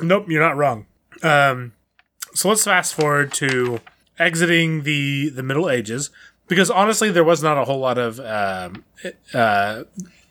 Nope, 0.02 0.26
you're 0.28 0.42
not 0.42 0.58
wrong. 0.58 0.88
Um, 1.22 1.74
so 2.34 2.50
let's 2.50 2.64
fast 2.64 2.96
forward 2.96 3.32
to 3.34 3.80
exiting 4.18 4.84
the 4.84 5.30
the 5.30 5.44
Middle 5.44 5.70
Ages 5.70 6.10
because 6.48 6.70
honestly, 6.70 7.12
there 7.12 7.24
was 7.24 7.44
not 7.44 7.58
a 7.58 7.66
whole 7.66 7.80
lot 7.80 7.98
of 7.98 8.20
um, 8.20 8.84
uh, 9.34 9.84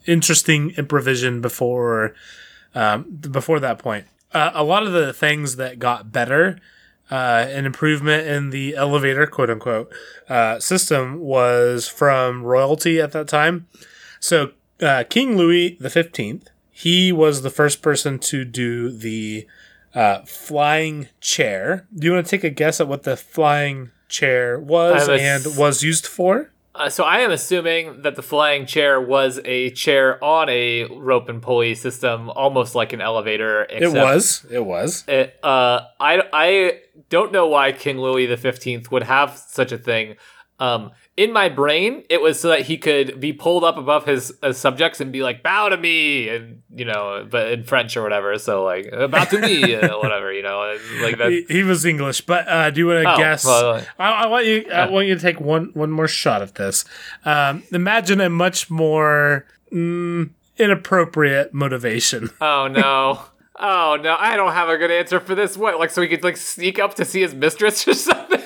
interesting 0.07 0.71
improvisation 0.71 1.41
before 1.41 2.15
um, 2.75 3.05
before 3.05 3.61
that 3.61 3.79
point. 3.79 4.07
Uh, 4.35 4.51
a 4.55 4.65
lot 4.65 4.87
of 4.87 4.93
the 4.93 5.13
things 5.13 5.57
that 5.57 5.79
got 5.79 6.13
better. 6.13 6.59
Uh, 7.11 7.47
an 7.51 7.67
improvement 7.67 8.27
in 8.27 8.49
the 8.51 8.75
elevator, 8.75 9.27
quote 9.27 9.51
unquote, 9.51 9.93
uh, 10.31 10.59
system 10.59 11.21
was 11.21 11.87
from 11.87 12.43
royalty 12.43 13.01
at 13.01 13.13
that 13.13 13.29
time. 13.29 13.67
So 14.19 14.53
uh, 14.81 15.05
King 15.11 15.37
Louis 15.37 15.77
the 15.79 15.91
Fifteenth, 15.91 16.49
he 16.71 17.13
was 17.13 17.43
the 17.43 17.51
first 17.51 17.83
person 17.83 18.19
to 18.21 18.45
do 18.47 18.91
the 18.91 19.47
uh, 19.95 20.23
flying 20.25 21.09
chair. 21.21 21.87
Do 21.95 22.07
you 22.07 22.15
want 22.15 22.25
to 22.25 22.31
take 22.31 22.45
a 22.45 22.51
guess 22.51 22.81
at 22.81 22.89
what 22.89 23.03
the 23.03 23.17
flying 23.17 23.91
chair 24.09 24.59
was 24.59 25.07
was- 25.09 25.21
and 25.21 25.57
was 25.59 25.83
used 25.83 26.07
for? 26.07 26.51
Uh, 26.75 26.89
so 26.89 27.05
I 27.05 27.19
am 27.19 27.31
assuming 27.31 28.03
that 28.03 28.17
the 28.17 28.23
flying 28.23 28.65
chair 28.65 29.01
was 29.01 29.39
a 29.45 29.71
chair 29.71 30.23
on 30.25 30.49
a 30.49 30.85
rope 30.85 31.29
and 31.29 31.43
pulley 31.43 31.75
system, 31.75 32.31
almost 32.31 32.75
like 32.75 32.95
an 32.95 33.01
elevator. 33.03 33.65
It 33.69 33.93
was. 33.93 34.47
It 34.51 34.65
was. 34.65 35.05
It, 35.07 35.39
uh, 35.43 35.83
I 36.01 36.23
I 36.33 36.81
don't 37.11 37.31
know 37.31 37.47
why 37.47 37.73
King 37.73 37.99
Louis 37.99 38.27
the 38.27 38.39
Fifteenth 38.39 38.91
would 38.91 39.03
have 39.03 39.37
such 39.37 39.71
a 39.71 39.79
thing. 39.79 40.17
Um, 40.63 40.93
in 41.17 41.33
my 41.33 41.49
brain, 41.49 42.05
it 42.09 42.23
was 42.23 42.39
so 42.41 42.49
that 42.49 42.63
he 42.63 42.79
could 42.79 43.19
be 43.21 43.33
pulled 43.33 43.65
up 43.65 43.77
above 43.77 44.07
his 44.07 44.33
uh, 44.43 44.53
subjects 44.53 45.01
and 45.01 45.13
be 45.13 45.23
like, 45.23 45.43
"Bow 45.43 45.69
to 45.69 45.77
me," 45.77 46.29
and 46.29 46.63
you 46.73 46.85
know, 46.85 47.27
but 47.29 47.51
in 47.53 47.65
French 47.65 47.97
or 47.97 48.03
whatever. 48.03 48.39
So 48.39 48.63
like, 48.65 48.89
uh, 48.93 49.09
"Bow 49.09 49.25
to 49.25 49.39
me," 49.41 49.75
uh, 49.83 49.99
whatever, 49.99 50.33
you 50.33 50.43
know, 50.43 50.77
like 51.03 51.19
that. 51.19 51.31
He, 51.31 51.45
he 51.49 51.63
was 51.65 51.85
English, 51.85 52.21
but 52.23 52.47
uh, 52.49 52.71
do 52.71 52.81
you 52.81 52.87
want 52.87 53.05
to 53.05 53.13
Oh, 53.13 53.17
guess? 53.17 53.45
well, 53.45 53.85
I, 53.99 54.11
I 54.11 54.27
want 54.27 54.47
you. 54.47 54.71
I 54.73 54.89
want 54.89 55.09
you 55.09 55.17
to 55.17 55.21
take 55.21 55.41
one 55.41 55.71
one 55.75 55.91
more 55.91 56.09
shot 56.09 56.43
at 56.43 56.55
this. 56.55 56.85
Um, 57.25 57.65
imagine 57.73 58.21
a 58.21 58.31
much 58.31 58.71
more 58.71 59.47
mm, 59.73 60.31
inappropriate 60.59 61.53
motivation. 61.53 62.31
Oh 62.41 62.69
no. 62.69 63.21
Oh 63.59 63.99
no, 64.03 64.17
I 64.19 64.37
don't 64.37 64.53
have 64.53 64.69
a 64.69 64.79
good 64.79 64.91
answer 64.91 65.21
for 65.21 65.35
this. 65.35 65.57
What, 65.57 65.79
like, 65.79 65.91
so 65.91 66.01
he 66.03 66.09
could 66.09 66.25
like 66.25 66.37
sneak 66.37 66.79
up 66.79 66.95
to 66.95 67.05
see 67.05 67.21
his 67.21 67.35
mistress 67.35 67.87
or 67.87 67.95
something? 68.09 68.41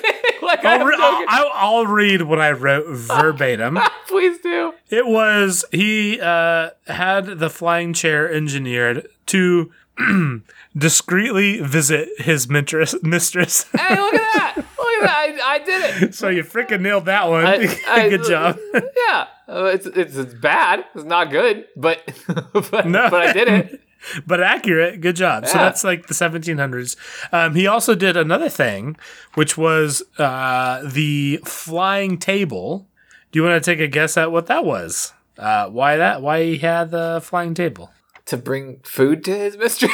Like, 0.47 0.65
I'll, 0.65 0.85
re- 0.85 0.97
no 0.97 1.25
I'll, 1.27 1.51
I'll 1.53 1.85
read 1.87 2.23
what 2.23 2.39
I 2.39 2.51
wrote 2.51 2.87
verbatim. 2.87 3.77
please 4.07 4.39
do. 4.39 4.73
It 4.89 5.05
was 5.05 5.63
he 5.71 6.19
uh, 6.19 6.71
had 6.87 7.25
the 7.39 7.49
flying 7.49 7.93
chair 7.93 8.31
engineered 8.31 9.07
to 9.27 9.71
discreetly 10.77 11.59
visit 11.61 12.09
his 12.19 12.49
mistress. 12.49 12.95
mistress. 13.03 13.65
Hey, 13.75 13.95
look 13.99 14.13
at 14.13 14.33
that! 14.35 14.55
Look 14.57 14.67
at 14.67 15.01
that! 15.03 15.39
I, 15.43 15.53
I 15.55 15.59
did 15.59 16.03
it. 16.03 16.15
so 16.15 16.29
you 16.29 16.43
freaking 16.43 16.81
nailed 16.81 17.05
that 17.05 17.29
one. 17.29 17.45
I- 17.45 17.79
I- 17.87 18.09
Good 18.09 18.23
job. 18.25 18.57
Yeah, 18.73 19.27
it's, 19.47 19.85
it's 19.85 20.15
it's 20.15 20.33
bad. 20.33 20.85
It's 20.95 21.03
not 21.03 21.29
good, 21.31 21.65
but 21.75 22.01
but, 22.53 22.87
No. 22.87 23.09
but 23.09 23.21
I 23.21 23.33
did 23.33 23.47
it. 23.47 23.81
But 24.25 24.41
accurate. 24.41 25.01
Good 25.01 25.15
job. 25.15 25.45
So 25.47 25.57
that's 25.57 25.83
like 25.83 26.07
the 26.07 26.13
1700s. 26.13 26.95
Um, 27.31 27.55
he 27.55 27.67
also 27.67 27.95
did 27.95 28.17
another 28.17 28.49
thing, 28.49 28.97
which 29.35 29.57
was 29.57 30.03
uh, 30.17 30.81
the 30.85 31.39
flying 31.45 32.17
table. 32.17 32.87
Do 33.31 33.39
you 33.39 33.43
want 33.45 33.61
to 33.63 33.71
take 33.71 33.79
a 33.79 33.87
guess 33.87 34.17
at 34.17 34.31
what 34.31 34.47
that 34.47 34.65
was? 34.65 35.13
Uh, 35.37 35.67
why 35.69 35.97
that? 35.97 36.21
Why 36.21 36.43
he 36.43 36.57
had 36.57 36.91
the 36.91 37.19
flying 37.23 37.53
table? 37.53 37.91
To 38.25 38.37
bring 38.37 38.79
food 38.83 39.23
to 39.25 39.37
his 39.37 39.57
mistress. 39.57 39.91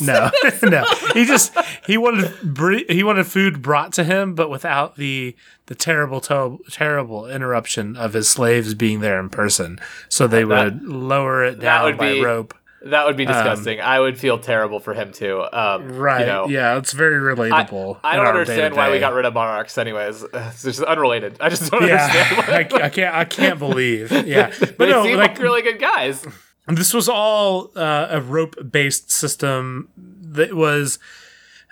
No, 0.00 0.30
no. 0.64 0.84
He 1.12 1.24
just 1.24 1.56
he 1.86 1.96
wanted 1.96 2.32
br- 2.42 2.78
he 2.88 3.04
wanted 3.04 3.26
food 3.26 3.62
brought 3.62 3.92
to 3.92 4.02
him, 4.02 4.34
but 4.34 4.50
without 4.50 4.96
the 4.96 5.36
the 5.66 5.74
terrible 5.76 6.20
to- 6.22 6.58
terrible 6.70 7.26
interruption 7.26 7.96
of 7.96 8.12
his 8.12 8.28
slaves 8.28 8.74
being 8.74 9.00
there 9.00 9.20
in 9.20 9.28
person. 9.28 9.78
So 10.08 10.26
they 10.26 10.44
would 10.44 10.82
lower 10.82 11.44
it 11.44 11.60
down 11.60 11.96
by 11.96 12.14
be- 12.14 12.22
rope. 12.24 12.54
That 12.84 13.06
would 13.06 13.16
be 13.16 13.24
disgusting. 13.24 13.80
I 13.80 13.98
would 13.98 14.18
feel 14.18 14.38
terrible 14.38 14.78
for 14.78 14.92
him 14.94 15.10
too. 15.12 15.42
Um, 15.52 15.88
Right. 15.96 16.20
You 16.20 16.26
know, 16.26 16.48
yeah, 16.48 16.76
it's 16.76 16.92
very 16.92 17.16
relatable. 17.18 17.98
I 18.04 18.10
in 18.12 18.16
don't 18.18 18.26
understand 18.26 18.74
why 18.76 18.88
we 18.88 18.94
day-to-day. 18.94 19.00
got 19.00 19.14
rid 19.14 19.24
of 19.24 19.32
monarchs. 19.34 19.78
Anyways, 19.78 20.22
it's 20.34 20.62
just 20.62 20.82
unrelated. 20.82 21.36
I 21.40 21.48
just 21.48 21.70
don't 21.70 21.86
Yeah, 21.86 22.04
understand. 22.04 22.36
Why. 22.72 22.78
I, 22.82 22.84
I 22.86 22.88
can't. 22.90 23.14
I 23.14 23.24
can't 23.24 23.58
believe. 23.58 24.12
Yeah, 24.26 24.52
but 24.60 24.76
they 24.78 24.90
no, 24.90 25.02
seem 25.02 25.16
like 25.16 25.30
like 25.30 25.38
really 25.40 25.62
good 25.62 25.80
guys. 25.80 26.26
this 26.68 26.92
was 26.92 27.08
all 27.08 27.70
uh, 27.76 28.08
a 28.10 28.20
rope-based 28.20 29.10
system 29.10 29.88
that 29.96 30.54
was 30.54 30.98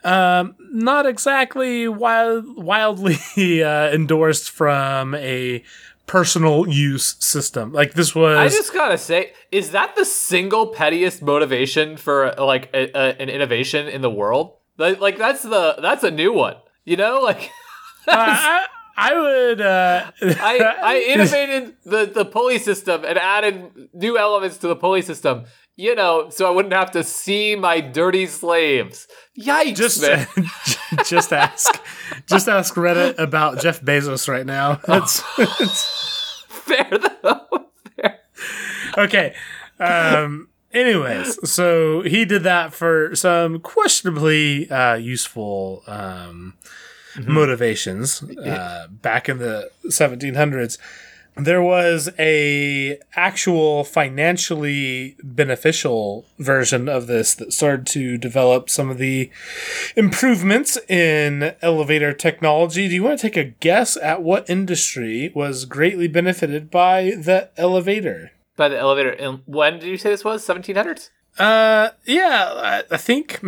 um, 0.05 0.55
not 0.73 1.07
exactly 1.07 1.89
wild, 1.89 2.57
wildly 2.57 3.63
uh, 3.63 3.91
endorsed 3.91 4.51
from 4.51 5.15
a 5.15 5.63
personal 6.07 6.69
use 6.69 7.17
system. 7.19 7.73
Like 7.73 7.95
this 7.95 8.15
was. 8.15 8.37
I 8.37 8.49
just 8.49 8.73
gotta 8.73 8.99
say, 8.99 9.33
is 9.51 9.71
that 9.71 9.97
the 9.97 10.05
single 10.05 10.69
pettiest 10.69 11.23
motivation 11.23 11.97
for 11.97 12.35
like 12.39 12.71
a, 12.75 12.91
a, 12.95 13.21
an 13.21 13.29
innovation 13.29 13.89
in 13.89 14.03
the 14.03 14.11
world? 14.11 14.57
Like, 14.79 15.01
like 15.01 15.19
that's 15.19 15.43
the 15.43 15.77
that's 15.81 16.05
a 16.05 16.11
new 16.11 16.33
one. 16.33 16.57
You 16.85 16.97
know, 16.97 17.21
like 17.23 17.51
uh, 18.09 18.15
I, 18.17 18.67
I 18.97 19.15
would. 19.21 19.61
Uh, 19.61 20.11
I 20.23 20.75
I 20.83 20.99
innovated 21.09 21.75
the 21.85 22.07
the 22.07 22.25
pulley 22.25 22.59
system 22.59 23.05
and 23.05 23.19
added 23.19 23.89
new 23.93 24.19
elements 24.19 24.59
to 24.59 24.69
the 24.69 24.77
pulley 24.77 25.03
system. 25.03 25.45
You 25.77 25.95
know, 25.95 26.29
so 26.29 26.47
I 26.47 26.51
wouldn't 26.51 26.75
have 26.75 26.91
to 26.93 27.03
see 27.03 27.57
my 27.57 27.81
dirty 27.81 28.27
slaves. 28.27 29.09
Yikes! 29.39 29.77
just 29.77 30.03
man. 30.03 30.27
just 31.07 31.33
ask 31.33 31.83
just 32.27 32.47
ask 32.47 32.75
Reddit 32.75 33.19
about 33.19 33.61
Jeff 33.61 33.81
Bezos 33.81 34.29
right 34.29 34.45
now. 34.45 34.81
It's, 34.89 35.23
it's 35.39 36.45
fair 36.49 36.91
though. 37.23 37.69
Fair. 37.97 38.19
okay. 38.99 39.35
Um 39.81 40.49
anyways, 40.73 41.51
so 41.51 42.03
he 42.03 42.27
did 42.27 42.43
that 42.43 42.75
for 42.75 43.17
some 43.17 43.59
questionably 43.61 44.71
uh 44.71 44.97
useful 44.97 45.83
um 45.87 46.53
motivations 47.27 48.23
uh 48.23 48.89
back 48.91 49.27
in 49.29 49.39
the 49.39 49.71
1700s. 49.87 50.77
There 51.37 51.63
was 51.63 52.11
a 52.19 52.99
actual 53.17 53.85
financially 53.85 55.17
beneficial 55.23 56.27
version 56.39 56.89
of 56.89 57.07
this 57.07 57.35
that 57.35 57.53
started 57.53 57.87
to 57.87 58.19
develop 58.19 58.69
some 58.69 58.91
of 58.91 58.99
the 58.99 59.31
improvements 59.97 60.77
in 60.89 61.55
elevator 61.63 62.13
technology. 62.13 62.89
Do 62.89 62.95
you 62.95 63.03
want 63.03 63.19
to 63.19 63.31
take 63.31 63.37
a 63.37 63.51
guess 63.61 63.97
at 63.97 64.23
what 64.23 64.49
industry 64.49 65.33
was 65.35 65.65
greatly 65.65 66.07
benefited 66.07 66.71
by 66.71 67.13
the 67.17 67.49
elevator? 67.57 68.33
By 68.57 68.69
the 68.69 68.79
elevator. 68.79 69.11
And 69.11 69.41
when 69.47 69.79
did 69.79 69.89
you 69.89 69.97
say 69.97 70.11
this 70.11 70.25
was? 70.25 70.47
1700s? 70.47 71.09
Uh, 71.39 71.91
yeah, 72.05 72.53
I, 72.55 72.83
I 72.91 72.97
think 72.99 73.41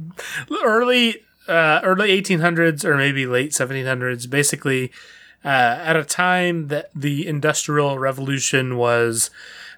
early 0.64 1.16
uh, 1.46 1.80
early 1.82 2.08
1800s 2.22 2.84
or 2.84 2.96
maybe 2.96 3.26
late 3.26 3.50
1700s. 3.50 4.30
Basically, 4.30 4.90
uh, 5.44 5.48
at 5.48 5.96
a 5.96 6.04
time 6.04 6.68
that 6.68 6.90
the 6.94 7.26
industrial 7.26 7.98
revolution 7.98 8.76
was 8.76 9.30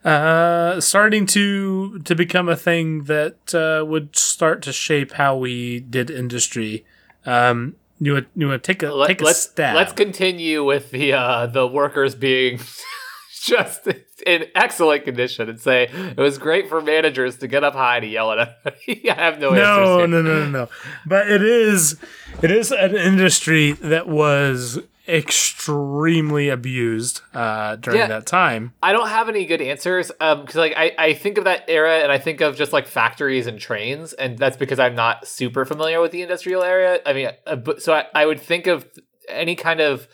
uh, 0.05 0.81
starting 0.81 1.24
to 1.24 1.98
to 2.00 2.14
become 2.14 2.48
a 2.48 2.57
thing 2.57 3.05
that 3.05 3.55
uh, 3.55 3.85
would 3.85 4.14
start 4.16 4.62
to 4.62 4.72
shape 4.72 5.12
how 5.12 5.37
we 5.37 5.81
did 5.81 6.11
industry. 6.11 6.85
Um, 7.24 7.77
you 7.98 8.12
would 8.12 8.27
you 8.37 8.48
would 8.48 8.62
take 8.62 8.83
a 8.83 8.92
Let, 8.92 9.07
take 9.09 9.22
a 9.22 9.24
let's, 9.24 9.40
stab. 9.40 9.77
Let's 9.77 9.92
continue 9.92 10.62
with 10.64 10.90
the 10.90 11.14
uh, 11.14 11.46
the 11.46 11.66
workers 11.66 12.14
being 12.14 12.61
just 13.42 13.88
in 14.27 14.46
excellent 14.55 15.05
condition 15.05 15.48
and 15.48 15.61
say 15.61 15.85
it 15.85 16.18
was 16.18 16.37
great 16.38 16.68
for 16.68 16.83
managers 16.83 17.38
to 17.38 17.48
get 17.48 17.64
up 17.64 17.74
high 17.74 18.00
to 18.00 18.07
yell 18.07 18.33
at 18.33 18.62
them. 18.62 18.74
I 18.88 19.14
have 19.14 19.38
no, 19.38 19.55
no, 19.55 20.07
no, 20.07 20.20
no, 20.20 20.22
no, 20.22 20.50
no. 20.50 20.68
But 21.07 21.31
it 21.31 21.42
is 21.42 21.98
it 22.42 22.50
is 22.50 22.72
an 22.72 22.94
industry 22.94 23.72
that 23.72 24.07
was 24.07 24.81
extremely 25.06 26.48
abused 26.48 27.20
uh, 27.34 27.76
during 27.76 28.00
Yeah. 28.00 28.06
that 28.08 28.26
time. 28.26 28.72
I 28.82 28.92
don't 28.92 29.08
have 29.08 29.28
any 29.28 29.44
good 29.46 29.60
answers 29.60 30.10
because 30.10 30.54
like 30.54 30.74
I, 30.76 30.92
I 30.98 31.14
think 31.14 31.38
of 31.38 31.44
that 31.44 31.64
era 31.68 31.98
and 31.98 32.10
I 32.10 32.18
think 32.18 32.40
of 32.40 32.56
just 32.56 32.72
like 32.72 32.86
factories 32.86 33.46
and 33.46 33.58
trains 33.58 34.12
and 34.12 34.38
that's 34.38 34.56
because 34.56 34.78
I'm 34.78 34.94
not 34.94 35.26
super 35.26 35.64
familiar 35.64 36.00
with 36.00 36.10
the 36.12 36.22
industrial 36.22 36.62
area. 36.62 37.00
I 37.04 37.12
mean, 37.12 37.28
uh, 37.46 37.56
but, 37.56 37.82
so 37.82 37.92
I, 37.92 38.06
I 38.14 38.26
would 38.26 38.40
think 38.40 38.66
of 38.66 38.86
any 39.28 39.56
kind 39.56 39.80
of 39.80 40.08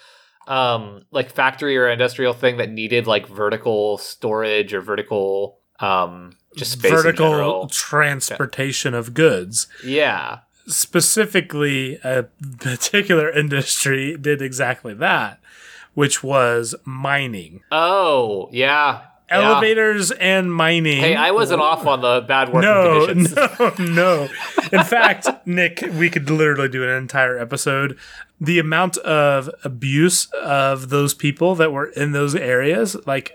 um 0.47 1.03
like 1.11 1.31
factory 1.31 1.77
or 1.77 1.89
industrial 1.89 2.33
thing 2.33 2.57
that 2.57 2.71
needed 2.71 3.07
like 3.07 3.27
vertical 3.29 3.99
storage 3.99 4.73
or 4.73 4.81
vertical 4.81 5.59
um 5.81 6.33
just 6.57 6.73
space 6.73 6.91
vertical 6.91 7.69
transportation 7.69 8.95
of 8.95 9.15
goods. 9.15 9.69
Yeah. 9.85 10.41
Specifically, 10.71 11.99
a 12.03 12.25
particular 12.59 13.31
industry 13.37 14.17
did 14.17 14.41
exactly 14.41 14.95
that, 14.95 15.41
which 15.95 16.23
was 16.23 16.75
mining. 16.85 17.63
Oh, 17.71 18.49
yeah. 18.53 19.03
Yeah. 19.31 19.53
Elevators 19.53 20.11
and 20.11 20.53
mining. 20.53 20.99
Hey, 20.99 21.15
I 21.15 21.31
wasn't 21.31 21.61
off 21.61 21.87
on 21.87 22.01
the 22.01 22.21
bad 22.21 22.53
working 22.53 22.69
no, 22.69 23.07
conditions. 23.07 23.37
no, 23.59 23.75
no. 23.79 24.29
In 24.73 24.83
fact, 24.83 25.29
Nick, 25.47 25.85
we 25.93 26.11
could 26.11 26.29
literally 26.29 26.69
do 26.69 26.83
an 26.83 26.91
entire 26.91 27.39
episode. 27.39 27.97
The 28.41 28.59
amount 28.59 28.97
of 28.99 29.49
abuse 29.63 30.27
of 30.43 30.89
those 30.89 31.15
people 31.15 31.55
that 31.57 31.73
were 31.73 31.87
in 31.87 32.11
those 32.11 32.35
areas, 32.35 32.97
like 33.07 33.33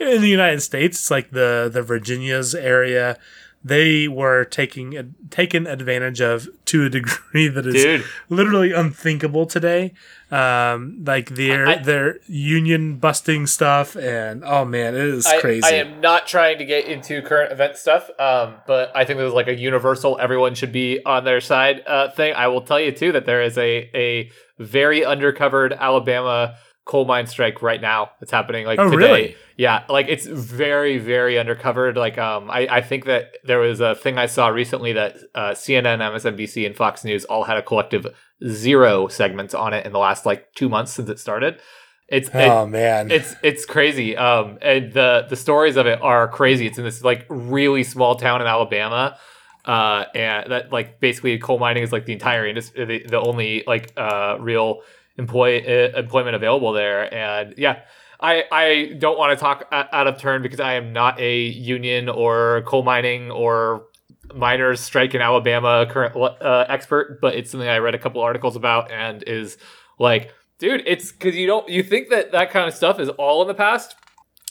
in 0.00 0.22
the 0.22 0.28
United 0.28 0.60
States, 0.60 0.98
it's 0.98 1.10
like 1.10 1.30
the 1.30 1.70
the 1.72 1.82
Virginia's 1.82 2.54
area, 2.54 3.16
they 3.64 4.06
were 4.06 4.44
taking 4.44 5.14
taken 5.30 5.66
advantage 5.66 6.20
of 6.20 6.48
to 6.66 6.84
a 6.84 6.88
degree 6.88 7.48
that 7.54 7.66
is 7.66 7.74
Dude. 7.74 8.04
literally 8.28 8.72
unthinkable 8.72 9.46
today. 9.46 9.94
Um, 10.30 11.04
like 11.06 11.30
their 11.30 11.66
I- 11.66 11.82
their 11.82 12.18
union 12.26 12.96
busting 12.96 13.46
stuff, 13.46 13.96
and 13.96 14.44
oh 14.44 14.64
man, 14.64 14.94
it 14.94 15.00
is 15.02 15.26
I, 15.26 15.40
crazy. 15.40 15.66
I 15.66 15.76
am 15.76 16.00
not 16.00 16.26
trying 16.26 16.58
to 16.58 16.64
get 16.64 16.84
into 16.84 17.22
current 17.22 17.50
event 17.50 17.76
stuff, 17.76 18.10
um, 18.20 18.54
but 18.66 18.92
I 18.94 19.04
think 19.04 19.18
there's 19.18 19.32
like 19.32 19.48
a 19.48 19.56
universal 19.56 20.18
everyone 20.20 20.54
should 20.54 20.72
be 20.72 21.02
on 21.04 21.24
their 21.24 21.40
side 21.40 21.82
uh, 21.86 22.10
thing. 22.10 22.34
I 22.34 22.48
will 22.48 22.60
tell 22.62 22.78
you 22.78 22.92
too 22.92 23.12
that 23.12 23.26
there 23.26 23.42
is 23.42 23.56
a 23.58 23.90
a 23.94 24.30
very 24.58 25.00
undercovered 25.00 25.76
Alabama 25.78 26.56
coal 26.88 27.04
mine 27.04 27.26
strike 27.26 27.60
right 27.62 27.82
now 27.82 28.10
that's 28.18 28.32
happening 28.32 28.64
like 28.66 28.78
Oh, 28.80 28.90
today. 28.90 28.96
really? 28.96 29.36
Yeah, 29.56 29.84
like 29.88 30.06
it's 30.08 30.26
very 30.26 30.98
very 30.98 31.34
undercovered. 31.34 31.96
Like 31.96 32.16
um, 32.18 32.50
I 32.50 32.60
I 32.78 32.80
think 32.80 33.04
that 33.04 33.24
there 33.44 33.58
was 33.60 33.80
a 33.80 33.94
thing 33.94 34.18
I 34.18 34.26
saw 34.26 34.48
recently 34.48 34.92
that 34.94 35.16
uh, 35.34 35.50
CNN, 35.50 35.98
MSNBC, 36.12 36.64
and 36.66 36.74
Fox 36.76 37.04
News 37.04 37.24
all 37.26 37.44
had 37.44 37.56
a 37.58 37.62
collective 37.62 38.06
zero 38.46 39.08
segments 39.08 39.54
on 39.54 39.74
it 39.74 39.84
in 39.86 39.92
the 39.92 39.98
last 39.98 40.24
like 40.26 40.52
two 40.54 40.68
months 40.68 40.92
since 40.92 41.08
it 41.10 41.18
started. 41.18 41.60
It's 42.08 42.28
it- 42.30 42.48
oh 42.48 42.66
man, 42.66 43.10
it's 43.10 43.34
it's 43.42 43.64
crazy. 43.66 44.16
Um, 44.16 44.58
and 44.62 44.92
the 44.92 45.26
the 45.28 45.36
stories 45.36 45.76
of 45.76 45.86
it 45.86 46.00
are 46.00 46.26
crazy. 46.28 46.66
It's 46.66 46.78
in 46.78 46.84
this 46.84 47.04
like 47.04 47.26
really 47.28 47.84
small 47.84 48.14
town 48.16 48.40
in 48.40 48.46
Alabama, 48.46 49.18
uh, 49.66 50.04
and 50.14 50.50
that 50.52 50.72
like 50.72 51.00
basically 51.00 51.36
coal 51.38 51.58
mining 51.58 51.82
is 51.82 51.92
like 51.92 52.06
the 52.06 52.14
entire 52.14 52.46
industry, 52.46 52.84
the, 52.86 53.04
the 53.08 53.20
only 53.20 53.62
like 53.66 53.92
uh 53.98 54.36
real 54.40 54.80
employ 55.18 55.58
uh, 55.60 55.98
employment 55.98 56.36
available 56.36 56.72
there. 56.72 57.12
And 57.12 57.54
yeah, 57.58 57.80
I 58.20 58.44
I 58.50 58.94
don't 58.98 59.18
want 59.18 59.36
to 59.38 59.42
talk 59.42 59.68
out 59.72 60.06
of 60.06 60.18
turn 60.18 60.42
because 60.42 60.60
I 60.60 60.74
am 60.74 60.92
not 60.92 61.20
a 61.20 61.40
union 61.42 62.08
or 62.08 62.62
coal 62.66 62.82
mining 62.82 63.30
or 63.30 63.86
miners 64.34 64.80
strike 64.80 65.14
in 65.14 65.20
Alabama 65.22 65.86
current 65.88 66.14
uh, 66.16 66.64
expert, 66.68 67.18
but 67.20 67.34
it's 67.34 67.50
something 67.50 67.68
I 67.68 67.78
read 67.78 67.94
a 67.94 67.98
couple 67.98 68.20
articles 68.20 68.56
about 68.56 68.90
and 68.90 69.22
is 69.26 69.56
like, 69.98 70.32
dude, 70.58 70.82
it's 70.86 71.12
because 71.12 71.34
you 71.36 71.46
don't 71.46 71.68
you 71.68 71.82
think 71.82 72.10
that 72.10 72.32
that 72.32 72.50
kind 72.50 72.68
of 72.68 72.74
stuff 72.74 73.00
is 73.00 73.08
all 73.10 73.42
in 73.42 73.48
the 73.48 73.54
past, 73.54 73.94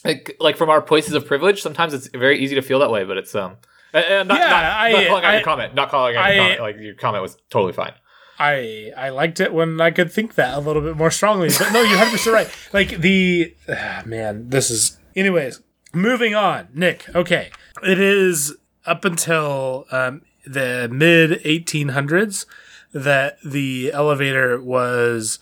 like 0.04 0.36
like 0.40 0.58
from 0.58 0.70
our 0.70 0.82
places 0.82 1.14
of 1.14 1.26
privilege. 1.28 1.62
Sometimes 1.62 1.94
it's 1.94 2.08
very 2.08 2.40
easy 2.40 2.56
to 2.56 2.62
feel 2.62 2.80
that 2.80 2.92
way, 2.92 3.04
but 3.04 3.18
it's 3.18 3.34
um. 3.36 3.58
And, 3.94 4.06
and 4.06 4.28
not, 4.28 4.40
Yeah, 4.40 4.50
not, 4.50 4.64
I- 4.64 4.92
not 4.92 5.08
calling 5.08 5.24
out 5.24 5.30
I- 5.30 5.36
your 5.36 5.44
comment. 5.46 5.76
Not 5.76 5.90
calling 5.90 6.16
out 6.18 6.34
your 6.34 6.44
comment. 6.44 6.62
Like 6.62 6.76
your 6.80 6.96
comment 6.96 7.22
was 7.22 7.38
totally 7.50 7.72
fine. 7.74 7.94
I 8.40 8.92
I 8.96 9.10
liked 9.10 9.40
it 9.40 9.54
when 9.54 9.82
I 9.82 9.92
could 9.92 10.12
think 10.12 10.36
that 10.36 10.58
a 10.58 10.60
little 10.60 10.82
bit 10.82 10.96
more 10.96 11.12
strongly. 11.12 11.50
But 11.50 11.72
no, 11.72 11.82
you're 11.82 11.98
100 11.98 12.12
percent 12.12 12.34
right. 12.34 12.50
Like 12.74 13.02
the 13.02 13.54
ah, 13.70 14.04
man, 14.06 14.50
this 14.50 14.70
is. 14.70 14.98
Anyways, 15.16 15.62
moving 15.94 16.36
on. 16.36 16.68
Nick, 16.74 17.06
okay, 17.16 17.50
it 17.84 18.00
is 18.00 18.56
up 18.86 19.04
until 19.04 19.86
um, 19.92 20.22
the 20.46 20.88
mid 20.92 21.44
1800s 21.44 22.46
that 22.94 23.38
the 23.44 23.92
elevator 23.92 24.62
was 24.62 25.40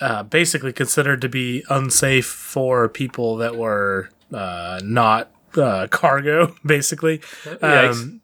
uh, 0.00 0.22
basically 0.22 0.72
considered 0.72 1.20
to 1.20 1.28
be 1.28 1.64
unsafe 1.68 2.26
for 2.26 2.88
people 2.88 3.36
that 3.36 3.56
were 3.56 4.08
uh, 4.32 4.80
not 4.82 5.30
uh, 5.56 5.86
cargo, 5.90 6.54
basically. 6.64 7.20
Um, 7.60 8.19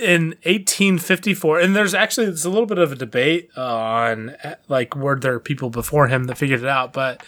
in 0.00 0.30
1854, 0.44 1.60
and 1.60 1.76
there's 1.76 1.94
actually 1.94 2.26
it's 2.26 2.44
a 2.44 2.50
little 2.50 2.66
bit 2.66 2.78
of 2.78 2.92
a 2.92 2.96
debate 2.96 3.50
on 3.56 4.34
like 4.68 4.96
were 4.96 5.18
there 5.18 5.38
people 5.38 5.70
before 5.70 6.08
him 6.08 6.24
that 6.24 6.38
figured 6.38 6.62
it 6.62 6.68
out, 6.68 6.92
but 6.92 7.22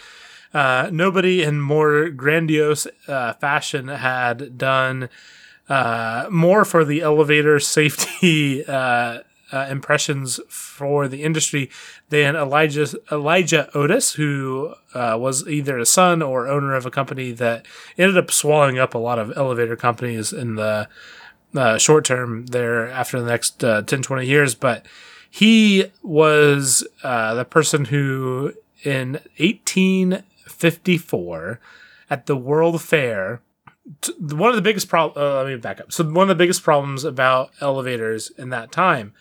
uh, 0.55 0.89
nobody 0.93 1.43
in 1.43 1.61
more 1.61 2.09
grandiose 2.09 2.87
uh, 3.09 3.33
fashion 3.35 3.89
had 3.89 4.57
done 4.57 5.09
uh, 5.69 6.27
more 6.31 6.65
for 6.65 6.85
the 6.85 7.03
elevator 7.03 7.59
safety 7.59 8.65
uh, 8.69 9.21
uh, 9.53 9.67
impressions 9.71 10.41
for 10.49 11.07
the 11.07 11.23
industry 11.23 11.71
than 12.09 12.35
Elisha 12.35 12.89
Elisha 13.11 13.69
Otis, 13.77 14.15
who 14.15 14.75
uh, 14.95 15.17
was 15.19 15.47
either 15.49 15.79
a 15.79 15.87
son 15.87 16.23
or 16.23 16.49
owner 16.49 16.75
of 16.75 16.87
a 16.87 16.91
company 16.91 17.31
that 17.33 17.67
ended 17.99 18.17
up 18.17 18.31
swallowing 18.31 18.79
up 18.79 18.95
a 18.95 18.99
lot 18.99 19.19
of 19.19 19.33
elevator 19.37 19.77
companies 19.77 20.33
in 20.33 20.57
the 20.57 20.89
uh, 21.55 21.79
short 21.79 22.05
term 22.05 22.47
there 22.47 22.89
after 22.91 23.21
the 23.21 23.27
next 23.27 23.63
uh, 23.65 23.83
10, 23.83 24.03
20 24.03 24.27
years. 24.27 24.55
But 24.55 24.85
he 25.31 25.91
was 26.03 26.87
uh, 27.03 27.35
the 27.35 27.45
person 27.45 27.87
who 27.87 28.53
in 28.83 29.13
1854 29.39 31.61
at 32.11 32.27
the 32.27 32.37
World 32.37 32.83
Fair 32.83 33.41
t- 34.01 34.13
one 34.19 34.51
of 34.51 34.57
the 34.57 34.63
biggest 34.63 34.89
problems. 34.89 35.17
Uh, 35.17 35.37
let 35.43 35.47
me 35.47 35.57
back 35.57 35.81
up. 35.81 35.93
So 35.93 36.05
one 36.05 36.23
of 36.23 36.29
the 36.29 36.35
biggest 36.43 36.63
problems 36.63 37.05
about 37.05 37.51
elevators 37.61 38.31
in 38.37 38.51
that 38.51 38.73
time 38.73 39.13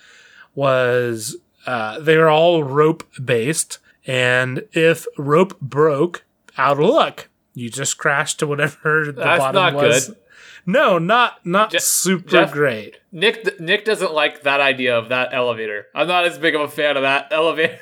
was 0.56 1.38
uh, 1.66 2.00
they 2.00 2.18
were 2.18 2.30
all 2.30 2.64
rope 2.64 3.04
based, 3.24 3.80
and 4.06 4.64
if 4.74 5.06
rope 5.18 5.60
broke, 5.60 6.24
out 6.58 6.80
of 6.80 6.86
luck. 6.88 7.30
You 7.56 7.70
just 7.70 7.98
crashed 7.98 8.40
to 8.40 8.48
whatever 8.48 9.06
the 9.06 9.12
That's 9.14 9.40
bottom 9.40 9.56
not 9.56 9.74
was. 9.76 10.10
good. 10.10 10.18
No, 10.66 10.98
not 10.98 11.46
not 11.46 11.72
Je- 11.72 11.80
super 11.80 12.30
Jeff- 12.30 12.52
great. 12.54 12.98
Nick 13.12 13.60
Nick 13.60 13.86
doesn't 13.86 14.14
like 14.14 14.44
that 14.44 14.62
idea 14.62 14.98
of 14.98 15.10
that 15.10 15.34
elevator. 15.34 15.88
I'm 15.94 16.08
not 16.08 16.26
as 16.26 16.38
big 16.38 16.56
of 16.56 16.62
a 16.62 16.68
fan 16.68 16.96
of 16.98 17.04
that 17.04 17.28
elevator. 17.32 17.78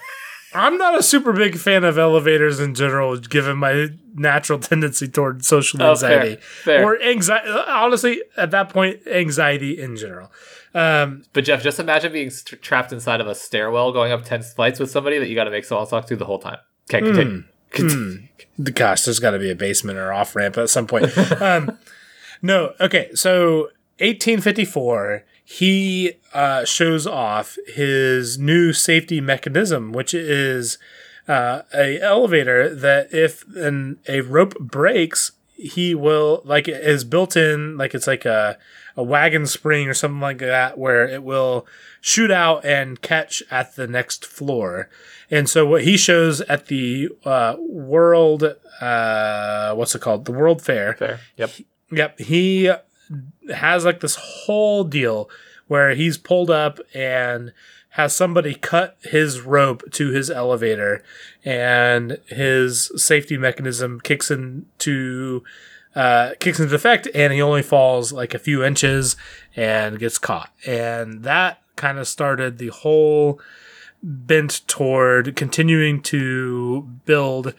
I'm 0.54 0.78
not 0.78 0.98
a 1.00 1.04
super 1.04 1.32
big 1.32 1.58
fan 1.58 1.86
of 1.86 1.98
elevators 1.98 2.60
in 2.60 2.76
general, 2.76 3.18
given 3.18 3.58
my 3.58 3.88
natural 4.16 4.60
tendency 4.60 5.08
toward 5.08 5.46
social 5.46 5.82
Oh, 5.82 5.96
fair, 5.96 6.12
anxiety 6.22 6.42
fair. 6.42 6.84
or 6.84 7.02
anxiety. 7.02 7.50
Honestly, 7.50 8.22
at 8.36 8.52
that 8.52 8.68
point, 8.70 9.00
anxiety 9.08 9.80
in 9.82 9.96
general. 9.96 10.30
Um, 10.74 11.24
But 11.32 11.46
Jeff, 11.46 11.64
just 11.64 11.80
imagine 11.80 12.12
being 12.12 12.30
st- 12.32 12.62
trapped 12.62 12.92
inside 12.92 13.22
of 13.22 13.28
a 13.28 13.36
stairwell 13.36 13.94
going 13.94 14.12
up 14.12 14.26
ten 14.26 14.42
flights 14.42 14.78
with 14.80 14.92
somebody 14.92 15.20
that 15.20 15.30
you 15.30 15.36
got 15.36 15.46
to 15.46 15.52
make 15.52 15.64
small 15.64 15.86
talk 15.86 16.06
to 16.08 16.16
the 16.18 16.26
whole 16.26 16.40
time. 16.40 16.58
Okay, 16.90 17.00
continue. 17.02 17.44
Hmm. 17.74 18.64
Gosh, 18.74 19.04
there's 19.04 19.20
got 19.20 19.32
to 19.32 19.40
be 19.40 19.50
a 19.52 19.56
basement 19.56 19.98
or 19.98 20.12
off 20.12 20.36
ramp 20.36 20.58
at 20.58 20.70
some 20.70 20.86
point. 20.88 21.18
um, 21.42 21.78
no, 22.42 22.74
okay. 22.80 23.12
So 23.14 23.70
1854, 24.00 25.24
he 25.44 26.14
uh, 26.34 26.66
shows 26.66 27.06
off 27.06 27.58
his 27.68 28.38
new 28.40 28.74
safety 28.74 29.22
mechanism, 29.22 29.92
which 29.92 30.14
is 30.14 30.78
uh, 31.28 31.64
a 31.74 32.00
elevator 32.00 32.74
that 32.74 33.14
if 33.14 33.46
an, 33.56 34.00
a 34.08 34.22
rope 34.22 34.58
breaks, 34.60 35.34
he 35.56 35.94
will 35.94 36.42
like 36.44 36.68
it 36.68 36.84
is 36.84 37.04
built 37.04 37.38
in 37.38 37.78
like 37.78 37.94
it's 37.94 38.08
like 38.08 38.26
a 38.26 38.58
a 38.98 39.04
wagon 39.04 39.46
spring 39.46 39.88
or 39.88 39.94
something 39.94 40.20
like 40.20 40.40
that 40.40 40.78
where 40.78 41.08
it 41.08 41.24
will 41.24 41.68
shoot 42.02 42.32
out 42.32 42.66
and 42.66 43.02
catch 43.02 43.44
at 43.52 43.76
the 43.76 43.88
next 43.88 44.26
floor. 44.26 44.90
And 45.30 45.48
so 45.48 45.66
what 45.66 45.84
he 45.84 45.96
shows 45.96 46.42
at 46.42 46.66
the 46.66 47.10
uh, 47.24 47.56
world 47.60 48.56
uh, 48.82 49.76
what's 49.76 49.94
it 49.94 50.02
called? 50.02 50.26
The 50.26 50.32
World 50.32 50.62
Fair. 50.62 50.94
Fair. 50.96 51.20
Yep. 51.38 51.52
Yep, 51.92 52.20
he 52.20 52.72
has 53.54 53.86
like 53.86 54.00
this 54.00 54.16
whole 54.16 54.84
deal 54.84 55.30
where 55.68 55.96
he's 55.96 56.18
pulled 56.18 56.50
up 56.50 56.80
and 56.94 57.54
has 57.92 58.16
somebody 58.16 58.56
cut 58.56 58.98
his 59.04 59.42
rope 59.42 59.84
to 59.92 60.12
his 60.12 60.30
elevator 60.30 61.04
and 61.44 62.20
his 62.28 62.90
safety 62.96 63.38
mechanism 63.38 64.00
kicks 64.00 64.32
into 64.32 65.44
uh, 65.94 66.32
kicks 66.40 66.60
into 66.60 66.74
effect 66.74 67.08
and 67.14 67.34
he 67.34 67.42
only 67.42 67.62
falls 67.62 68.14
like 68.14 68.34
a 68.34 68.40
few 68.40 68.64
inches 68.64 69.18
and 69.56 70.00
gets 70.00 70.18
caught. 70.18 70.52
And 70.66 71.24
that 71.24 71.62
kind 71.76 71.98
of 72.00 72.08
started 72.08 72.58
the 72.58 72.70
whole 72.70 73.42
bent 74.02 74.62
toward 74.68 75.36
continuing 75.36 76.02
to 76.02 76.84
build 77.06 77.54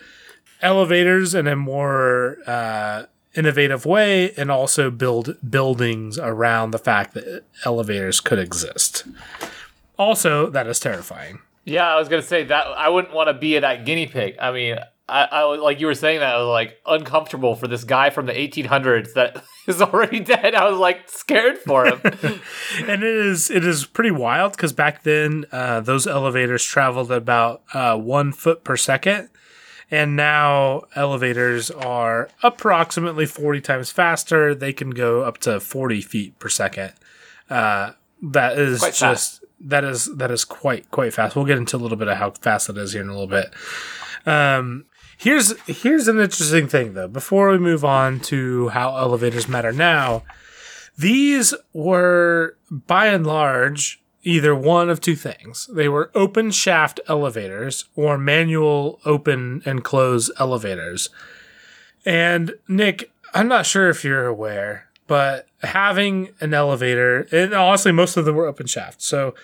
elevators 0.62 1.34
in 1.34 1.46
a 1.46 1.56
more 1.56 2.38
uh, 2.46 3.04
innovative 3.34 3.86
way 3.86 4.32
and 4.34 4.50
also 4.50 4.90
build 4.90 5.36
buildings 5.48 6.18
around 6.18 6.70
the 6.70 6.78
fact 6.78 7.14
that 7.14 7.44
elevators 7.64 8.20
could 8.20 8.38
exist. 8.38 9.04
Also, 9.98 10.50
that 10.50 10.66
is 10.66 10.80
terrifying. 10.80 11.40
Yeah, 11.64 11.86
I 11.86 11.98
was 11.98 12.08
gonna 12.08 12.22
say 12.22 12.44
that 12.44 12.66
I 12.66 12.88
wouldn't 12.88 13.14
want 13.14 13.28
to 13.28 13.34
be 13.34 13.58
that 13.58 13.84
guinea 13.84 14.06
pig. 14.06 14.36
I 14.40 14.50
mean, 14.50 14.78
I, 15.08 15.28
I 15.30 15.42
like 15.56 15.78
you 15.78 15.86
were 15.86 15.94
saying 15.94 16.20
that 16.20 16.34
I 16.34 16.38
was 16.38 16.48
like 16.48 16.78
uncomfortable 16.86 17.54
for 17.54 17.68
this 17.68 17.84
guy 17.84 18.10
from 18.10 18.26
the 18.26 18.32
1800s 18.32 19.14
that 19.14 19.42
is 19.66 19.82
already 19.82 20.20
dead. 20.20 20.54
I 20.54 20.68
was 20.68 20.78
like 20.78 21.08
scared 21.08 21.58
for 21.58 21.86
him. 21.86 22.00
and 22.04 23.02
it 23.02 23.04
is 23.04 23.50
it 23.50 23.64
is 23.64 23.84
pretty 23.84 24.10
wild 24.10 24.52
because 24.52 24.72
back 24.72 25.02
then 25.02 25.44
uh, 25.52 25.80
those 25.80 26.06
elevators 26.06 26.64
traveled 26.64 27.12
about 27.12 27.62
uh, 27.74 27.96
one 27.96 28.32
foot 28.32 28.64
per 28.64 28.76
second, 28.76 29.28
and 29.92 30.16
now 30.16 30.83
elevators 30.96 31.70
are 31.70 32.28
approximately 32.42 33.26
forty 33.26 33.61
times 33.61 33.92
faster. 33.92 34.55
They 34.55 34.72
can 34.72 34.90
go 34.90 35.22
up 35.22 35.38
to 35.38 35.61
forty 35.61 36.00
feet 36.00 36.38
per 36.40 36.48
second. 36.48 36.94
Uh, 37.48 37.92
that 38.22 38.59
is 38.59 38.81
Quite 38.81 38.94
just 38.94 39.40
fast. 39.40 39.44
that 39.61 39.85
is 39.85 40.16
that 40.16 40.31
is 40.31 40.44
quite 40.44 40.90
quite 40.90 41.12
fast. 41.12 41.37
We'll 41.37 41.44
get 41.44 41.59
into 41.59 41.76
a 41.76 41.78
little 41.78 41.98
bit 41.98 42.09
of 42.09 42.16
how 42.16 42.31
fast 42.31 42.68
it 42.68 42.76
is 42.78 42.92
here 42.92 43.02
in 43.02 43.09
a 43.09 43.12
little 43.12 43.26
bit. 43.28 43.52
Um, 44.26 44.87
here's 45.18 45.55
here's 45.66 46.09
an 46.09 46.18
interesting 46.18 46.66
thing 46.68 46.94
though. 46.94 47.09
Before 47.09 47.50
we 47.50 47.59
move 47.59 47.85
on 47.85 48.20
to 48.20 48.68
how 48.70 48.96
elevators 48.96 49.48
matter 49.48 49.72
now, 49.72 50.22
these 50.96 51.55
were 51.72 52.57
by 52.70 53.09
and 53.09 53.26
large 53.26 54.01
either 54.22 54.54
one 54.54 54.88
of 54.88 55.00
two 55.00 55.16
things. 55.16 55.66
They 55.72 55.88
were 55.88 56.11
open 56.14 56.50
shaft 56.50 57.00
elevators 57.08 57.87
or 57.96 58.16
manual 58.18 59.00
open 59.04 59.62
and 59.64 59.82
close 59.85 60.30
elevators. 60.38 61.08
And 62.04 62.54
Nick, 62.68 63.11
I'm 63.35 63.48
not 63.48 63.66
sure 63.66 63.88
if 63.88 64.04
you're 64.04 64.26
aware, 64.26 64.88
but 65.06 65.46
having 65.62 66.30
an 66.40 66.54
elevator, 66.54 67.26
and 67.32 67.52
honestly, 67.54 67.92
most 67.92 68.16
of 68.16 68.24
them 68.24 68.35
were 68.37 68.46
open 68.46 68.66
shaft. 68.66 69.02
So 69.02 69.35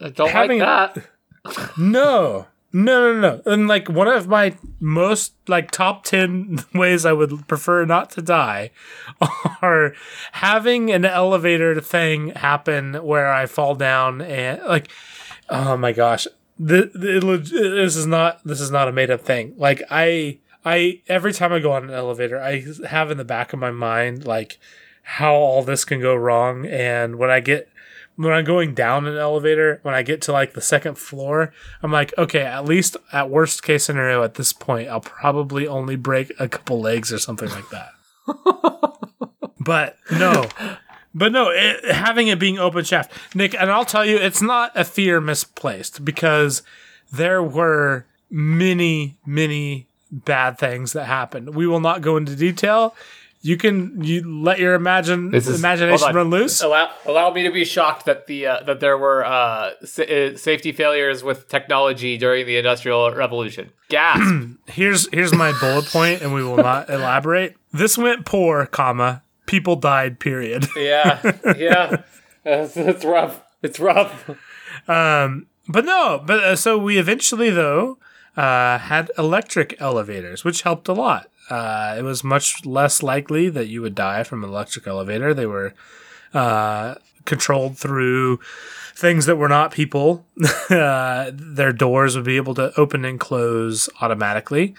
I 0.00 0.08
don't 0.10 0.30
Having- 0.30 0.60
like 0.60 0.94
that. 0.94 1.06
no, 1.78 2.46
no, 2.72 3.12
no, 3.12 3.20
no. 3.20 3.52
And 3.52 3.68
like 3.68 3.88
one 3.88 4.08
of 4.08 4.28
my 4.28 4.56
most 4.80 5.34
like 5.46 5.70
top 5.70 6.04
10 6.04 6.64
ways 6.74 7.04
I 7.04 7.12
would 7.12 7.46
prefer 7.46 7.84
not 7.84 8.10
to 8.12 8.22
die 8.22 8.70
are 9.62 9.94
having 10.32 10.90
an 10.90 11.04
elevator 11.04 11.80
thing 11.80 12.28
happen 12.28 12.94
where 12.94 13.30
I 13.30 13.46
fall 13.46 13.74
down 13.74 14.22
and 14.22 14.62
like, 14.62 14.90
oh 15.50 15.76
my 15.76 15.92
gosh. 15.92 16.26
The, 16.58 16.90
the, 16.94 17.38
this 17.38 17.96
is 17.96 18.06
not 18.06 18.44
this 18.44 18.60
is 18.60 18.70
not 18.70 18.86
a 18.86 18.92
made 18.92 19.10
up 19.10 19.22
thing. 19.22 19.54
Like 19.56 19.82
I 19.90 20.38
I 20.64 21.00
every 21.08 21.32
time 21.32 21.52
I 21.52 21.58
go 21.58 21.72
on 21.72 21.84
an 21.84 21.90
elevator, 21.90 22.40
I 22.40 22.64
have 22.86 23.10
in 23.10 23.18
the 23.18 23.24
back 23.24 23.52
of 23.52 23.58
my 23.58 23.70
mind 23.70 24.24
like 24.24 24.58
how 25.02 25.34
all 25.34 25.62
this 25.62 25.84
can 25.84 26.00
go 26.00 26.14
wrong 26.14 26.66
and 26.66 27.16
when 27.16 27.30
I 27.30 27.40
get 27.40 27.71
when 28.22 28.32
I'm 28.32 28.44
going 28.44 28.74
down 28.74 29.06
an 29.06 29.16
elevator, 29.16 29.80
when 29.82 29.94
I 29.94 30.02
get 30.02 30.22
to 30.22 30.32
like 30.32 30.54
the 30.54 30.60
second 30.60 30.96
floor, 30.96 31.52
I'm 31.82 31.92
like, 31.92 32.12
okay, 32.16 32.42
at 32.42 32.64
least 32.64 32.96
at 33.12 33.30
worst 33.30 33.62
case 33.62 33.84
scenario 33.84 34.22
at 34.22 34.34
this 34.34 34.52
point, 34.52 34.88
I'll 34.88 35.00
probably 35.00 35.66
only 35.66 35.96
break 35.96 36.32
a 36.38 36.48
couple 36.48 36.80
legs 36.80 37.12
or 37.12 37.18
something 37.18 37.48
like 37.48 37.68
that. 37.70 37.92
but 39.60 39.96
no, 40.10 40.48
but 41.14 41.32
no, 41.32 41.50
it, 41.50 41.84
having 41.90 42.28
it 42.28 42.38
being 42.38 42.58
open 42.58 42.84
shaft, 42.84 43.12
Nick, 43.34 43.54
and 43.54 43.70
I'll 43.70 43.84
tell 43.84 44.04
you, 44.04 44.16
it's 44.16 44.42
not 44.42 44.72
a 44.74 44.84
fear 44.84 45.20
misplaced 45.20 46.04
because 46.04 46.62
there 47.12 47.42
were 47.42 48.06
many, 48.30 49.18
many 49.26 49.86
bad 50.10 50.58
things 50.58 50.92
that 50.92 51.04
happened. 51.04 51.54
We 51.54 51.66
will 51.66 51.80
not 51.80 52.02
go 52.02 52.16
into 52.16 52.36
detail. 52.36 52.94
You 53.44 53.56
can 53.56 54.02
you 54.04 54.22
let 54.42 54.60
your 54.60 54.74
imagine 54.74 55.30
This 55.32 55.48
is- 55.48 55.58
imagination 55.58 56.14
run 56.14 56.30
loose. 56.30 56.62
Allow, 56.62 56.90
allow 57.06 57.32
me 57.32 57.42
to 57.42 57.50
be 57.50 57.64
shocked 57.64 58.06
that 58.06 58.28
the 58.28 58.46
uh, 58.46 58.62
that 58.62 58.78
there 58.78 58.96
were 58.96 59.24
uh, 59.26 59.72
sa- 59.84 60.04
uh, 60.04 60.36
safety 60.36 60.70
failures 60.70 61.24
with 61.24 61.48
technology 61.48 62.16
during 62.16 62.46
the 62.46 62.56
Industrial 62.56 63.10
Revolution. 63.12 63.70
Gasp! 63.88 64.22
here's 64.68 65.08
here's 65.12 65.34
my 65.34 65.52
bullet 65.60 65.86
point 65.86 66.22
and 66.22 66.32
we 66.32 66.44
will 66.44 66.56
not 66.56 66.88
elaborate 66.98 67.56
this 67.72 67.98
went 67.98 68.24
poor 68.24 68.64
comma 68.66 69.22
people 69.46 69.74
died 69.76 70.20
period 70.20 70.66
yeah, 70.76 71.20
yeah, 71.58 72.02
it's, 72.44 72.76
it's 72.76 73.04
rough. 73.04 73.42
It's 73.60 73.80
rough. 73.80 74.30
um 74.88 75.46
but 75.68 75.84
no 75.84 76.22
but 76.24 76.38
uh, 76.44 76.56
so 76.56 76.78
we 76.78 76.96
eventually 76.98 77.50
though 77.50 77.98
uh 78.36 78.78
had 78.78 79.10
electric 79.18 79.74
elevators 79.80 80.44
which 80.44 80.62
helped 80.62 80.88
a 80.88 80.92
lot 80.92 81.28
uh 81.52 81.94
it 81.98 82.02
was 82.02 82.24
much 82.24 82.64
less 82.64 83.02
likely 83.02 83.48
that 83.48 83.68
you 83.68 83.82
would 83.82 83.94
die 83.94 84.22
from 84.22 84.42
an 84.44 84.50
electric 84.50 84.86
elevator 84.86 85.34
they 85.34 85.46
were 85.46 85.74
uh 86.34 86.94
controlled 87.24 87.78
through 87.78 88.38
things 88.94 89.26
that 89.26 89.36
were 89.36 89.48
not 89.48 89.70
people 89.72 90.24
uh, 90.70 91.30
their 91.32 91.72
doors 91.72 92.16
would 92.16 92.24
be 92.24 92.36
able 92.36 92.54
to 92.54 92.72
open 92.78 93.04
and 93.04 93.20
close 93.20 93.88
automatically 94.00 94.74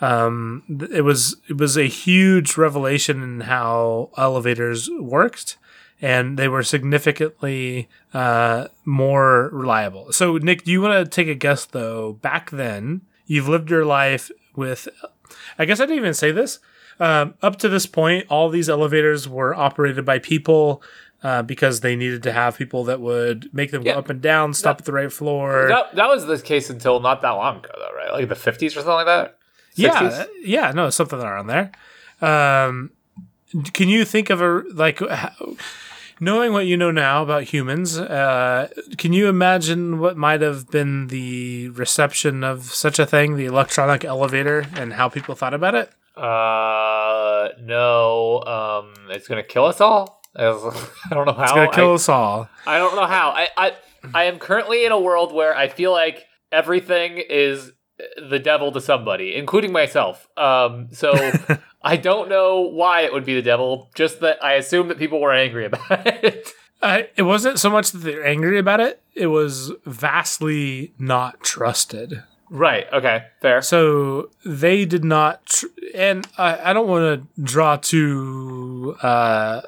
um, 0.00 0.64
it 0.90 1.02
was 1.02 1.36
it 1.48 1.58
was 1.58 1.76
a 1.76 1.84
huge 1.86 2.56
revelation 2.56 3.22
in 3.22 3.40
how 3.42 4.10
elevators 4.16 4.90
worked, 4.98 5.56
and 6.00 6.36
they 6.36 6.48
were 6.48 6.64
significantly 6.64 7.88
uh, 8.12 8.66
more 8.84 9.48
reliable. 9.52 10.12
So, 10.12 10.38
Nick, 10.38 10.64
do 10.64 10.72
you 10.72 10.82
want 10.82 11.04
to 11.04 11.08
take 11.08 11.28
a 11.28 11.36
guess 11.36 11.64
though? 11.64 12.14
Back 12.14 12.50
then, 12.50 13.02
you've 13.26 13.48
lived 13.48 13.70
your 13.70 13.84
life 13.84 14.30
with. 14.56 14.88
I 15.58 15.64
guess 15.64 15.80
I 15.80 15.84
didn't 15.84 15.98
even 15.98 16.14
say 16.14 16.32
this. 16.32 16.58
Um, 17.00 17.34
up 17.42 17.56
to 17.60 17.68
this 17.68 17.86
point, 17.86 18.26
all 18.28 18.48
these 18.48 18.68
elevators 18.68 19.28
were 19.28 19.54
operated 19.54 20.04
by 20.04 20.18
people. 20.18 20.82
Uh, 21.24 21.40
because 21.40 21.82
they 21.82 21.94
needed 21.94 22.20
to 22.24 22.32
have 22.32 22.58
people 22.58 22.82
that 22.82 23.00
would 23.00 23.48
make 23.54 23.70
them 23.70 23.82
Yeah. 23.82 23.92
go 23.92 24.00
up 24.00 24.10
and 24.10 24.20
down, 24.20 24.52
stop 24.54 24.80
at 24.80 24.86
the 24.86 24.92
right 24.92 25.12
floor. 25.12 25.68
That, 25.68 25.94
that 25.94 26.08
was 26.08 26.26
the 26.26 26.36
case 26.40 26.68
until 26.68 26.98
not 26.98 27.20
that 27.22 27.30
long 27.30 27.58
ago, 27.58 27.68
though, 27.78 27.94
right? 27.96 28.12
Like 28.12 28.28
the 28.28 28.34
50s 28.34 28.70
or 28.70 28.82
something 28.82 28.88
like 28.92 29.06
that. 29.06 29.38
60s? 29.76 29.76
Yeah, 29.76 30.24
yeah, 30.42 30.72
no, 30.72 30.90
something 30.90 31.20
around 31.20 31.46
there. 31.46 31.70
Um, 32.20 32.90
can 33.72 33.88
you 33.88 34.04
think 34.04 34.30
of 34.30 34.40
a 34.42 34.64
like 34.74 34.98
how, 34.98 35.30
knowing 36.22 36.52
what 36.52 36.66
you 36.66 36.76
know 36.76 36.92
now 36.92 37.22
about 37.22 37.42
humans? 37.42 37.98
Uh, 37.98 38.68
can 38.96 39.12
you 39.12 39.28
imagine 39.28 39.98
what 39.98 40.16
might 40.16 40.40
have 40.40 40.70
been 40.70 41.08
the 41.08 41.68
reception 41.70 42.44
of 42.44 42.64
such 42.66 43.00
a 43.00 43.04
thing, 43.04 43.36
the 43.36 43.44
electronic 43.44 44.04
elevator, 44.04 44.64
and 44.76 44.92
how 44.92 45.08
people 45.08 45.34
thought 45.34 45.52
about 45.52 45.74
it? 45.74 45.90
Uh, 46.16 47.48
no. 47.60 48.40
Um, 48.44 49.10
it's 49.10 49.26
gonna 49.26 49.42
kill 49.42 49.66
us 49.66 49.80
all. 49.80 50.22
I 50.36 50.44
don't 51.10 51.26
know 51.26 51.32
how. 51.32 51.42
It's 51.42 51.52
gonna 51.52 51.72
kill 51.72 51.90
I, 51.90 51.94
us 51.94 52.08
all. 52.08 52.48
I 52.66 52.78
don't 52.78 52.94
know 52.94 53.06
how. 53.06 53.30
I, 53.30 53.48
I 53.56 53.72
I 54.14 54.24
am 54.24 54.38
currently 54.38 54.84
in 54.84 54.92
a 54.92 55.00
world 55.00 55.34
where 55.34 55.54
I 55.54 55.68
feel 55.68 55.92
like 55.92 56.24
everything 56.50 57.18
is 57.18 57.72
the 58.16 58.38
devil 58.38 58.72
to 58.72 58.80
somebody, 58.80 59.34
including 59.34 59.72
myself. 59.72 60.28
Um, 60.36 60.88
so 60.92 61.12
I 61.84 61.96
don't 61.96 62.28
know 62.28 62.60
why 62.60 63.02
it 63.02 63.12
would 63.12 63.24
be 63.24 63.34
the 63.34 63.42
devil. 63.42 63.88
Just 63.94 64.20
that 64.20 64.42
I 64.42 64.54
assume 64.54 64.88
that 64.88 64.98
people 64.98 65.20
were 65.20 65.32
angry 65.32 65.66
about 65.66 65.90
it. 66.06 66.48
Uh, 66.80 67.02
it 67.16 67.22
wasn't 67.22 67.58
so 67.58 67.70
much 67.70 67.90
that 67.92 67.98
they're 67.98 68.26
angry 68.26 68.58
about 68.58 68.80
it; 68.80 69.00
it 69.14 69.28
was 69.28 69.72
vastly 69.84 70.92
not 70.98 71.42
trusted. 71.42 72.22
Right. 72.50 72.86
Okay. 72.92 73.24
Fair. 73.40 73.62
So 73.62 74.28
they 74.44 74.84
did 74.84 75.04
not, 75.04 75.46
tr- 75.46 75.66
and 75.94 76.26
I, 76.36 76.70
I 76.70 76.72
don't 76.74 76.86
want 76.86 77.22
to 77.36 77.42
draw 77.42 77.76
too 77.76 78.94
uh, 79.02 79.62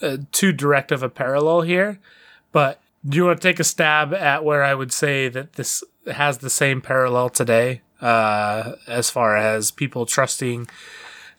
uh, 0.00 0.16
too 0.32 0.52
direct 0.52 0.90
of 0.90 1.02
a 1.02 1.10
parallel 1.10 1.60
here, 1.60 1.98
but 2.50 2.80
do 3.06 3.18
you 3.18 3.26
want 3.26 3.40
to 3.42 3.46
take 3.46 3.60
a 3.60 3.64
stab 3.64 4.14
at 4.14 4.42
where 4.42 4.62
I 4.62 4.74
would 4.74 4.90
say 4.92 5.28
that 5.28 5.54
this 5.54 5.84
has 6.10 6.38
the 6.38 6.48
same 6.48 6.80
parallel 6.80 7.28
today, 7.28 7.82
uh, 8.00 8.72
as 8.86 9.10
far 9.10 9.36
as 9.36 9.70
people 9.70 10.06
trusting 10.06 10.68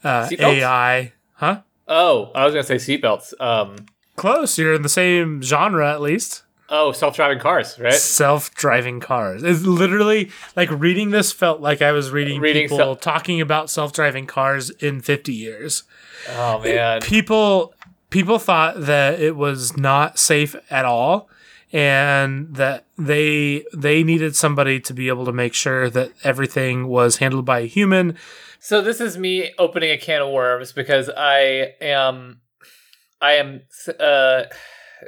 uh? 0.05 0.29
AI? 0.39 1.13
Huh? 1.33 1.61
Oh, 1.87 2.31
I 2.33 2.45
was 2.45 2.53
gonna 2.53 2.63
say 2.63 2.75
seatbelts. 2.75 3.33
Um. 3.41 3.75
Close. 4.15 4.57
You're 4.57 4.73
in 4.73 4.81
the 4.81 4.89
same 4.89 5.41
genre, 5.41 5.91
at 5.91 5.99
least. 6.01 6.43
Oh, 6.67 6.91
self-driving 6.91 7.39
cars, 7.39 7.77
right? 7.79 7.93
self-driving 7.93 8.99
cars. 8.99 9.43
It's 9.43 9.61
literally 9.61 10.31
like 10.55 10.71
reading 10.71 11.11
this 11.11 11.31
felt 11.31 11.61
like 11.61 11.83
I 11.83 11.91
was 11.91 12.09
reading, 12.09 12.41
Reading 12.41 12.63
people 12.63 12.77
sel- 12.77 12.95
talking 12.95 13.39
about 13.39 13.69
self-driving 13.69 14.25
cars 14.25 14.71
in 14.71 15.01
50 15.01 15.31
years. 15.31 15.83
Oh 16.31 16.59
man. 16.61 17.01
People 17.01 17.75
people 18.09 18.39
thought 18.39 18.81
that 18.81 19.19
it 19.19 19.35
was 19.35 19.77
not 19.77 20.17
safe 20.17 20.55
at 20.71 20.85
all 20.85 21.29
and 21.75 22.55
that 22.55 22.85
they 22.97 23.65
they 23.73 24.01
needed 24.01 24.33
somebody 24.33 24.79
to 24.79 24.93
be 24.93 25.09
able 25.09 25.25
to 25.25 25.33
make 25.33 25.53
sure 25.53 25.89
that 25.89 26.09
everything 26.23 26.87
was 26.87 27.17
handled 27.17 27.43
by 27.43 27.59
a 27.59 27.65
human. 27.65 28.17
So 28.59 28.81
this 28.81 29.01
is 29.01 29.17
me 29.17 29.51
opening 29.59 29.91
a 29.91 29.97
can 29.97 30.21
of 30.21 30.31
worms 30.31 30.71
because 30.71 31.09
I 31.09 31.73
am, 31.81 32.39
I 33.21 33.33
am, 33.33 33.63
uh, 33.99 34.43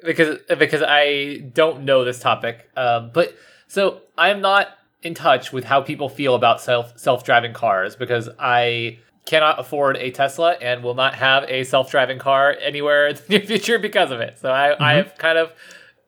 because 0.04 0.40
because 0.60 0.84
I 0.86 1.50
don't 1.54 1.86
know 1.86 2.04
this 2.04 2.20
topic. 2.20 2.70
Um, 2.76 3.12
but 3.14 3.34
so 3.70 4.02
I'm 4.18 4.42
not 4.42 4.68
in 5.02 5.14
touch 5.14 5.54
with 5.54 5.64
how 5.64 5.80
people 5.80 6.10
feel 6.10 6.36
about 6.36 6.60
self 6.60 7.00
self 7.00 7.24
driving 7.24 7.54
cars 7.54 7.96
because 7.96 8.28
I 8.38 9.00
cannot 9.26 9.58
afford 9.58 9.96
a 9.96 10.12
Tesla 10.12 10.52
and 10.62 10.84
will 10.84 10.96
not 10.96 11.16
have 11.16 11.46
a 11.48 11.64
self 11.64 11.90
driving 11.90 12.20
car 12.20 12.58
anywhere 12.60 13.08
in 13.08 13.16
the 13.16 13.24
near 13.30 13.48
future 13.48 13.80
because 13.80 14.12
of 14.12 14.20
it. 14.20 14.38
So 14.38 14.52
I 14.52 14.76
I 14.86 14.96
have 14.96 15.18
kind 15.18 15.38
of. 15.38 15.54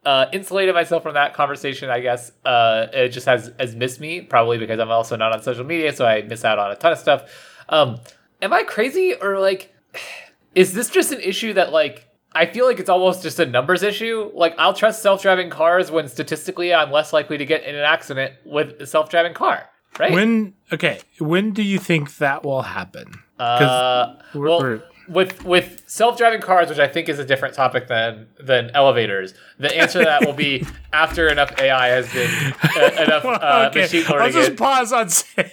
Uh, 0.05 0.27
insulated 0.31 0.73
myself 0.73 1.03
from 1.03 1.13
that 1.15 1.33
conversation, 1.33 1.89
I 1.89 1.99
guess. 1.99 2.31
Uh, 2.45 2.87
it 2.93 3.09
just 3.09 3.25
has 3.25 3.51
has 3.59 3.75
missed 3.75 3.99
me, 3.99 4.21
probably 4.21 4.57
because 4.57 4.79
I'm 4.79 4.89
also 4.89 5.17
not 5.17 5.33
on 5.33 5.41
social 5.43 5.65
media, 5.65 5.93
so 5.93 6.05
I 6.05 6.21
miss 6.21 6.45
out 6.45 6.57
on 6.57 6.71
a 6.71 6.75
ton 6.75 6.93
of 6.93 6.97
stuff. 6.99 7.29
Um, 7.67 7.99
am 8.41 8.53
I 8.53 8.63
crazy 8.63 9.13
or 9.13 9.39
like, 9.39 9.73
is 10.55 10.73
this 10.73 10.89
just 10.89 11.11
an 11.11 11.19
issue 11.19 11.51
that 11.53 11.73
like 11.73 12.07
I 12.33 12.45
feel 12.45 12.65
like 12.65 12.79
it's 12.79 12.89
almost 12.89 13.23
just 13.23 13.39
a 13.39 13.45
numbers 13.45 13.83
issue? 13.83 14.31
Like 14.33 14.55
I'll 14.57 14.73
trust 14.73 15.01
self 15.01 15.21
driving 15.21 15.49
cars 15.49 15.91
when 15.91 16.07
statistically 16.07 16.73
I'm 16.73 16.91
less 16.91 17.11
likely 17.11 17.37
to 17.37 17.45
get 17.45 17.63
in 17.65 17.75
an 17.75 17.83
accident 17.83 18.35
with 18.45 18.79
a 18.79 18.85
self 18.87 19.09
driving 19.09 19.33
car, 19.33 19.69
right? 19.99 20.13
When 20.13 20.53
okay, 20.71 21.01
when 21.19 21.51
do 21.51 21.61
you 21.61 21.77
think 21.77 22.15
that 22.17 22.45
will 22.45 22.61
happen? 22.61 23.15
uh, 23.37 24.15
well, 24.33 24.59
we're- 24.61 24.81
with 25.09 25.43
with 25.43 25.81
self 25.87 26.17
driving 26.17 26.39
cars, 26.41 26.69
which 26.69 26.79
I 26.79 26.87
think 26.87 27.09
is 27.09 27.19
a 27.19 27.25
different 27.25 27.55
topic 27.55 27.87
than 27.87 28.27
than 28.39 28.69
elevators, 28.73 29.33
the 29.57 29.75
answer 29.75 29.99
to 29.99 30.05
that 30.05 30.25
will 30.25 30.33
be 30.33 30.65
after 30.93 31.27
enough 31.27 31.59
AI 31.59 31.87
has 31.87 32.11
been 32.13 32.29
uh, 32.63 33.03
enough 33.03 33.25
uh, 33.25 33.71
machine 33.73 34.03
I'll 34.07 34.29
just 34.31 34.51
it- 34.51 34.57
pause 34.57 34.93
on 34.93 35.09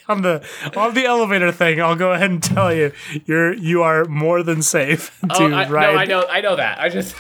on 0.09 0.23
the 0.23 0.47
on 0.77 0.95
the 0.95 1.05
elevator 1.07 1.51
thing. 1.53 1.81
I'll 1.81 1.97
go 1.97 2.13
ahead 2.13 2.31
and 2.31 2.43
tell 2.43 2.73
you, 2.75 2.93
you're 3.25 3.53
you 3.55 3.83
are 3.83 4.05
more 4.05 4.43
than 4.43 4.63
safe 4.63 5.19
to 5.23 5.27
Oh, 5.43 5.51
I, 5.53 5.69
ride. 5.69 5.95
no, 5.95 5.99
I 5.99 6.05
know, 6.05 6.27
I 6.29 6.41
know 6.43 6.57
that. 6.57 6.79
I 6.81 6.89
just, 6.89 7.15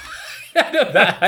I 0.55 0.71
know 0.73 0.93
that. 0.93 1.21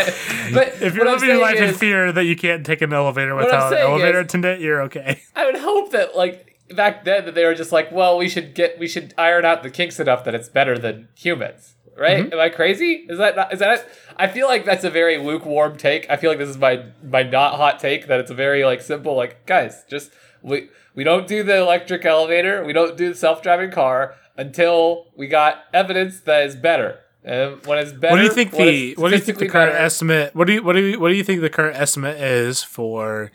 But 0.52 0.82
If 0.82 0.94
you're 0.94 1.04
living 1.10 1.28
your 1.30 1.40
life 1.40 1.56
saying 1.58 1.70
in 1.70 1.74
fear 1.74 2.12
that 2.12 2.24
you 2.24 2.36
can't 2.36 2.64
take 2.66 2.82
an 2.82 2.92
elevator 2.92 3.34
without 3.34 3.72
an 3.72 3.78
elevator 3.78 4.20
attendant, 4.20 4.60
you're 4.60 4.82
okay. 4.82 5.22
I 5.34 5.46
would 5.46 5.56
hope 5.56 5.92
that 5.92 6.16
like 6.16 6.47
back 6.74 7.04
then 7.04 7.24
that 7.24 7.34
they 7.34 7.44
were 7.44 7.54
just 7.54 7.72
like, 7.72 7.90
well, 7.92 8.18
we 8.18 8.28
should 8.28 8.54
get, 8.54 8.78
we 8.78 8.88
should 8.88 9.14
iron 9.18 9.44
out 9.44 9.62
the 9.62 9.70
kinks 9.70 9.98
enough 10.00 10.24
that 10.24 10.34
it's 10.34 10.48
better 10.48 10.78
than 10.78 11.08
humans, 11.14 11.74
right? 11.96 12.24
Mm-hmm. 12.24 12.32
Am 12.32 12.40
I 12.40 12.48
crazy? 12.48 13.06
Is 13.08 13.18
that 13.18 13.36
not, 13.36 13.52
is 13.52 13.58
that? 13.60 13.88
I 14.16 14.26
feel 14.28 14.46
like 14.48 14.64
that's 14.64 14.84
a 14.84 14.90
very 14.90 15.18
lukewarm 15.18 15.76
take. 15.76 16.08
I 16.10 16.16
feel 16.16 16.30
like 16.30 16.38
this 16.38 16.48
is 16.48 16.58
my 16.58 16.84
my 17.02 17.22
not 17.22 17.54
hot 17.54 17.78
take. 17.78 18.06
That 18.08 18.20
it's 18.20 18.30
a 18.30 18.34
very 18.34 18.64
like 18.64 18.80
simple, 18.80 19.14
like 19.16 19.46
guys, 19.46 19.84
just 19.88 20.10
we 20.42 20.68
we 20.94 21.04
don't 21.04 21.26
do 21.26 21.42
the 21.42 21.56
electric 21.58 22.04
elevator, 22.04 22.64
we 22.64 22.72
don't 22.72 22.96
do 22.96 23.10
the 23.10 23.14
self 23.14 23.42
driving 23.42 23.70
car 23.70 24.14
until 24.36 25.06
we 25.16 25.26
got 25.26 25.64
evidence 25.72 26.20
that 26.20 26.46
is 26.46 26.54
better. 26.56 27.00
And 27.24 27.64
when 27.66 27.78
it's 27.78 27.92
better, 27.92 28.14
What 28.14 28.18
do 28.18 28.24
you 28.24 28.32
think 28.32 28.52
the 28.52 28.94
what 28.96 29.10
do 29.10 29.16
you 29.16 29.20
think 29.22 29.38
the 29.38 29.48
current 29.48 29.72
better- 29.72 29.84
estimate? 29.84 30.34
What 30.34 30.46
do 30.46 30.54
you 30.54 30.62
what 30.62 30.74
do 30.74 30.80
you 30.80 31.00
what 31.00 31.08
do 31.08 31.14
you 31.14 31.24
think 31.24 31.40
the 31.40 31.50
current 31.50 31.76
estimate 31.76 32.16
is 32.20 32.62
for 32.62 33.30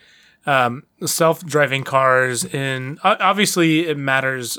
um, 0.45 0.83
self-driving 1.05 1.83
cars? 1.83 2.43
In 2.45 2.99
obviously, 3.03 3.87
it 3.87 3.97
matters 3.97 4.57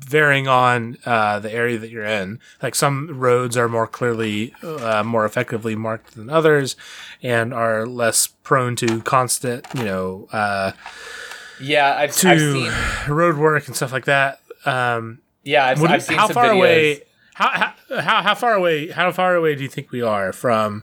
varying 0.00 0.48
on 0.48 0.96
uh, 1.04 1.38
the 1.38 1.52
area 1.52 1.78
that 1.78 1.90
you're 1.90 2.04
in. 2.04 2.40
Like 2.62 2.74
some 2.74 3.18
roads 3.18 3.56
are 3.56 3.68
more 3.68 3.86
clearly, 3.86 4.54
uh, 4.62 5.02
more 5.04 5.26
effectively 5.26 5.76
marked 5.76 6.14
than 6.14 6.30
others, 6.30 6.76
and 7.22 7.52
are 7.52 7.86
less 7.86 8.26
prone 8.26 8.74
to 8.76 9.02
constant, 9.02 9.66
you 9.74 9.84
know, 9.84 10.26
uh, 10.32 10.72
Yeah, 11.60 11.94
I've, 11.94 12.16
to 12.16 12.28
I've 12.30 12.40
seen. 12.40 12.72
road 13.14 13.36
work 13.36 13.66
and 13.66 13.76
stuff 13.76 13.92
like 13.92 14.06
that. 14.06 14.40
Um, 14.64 15.18
Yeah, 15.44 15.66
I've, 15.66 15.80
what 15.80 15.90
I've 15.90 16.02
seen 16.02 16.16
how 16.16 16.26
some 16.28 16.34
far 16.34 16.44
videos. 16.46 16.56
away? 16.56 17.02
How 17.34 17.72
how 18.00 18.22
how 18.22 18.34
far 18.34 18.54
away? 18.54 18.88
How 18.88 19.12
far 19.12 19.34
away 19.36 19.54
do 19.54 19.62
you 19.62 19.68
think 19.68 19.92
we 19.92 20.02
are 20.02 20.32
from, 20.32 20.82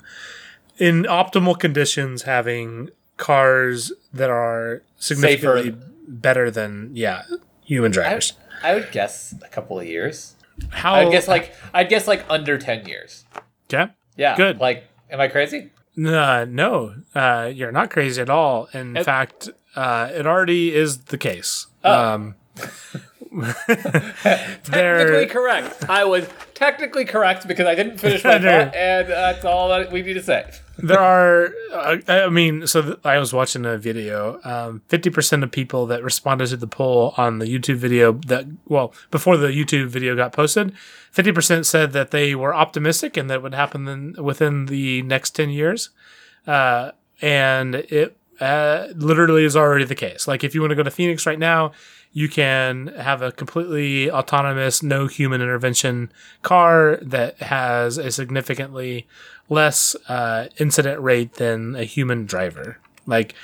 in 0.78 1.04
optimal 1.04 1.60
conditions, 1.60 2.24
having 2.24 2.90
cars 3.18 3.92
that 4.14 4.30
are 4.30 4.82
significantly 4.98 5.76
better 6.08 6.52
than 6.52 6.92
yeah 6.94 7.24
human 7.64 7.92
drivers? 7.92 8.34
I 8.64 8.74
would 8.74 8.92
guess 8.92 9.34
a 9.44 9.50
couple 9.50 9.80
of 9.80 9.86
years. 9.86 10.36
how 10.70 10.96
I'd 10.96 11.12
guess 11.12 11.28
like 11.28 11.54
I'd 11.74 11.90
guess 11.90 12.08
like 12.08 12.24
under 12.30 12.58
ten 12.58 12.86
years. 12.86 13.26
okay? 13.72 13.92
Yeah, 14.18 14.36
Good. 14.38 14.60
Like, 14.60 14.86
am 15.12 15.20
I 15.20 15.28
crazy? 15.28 15.72
Uh, 15.98 16.46
no, 16.48 16.96
uh, 17.14 17.52
you're 17.54 17.72
not 17.72 17.90
crazy 17.90 18.22
at 18.22 18.30
all. 18.30 18.68
In 18.74 18.96
It- 18.98 19.04
fact, 19.06 19.50
uh, 19.76 20.10
it 20.14 20.26
already 20.26 20.74
is 20.74 20.98
the 21.06 21.18
case. 21.18 21.68
Oh. 21.84 21.94
Um, 22.14 22.36
Technically 24.64 25.26
correct. 25.28 25.90
I 25.90 26.04
was 26.06 26.28
technically 26.54 27.06
correct 27.06 27.48
because 27.48 27.68
I 27.68 27.76
didn't 27.76 27.98
finish 27.98 28.24
my 28.24 28.38
There. 28.40 28.66
thought, 28.66 28.76
and 28.76 29.08
that's 29.10 29.46
all 29.46 29.70
that 29.70 29.92
we 29.92 30.02
need 30.02 30.14
to 30.14 30.24
say. 30.24 30.46
There 30.78 31.00
are 31.00 31.54
uh, 31.74 31.98
i 32.08 32.30
mean 32.30 32.68
so 32.68 32.82
th- 32.82 32.98
i 33.06 33.18
was 33.18 33.32
watching 33.32 33.66
a 33.66 33.78
video 33.78 34.40
um, 34.44 34.82
50% 34.90 35.44
of 35.44 35.52
people 35.52 35.86
that 35.86 36.04
responded 36.04 36.48
to 36.48 36.58
the 36.58 36.68
poll 36.68 37.14
on 37.18 37.40
the 37.40 37.46
youtube 37.46 37.78
video 37.78 38.14
that 38.14 38.46
well 38.68 38.94
before 39.10 39.38
the 39.38 39.48
youtube 39.48 39.88
video 39.88 40.16
got 40.16 40.34
posted 40.34 40.76
50% 41.16 41.66
said 41.66 41.94
that 41.94 42.12
they 42.12 42.36
were 42.36 42.54
optimistic 42.54 43.16
and 43.16 43.30
that 43.30 43.42
would 43.42 43.54
happen 43.54 43.88
in, 43.88 44.16
within 44.22 44.66
the 44.66 45.02
next 45.04 45.32
10 45.32 45.50
years. 45.50 45.90
Uh, 46.46 46.92
and 47.22 47.76
it 47.76 48.18
uh, 48.42 48.88
literally 48.96 49.46
is 49.46 49.56
already 49.56 49.86
the 49.86 49.96
case. 49.96 50.28
Like 50.28 50.44
if 50.44 50.54
you 50.54 50.60
want 50.60 50.72
to 50.72 50.76
go 50.76 50.84
to 50.84 50.92
phoenix 50.92 51.26
right 51.26 51.40
now 51.40 51.72
you 52.12 52.30
can 52.30 52.88
have 52.96 53.22
a 53.22 53.34
completely 53.34 54.10
autonomous 54.10 54.82
no 54.82 55.06
human 55.06 55.42
intervention 55.42 56.10
car 56.44 56.98
that 57.02 57.38
has 57.40 57.98
a 57.98 58.10
significantly 58.10 59.06
less 59.50 59.96
uh, 60.10 60.48
incident 60.58 61.00
rate 61.02 61.34
than 61.34 61.76
a 61.76 61.84
human 61.84 62.26
driver. 62.26 62.78
Like 63.06 63.36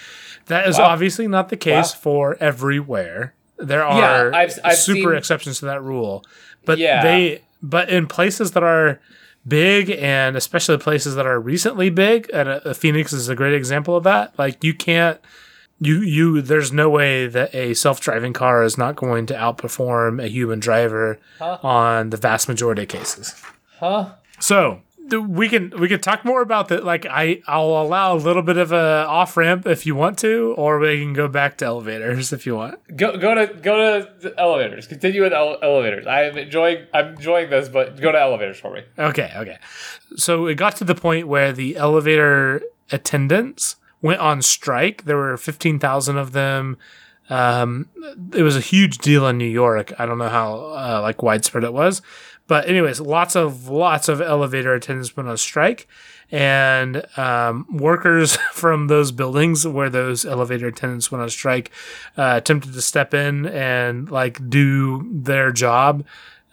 that 0.48 0.68
is 0.68 0.78
Wow. 0.78 0.86
obviously 0.86 1.28
not 1.28 1.50
the 1.50 1.58
case 1.58 1.94
Wow. 1.94 2.00
for 2.02 2.38
everywhere. 2.40 3.34
There 3.58 3.80
Yeah, 3.82 4.22
are 4.22 4.34
I've- 4.34 4.54
I've 4.64 4.78
super 4.78 5.10
seen- 5.12 5.18
exceptions 5.18 5.60
to 5.60 5.66
that 5.66 5.84
rule, 5.84 6.26
but 6.66 6.80
Yeah. 6.80 7.04
they 7.04 7.42
but 7.64 7.90
in 7.90 8.08
places 8.08 8.52
that 8.52 8.64
are 8.64 9.00
big 9.48 9.92
and 9.92 10.36
especially 10.36 10.78
places 10.78 11.14
that 11.16 11.28
are 11.28 11.40
recently 11.40 11.92
big, 11.92 12.28
and 12.34 12.50
uh, 12.50 12.74
Phoenix 12.74 13.14
is 13.14 13.30
a 13.30 13.36
great 13.36 13.54
example 13.54 13.96
of 13.96 14.04
that. 14.04 14.34
Like 14.40 14.64
you 14.64 14.74
can't. 14.74 15.20
You, 15.84 16.02
you 16.02 16.42
there's 16.44 16.72
no 16.72 16.92
way 16.92 17.26
that 17.26 17.56
a 17.56 17.74
self-driving 17.74 18.34
car 18.34 18.64
is 18.64 18.78
not 18.78 18.96
going 18.96 19.26
to 19.28 19.34
outperform 19.34 20.24
a 20.24 20.28
human 20.28 20.60
driver 20.60 21.18
Huh? 21.40 21.58
on 21.64 22.12
the 22.12 22.18
vast 22.18 22.48
majority 22.48 22.84
of 22.84 22.88
cases. 22.88 23.34
Huh? 23.80 24.12
So 24.40 24.82
we 25.20 25.50
can 25.50 25.72
we 25.80 25.88
can 25.88 26.00
talk 26.00 26.24
more 26.24 26.42
about 26.42 26.68
that. 26.70 26.86
Like 26.86 27.06
I 27.06 27.42
I'll 27.48 27.82
allow 27.82 28.14
a 28.14 28.18
little 28.18 28.42
bit 28.42 28.58
of 28.58 28.72
a 28.72 29.06
off 29.08 29.36
ramp 29.36 29.66
if 29.68 29.86
you 29.86 29.96
want 29.96 30.18
to, 30.20 30.54
or 30.58 30.80
we 30.80 31.00
can 31.00 31.14
go 31.14 31.28
back 31.28 31.58
to 31.58 31.66
elevators 31.66 32.32
if 32.32 32.46
you 32.46 32.56
want. 32.56 32.80
Go 32.96 33.18
go 33.18 33.36
to 33.36 33.48
go 33.54 33.78
to 33.78 34.10
the 34.22 34.40
elevators. 34.40 34.88
Continue 34.88 35.24
with 35.24 35.34
ele- 35.34 35.58
elevators. 35.62 36.08
I 36.08 36.24
am 36.24 36.38
enjoying 36.38 36.86
I'm 36.94 37.16
enjoying 37.16 37.50
this, 37.50 37.68
but 37.68 38.00
go 38.00 38.12
to 38.12 38.20
elevators 38.20 38.60
for 38.60 38.74
me. 38.74 38.84
Okay, 38.98 39.32
okay. 39.36 39.58
So 40.16 40.46
it 40.46 40.56
got 40.56 40.76
to 40.78 40.84
the 40.84 40.96
point 40.96 41.28
where 41.28 41.52
the 41.52 41.76
elevator 41.78 42.62
attendants 42.92 43.78
went 44.02 44.20
on 44.20 44.42
strike. 44.42 45.06
There 45.06 45.18
were 45.18 45.36
fifteen 45.38 45.80
thousand 45.80 46.18
of 46.18 46.32
them. 46.32 46.78
Um, 47.30 47.88
it 48.34 48.44
was 48.44 48.58
a 48.58 48.62
huge 48.62 48.98
deal 48.98 49.26
in 49.28 49.38
New 49.38 49.46
York. 49.46 49.94
I 49.98 50.06
don't 50.06 50.18
know 50.18 50.28
how 50.28 50.56
uh, 50.56 51.00
like 51.02 51.24
widespread 51.24 51.64
it 51.64 51.72
was, 51.72 52.02
But 52.48 52.68
anyways, 52.68 53.00
lots 53.00 53.36
of 53.36 53.70
lots 53.70 54.10
of 54.10 54.22
elevator 54.22 54.74
attendants 54.74 55.16
went 55.16 55.30
on 55.30 55.38
strike, 55.38 55.88
and 56.32 57.06
um, 57.18 57.66
workers 57.72 58.36
from 58.52 58.88
those 58.88 59.12
buildings 59.12 59.68
where 59.68 59.90
those 59.90 60.26
elevator 60.26 60.68
attendants 60.68 61.12
went 61.12 61.22
on 61.22 61.30
strike 61.30 61.72
uh, 62.18 62.34
attempted 62.38 62.74
to 62.74 62.82
step 62.82 63.14
in 63.14 63.46
and 63.46 64.10
like 64.12 64.50
do 64.50 65.08
their 65.12 65.52
job, 65.52 66.06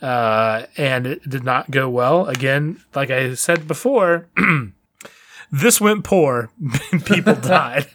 uh, 0.03 0.66
and 0.76 1.07
it 1.07 1.28
did 1.28 1.45
not 1.45 1.70
go 1.70 1.89
well. 1.89 2.26
Again, 2.26 2.80
like 2.95 3.11
I 3.11 3.34
said 3.34 3.66
before. 3.66 4.28
this 5.51 5.80
went 5.80 6.05
poor. 6.05 6.51
People 7.05 7.34
died. 7.36 7.86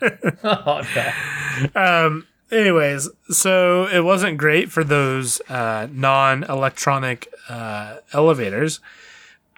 oh 0.44 0.82
no. 0.96 1.82
um, 1.82 2.28
anyways, 2.54 3.10
so 3.30 3.88
it 3.88 4.02
wasn't 4.02 4.38
great 4.38 4.72
for 4.72 4.84
those 4.84 5.42
uh, 5.50 5.88
non-electronic 5.92 7.28
uh, 7.50 7.98
elevators 8.14 8.80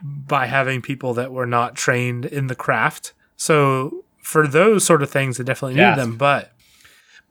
by 0.03 0.45
having 0.47 0.81
people 0.81 1.13
that 1.13 1.31
were 1.31 1.45
not 1.45 1.75
trained 1.75 2.25
in 2.25 2.47
the 2.47 2.55
craft. 2.55 3.13
So 3.37 4.03
for 4.21 4.47
those 4.47 4.83
sort 4.83 5.01
of 5.03 5.09
things, 5.09 5.37
they 5.37 5.43
definitely 5.43 5.75
Yes. 5.77 5.97
need 5.97 6.01
them. 6.03 6.17
But 6.17 6.51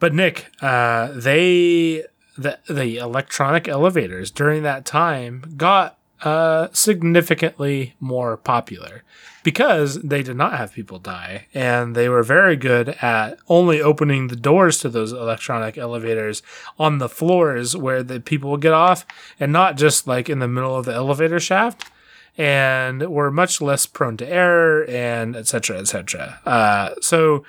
but 0.01 0.12
Nick, 0.15 0.47
uh, 0.61 1.09
they 1.15 2.05
the 2.37 2.59
the 2.69 2.99
electronic 2.99 3.69
elevators 3.69 4.31
during 4.31 4.62
that 4.65 4.85
time 4.85 5.55
got 5.57 5.99
uh, 6.25 6.68
significantly 6.72 7.95
more 8.01 8.37
popular 8.37 9.03
because 9.43 10.01
they 10.03 10.22
did 10.22 10.37
not 10.37 10.57
have 10.57 10.72
people 10.72 10.99
die 10.99 11.47
and 11.53 11.95
they 11.95 12.09
were 12.09 12.22
very 12.22 12.57
good 12.57 12.89
at 13.03 13.39
only 13.47 13.81
opening 13.81 14.29
the 14.29 14.37
doors 14.37 14.79
to 14.79 14.89
those 14.89 15.12
electronic 15.12 15.77
elevators 15.77 16.43
on 16.79 16.97
the 16.97 17.11
floors 17.11 17.77
where 17.77 18.03
the 18.03 18.18
people 18.20 18.51
would 18.51 18.62
get 18.62 18.72
off 18.72 19.05
and 19.39 19.53
not 19.53 19.77
just 19.77 20.07
like 20.07 20.31
in 20.31 20.39
the 20.39 20.49
middle 20.49 20.75
of 20.75 20.87
the 20.87 20.95
elevator 20.95 21.39
shaft 21.39 21.91
and 22.39 23.09
were 23.11 23.31
much 23.31 23.61
less 23.61 23.85
prone 23.85 24.16
to 24.16 24.27
error 24.27 24.85
and 24.87 25.37
etc 25.37 25.77
cetera, 25.77 25.79
et 25.79 25.89
cetera. 25.89 26.41
Uh, 26.47 26.95
so 27.01 27.45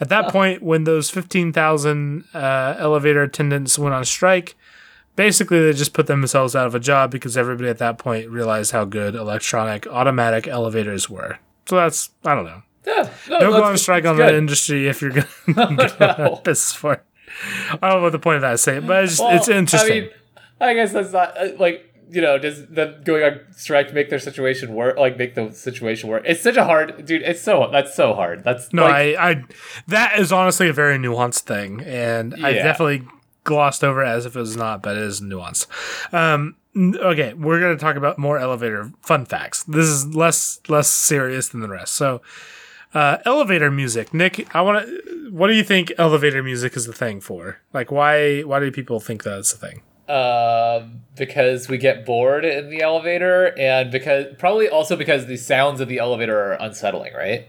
at 0.00 0.10
that 0.10 0.28
point, 0.30 0.62
when 0.62 0.84
those 0.84 1.10
15,000 1.10 2.24
uh, 2.32 2.74
elevator 2.78 3.22
attendants 3.22 3.78
went 3.78 3.94
on 3.94 4.04
strike, 4.04 4.56
basically 5.18 5.58
they 5.60 5.72
just 5.72 5.92
put 5.94 6.06
themselves 6.06 6.54
out 6.54 6.68
of 6.68 6.76
a 6.76 6.80
job 6.80 7.10
because 7.10 7.36
everybody 7.36 7.68
at 7.68 7.78
that 7.78 7.98
point 7.98 8.30
realized 8.30 8.70
how 8.70 8.84
good 8.84 9.16
electronic 9.16 9.84
automatic 9.88 10.46
elevators 10.46 11.10
were. 11.10 11.40
So 11.66 11.74
that's, 11.74 12.10
I 12.24 12.36
don't 12.36 12.44
know. 12.44 12.62
Yeah, 12.86 13.10
no, 13.28 13.40
Don't 13.40 13.50
go 13.52 13.64
on 13.64 13.76
strike 13.76 14.06
on 14.06 14.16
that's 14.16 14.30
the 14.30 14.38
industry 14.38 14.86
if 14.86 15.02
you're 15.02 15.10
going 15.10 15.26
to 15.76 16.16
No. 16.18 16.36
piss 16.36 16.72
for. 16.72 17.02
I 17.82 17.88
don't 17.88 17.98
know 17.98 18.02
what 18.04 18.12
the 18.12 18.20
point 18.20 18.36
of 18.36 18.42
that 18.42 18.54
is 18.54 18.62
saying, 18.62 18.86
but 18.86 19.02
it's, 19.02 19.14
just, 19.14 19.22
Well, 19.22 19.36
it's 19.36 19.48
interesting. 19.48 19.92
I 19.92 20.00
mean, 20.02 20.10
I 20.60 20.74
guess 20.74 20.92
that's 20.92 21.12
not 21.12 21.36
uh, 21.36 21.48
like 21.58 21.84
you 22.10 22.22
know, 22.22 22.38
does 22.38 22.66
them 22.68 23.02
going 23.04 23.22
on 23.22 23.40
strike 23.52 23.92
make 23.92 24.08
their 24.08 24.18
situation 24.18 24.72
work? 24.74 24.96
Like 24.96 25.18
make 25.18 25.34
the 25.34 25.50
situation 25.52 26.08
work? 26.08 26.22
It's 26.26 26.42
such 26.42 26.56
a 26.56 26.64
hard, 26.64 27.04
dude. 27.04 27.22
It's 27.22 27.42
so 27.42 27.68
that's 27.70 27.94
so 27.94 28.14
hard. 28.14 28.44
That's 28.44 28.72
No, 28.72 28.84
like, 28.84 29.16
I, 29.18 29.30
I, 29.30 29.44
that 29.88 30.18
is 30.18 30.32
honestly 30.32 30.68
a 30.68 30.72
very 30.72 30.96
nuanced 30.96 31.40
thing, 31.40 31.82
and 31.82 32.34
I 32.42 32.52
definitely 32.54 33.06
glossed 33.48 33.82
over 33.82 34.04
as 34.04 34.26
if 34.26 34.36
it 34.36 34.40
was 34.40 34.56
not, 34.56 34.82
but 34.82 34.96
it 34.96 35.02
is 35.02 35.22
nuanced. 35.22 35.66
Um, 36.12 36.56
okay, 36.76 37.32
we're 37.32 37.60
gonna 37.60 37.78
talk 37.78 37.96
about 37.96 38.18
more 38.18 38.38
elevator 38.38 38.92
fun 39.00 39.24
facts. 39.24 39.64
This 39.64 39.86
is 39.86 40.14
less 40.14 40.60
less 40.68 40.88
serious 40.88 41.48
than 41.48 41.60
the 41.60 41.68
rest. 41.68 41.94
So, 41.94 42.20
uh, 42.92 43.16
elevator 43.24 43.70
music, 43.70 44.12
Nick. 44.12 44.54
I 44.54 44.60
want 44.60 44.86
to. 44.86 45.30
What 45.30 45.48
do 45.48 45.54
you 45.54 45.64
think 45.64 45.92
elevator 45.96 46.42
music 46.42 46.76
is 46.76 46.84
the 46.86 46.92
thing 46.92 47.20
for? 47.20 47.58
Like, 47.72 47.90
why 47.90 48.42
why 48.42 48.60
do 48.60 48.70
people 48.70 49.00
think 49.00 49.24
that 49.24 49.38
it's 49.38 49.52
a 49.52 49.56
thing? 49.56 49.80
Um, 50.08 51.02
because 51.16 51.68
we 51.68 51.78
get 51.78 52.06
bored 52.06 52.44
in 52.44 52.70
the 52.70 52.80
elevator, 52.80 53.58
and 53.58 53.90
because 53.90 54.26
probably 54.38 54.68
also 54.68 54.96
because 54.96 55.26
the 55.26 55.36
sounds 55.36 55.80
of 55.80 55.88
the 55.88 55.98
elevator 55.98 56.38
are 56.38 56.52
unsettling, 56.54 57.12
right? 57.14 57.48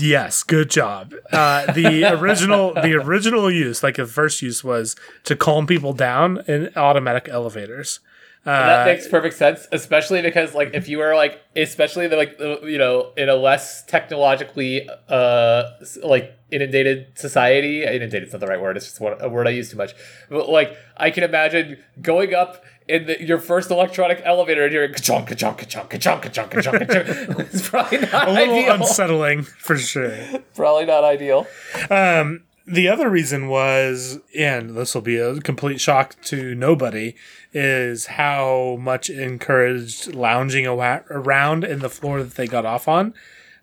Yes, 0.00 0.42
good 0.42 0.70
job. 0.70 1.14
Uh, 1.32 1.70
the 1.72 2.04
original 2.12 2.74
the 2.74 2.94
original 2.94 3.50
use, 3.50 3.82
like 3.82 3.96
the 3.96 4.06
first 4.06 4.42
use, 4.42 4.64
was 4.64 4.96
to 5.24 5.36
calm 5.36 5.66
people 5.66 5.92
down 5.92 6.42
in 6.48 6.70
automatic 6.76 7.28
elevators. 7.28 8.00
That 8.44 8.82
Uh, 8.82 8.84
makes 8.86 9.06
perfect 9.08 9.36
sense, 9.36 9.66
especially 9.72 10.22
because 10.22 10.54
like 10.54 10.70
if 10.74 10.88
you 10.88 10.98
were 10.98 11.14
like, 11.14 11.40
especially 11.56 12.06
the 12.08 12.16
like 12.16 12.38
you 12.64 12.78
know 12.78 13.12
in 13.16 13.28
a 13.28 13.34
less 13.34 13.84
technologically 13.84 14.88
uh 15.08 15.64
like 16.02 16.36
inundated 16.50 17.06
society. 17.16 17.84
Inundated's 17.84 18.32
not 18.32 18.40
the 18.40 18.46
right 18.46 18.60
word. 18.60 18.76
It's 18.76 18.86
just 18.86 19.00
a 19.00 19.28
word 19.28 19.46
I 19.46 19.50
use 19.50 19.70
too 19.70 19.76
much. 19.76 19.92
But 20.28 20.48
like 20.48 20.76
I 20.96 21.10
can 21.10 21.22
imagine 21.22 21.78
going 22.00 22.34
up 22.34 22.64
in 22.88 23.06
the, 23.06 23.22
your 23.22 23.38
first 23.38 23.70
electronic 23.70 24.20
elevator 24.24 24.64
and 24.64 24.72
hearing 24.72 24.92
ka-chonk, 24.92 25.28
ka-chonk, 25.28 25.58
ka-chonk, 25.58 25.90
ka-chonk, 25.90 26.22
ka-chonk, 26.22 26.50
ka-chonk, 26.50 26.88
ka-chonk. 26.88 27.38
It's 27.54 27.68
probably 27.68 27.98
not 27.98 28.28
a 28.28 28.32
little 28.32 28.54
ideal. 28.56 28.74
unsettling 28.74 29.42
for 29.44 29.76
sure. 29.78 30.16
probably 30.56 30.86
not 30.86 31.04
ideal. 31.04 31.46
Um, 31.88 32.42
the 32.66 32.88
other 32.88 33.08
reason 33.08 33.48
was, 33.48 34.18
and 34.36 34.76
this 34.76 34.94
will 34.94 35.02
be 35.02 35.16
a 35.16 35.40
complete 35.40 35.80
shock 35.80 36.20
to 36.24 36.54
nobody, 36.54 37.14
is 37.52 38.06
how 38.06 38.76
much 38.80 39.10
encouraged 39.10 40.14
lounging 40.14 40.66
around 40.66 41.64
in 41.64 41.80
the 41.80 41.88
floor 41.88 42.22
that 42.22 42.34
they 42.34 42.46
got 42.46 42.64
off 42.64 42.86
on. 42.86 43.14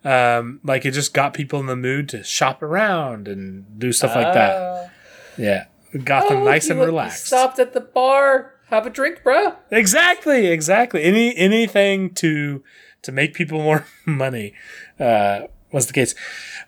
Um, 0.04 0.60
like 0.64 0.86
it 0.86 0.92
just 0.92 1.14
got 1.14 1.34
people 1.34 1.60
in 1.60 1.66
the 1.66 1.76
mood 1.76 2.10
to 2.10 2.24
shop 2.24 2.62
around 2.62 3.28
and 3.28 3.80
do 3.80 3.92
stuff 3.92 4.16
like 4.16 4.34
that. 4.34 4.56
Uh, 4.56 4.90
Yeah, 5.38 5.66
it 5.92 6.06
got 6.06 6.30
them 6.30 6.40
oh, 6.40 6.46
nice 6.46 6.70
and 6.70 6.80
relaxed. 6.80 7.28
Stopped 7.28 7.60
at 7.60 7.74
the 7.74 7.82
bar. 7.82 8.54
Have 8.70 8.86
a 8.86 8.90
drink, 8.90 9.24
bro. 9.24 9.56
Exactly, 9.72 10.48
exactly. 10.48 11.04
Any 11.04 11.36
anything 11.36 12.14
to 12.16 12.64
to 13.02 13.12
make 13.12 13.34
people 13.34 13.60
more 13.64 13.86
money 14.06 14.54
uh, 15.00 15.42
was 15.72 15.88
the 15.88 15.94
case. 15.94 16.16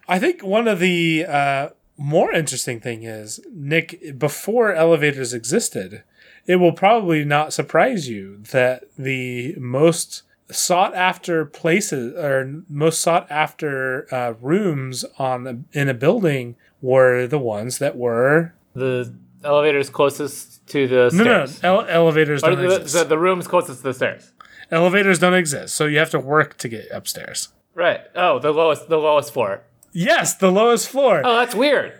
I 0.07 0.19
think 0.19 0.43
one 0.43 0.67
of 0.67 0.79
the 0.79 1.25
uh, 1.27 1.69
more 1.99 2.31
interesting 2.31 2.79
thing 2.79 3.03
is 3.03 3.39
Nick 3.53 4.17
before 4.17 4.73
elevators 4.73 5.33
existed. 5.33 6.03
It 6.47 6.55
will 6.55 6.71
probably 6.71 7.23
not 7.25 7.53
surprise 7.53 8.09
you 8.09 8.37
that 8.51 8.85
the 8.97 9.53
most 9.59 10.23
sought 10.49 10.95
after 10.95 11.45
places 11.45 12.15
or 12.15 12.63
most 12.67 13.01
sought 13.01 13.29
after 13.29 14.07
uh, 14.13 14.33
rooms 14.41 15.05
on 15.19 15.45
a, 15.73 15.79
in 15.79 15.87
a 15.89 15.93
building 15.93 16.55
were 16.81 17.27
the 17.27 17.37
ones 17.37 17.77
that 17.77 17.95
were 17.95 18.53
The 18.73 19.13
elevator's 19.43 19.89
closest 19.91 20.65
to 20.69 20.87
the 20.87 21.11
no 21.13 21.23
no, 21.23 21.45
stairs. 21.45 21.61
no 21.63 21.79
ele- 21.81 21.87
elevators 21.89 22.43
Or 22.43 22.51
don't 22.55 22.67
the, 22.67 22.75
exist. 22.77 22.93
the, 22.95 23.03
the 23.03 23.17
room's 23.19 23.47
closest 23.47 23.79
to 23.81 23.83
the 23.89 23.93
stairs. 23.93 24.31
Elevators 24.71 25.19
don't 25.19 25.33
exist, 25.35 25.75
so 25.75 25.85
you 25.85 25.99
have 25.99 26.09
to 26.11 26.19
work 26.19 26.57
to 26.57 26.67
get 26.67 26.87
upstairs. 26.91 27.49
Right. 27.75 28.01
Oh, 28.15 28.39
the 28.39 28.51
lowest 28.51 28.89
the 28.89 28.97
lowest 28.97 29.31
floor. 29.33 29.61
Yes, 29.91 30.35
the 30.35 30.51
lowest 30.51 30.89
floor. 30.89 31.21
Oh, 31.23 31.35
that's 31.37 31.55
weird. 31.55 31.93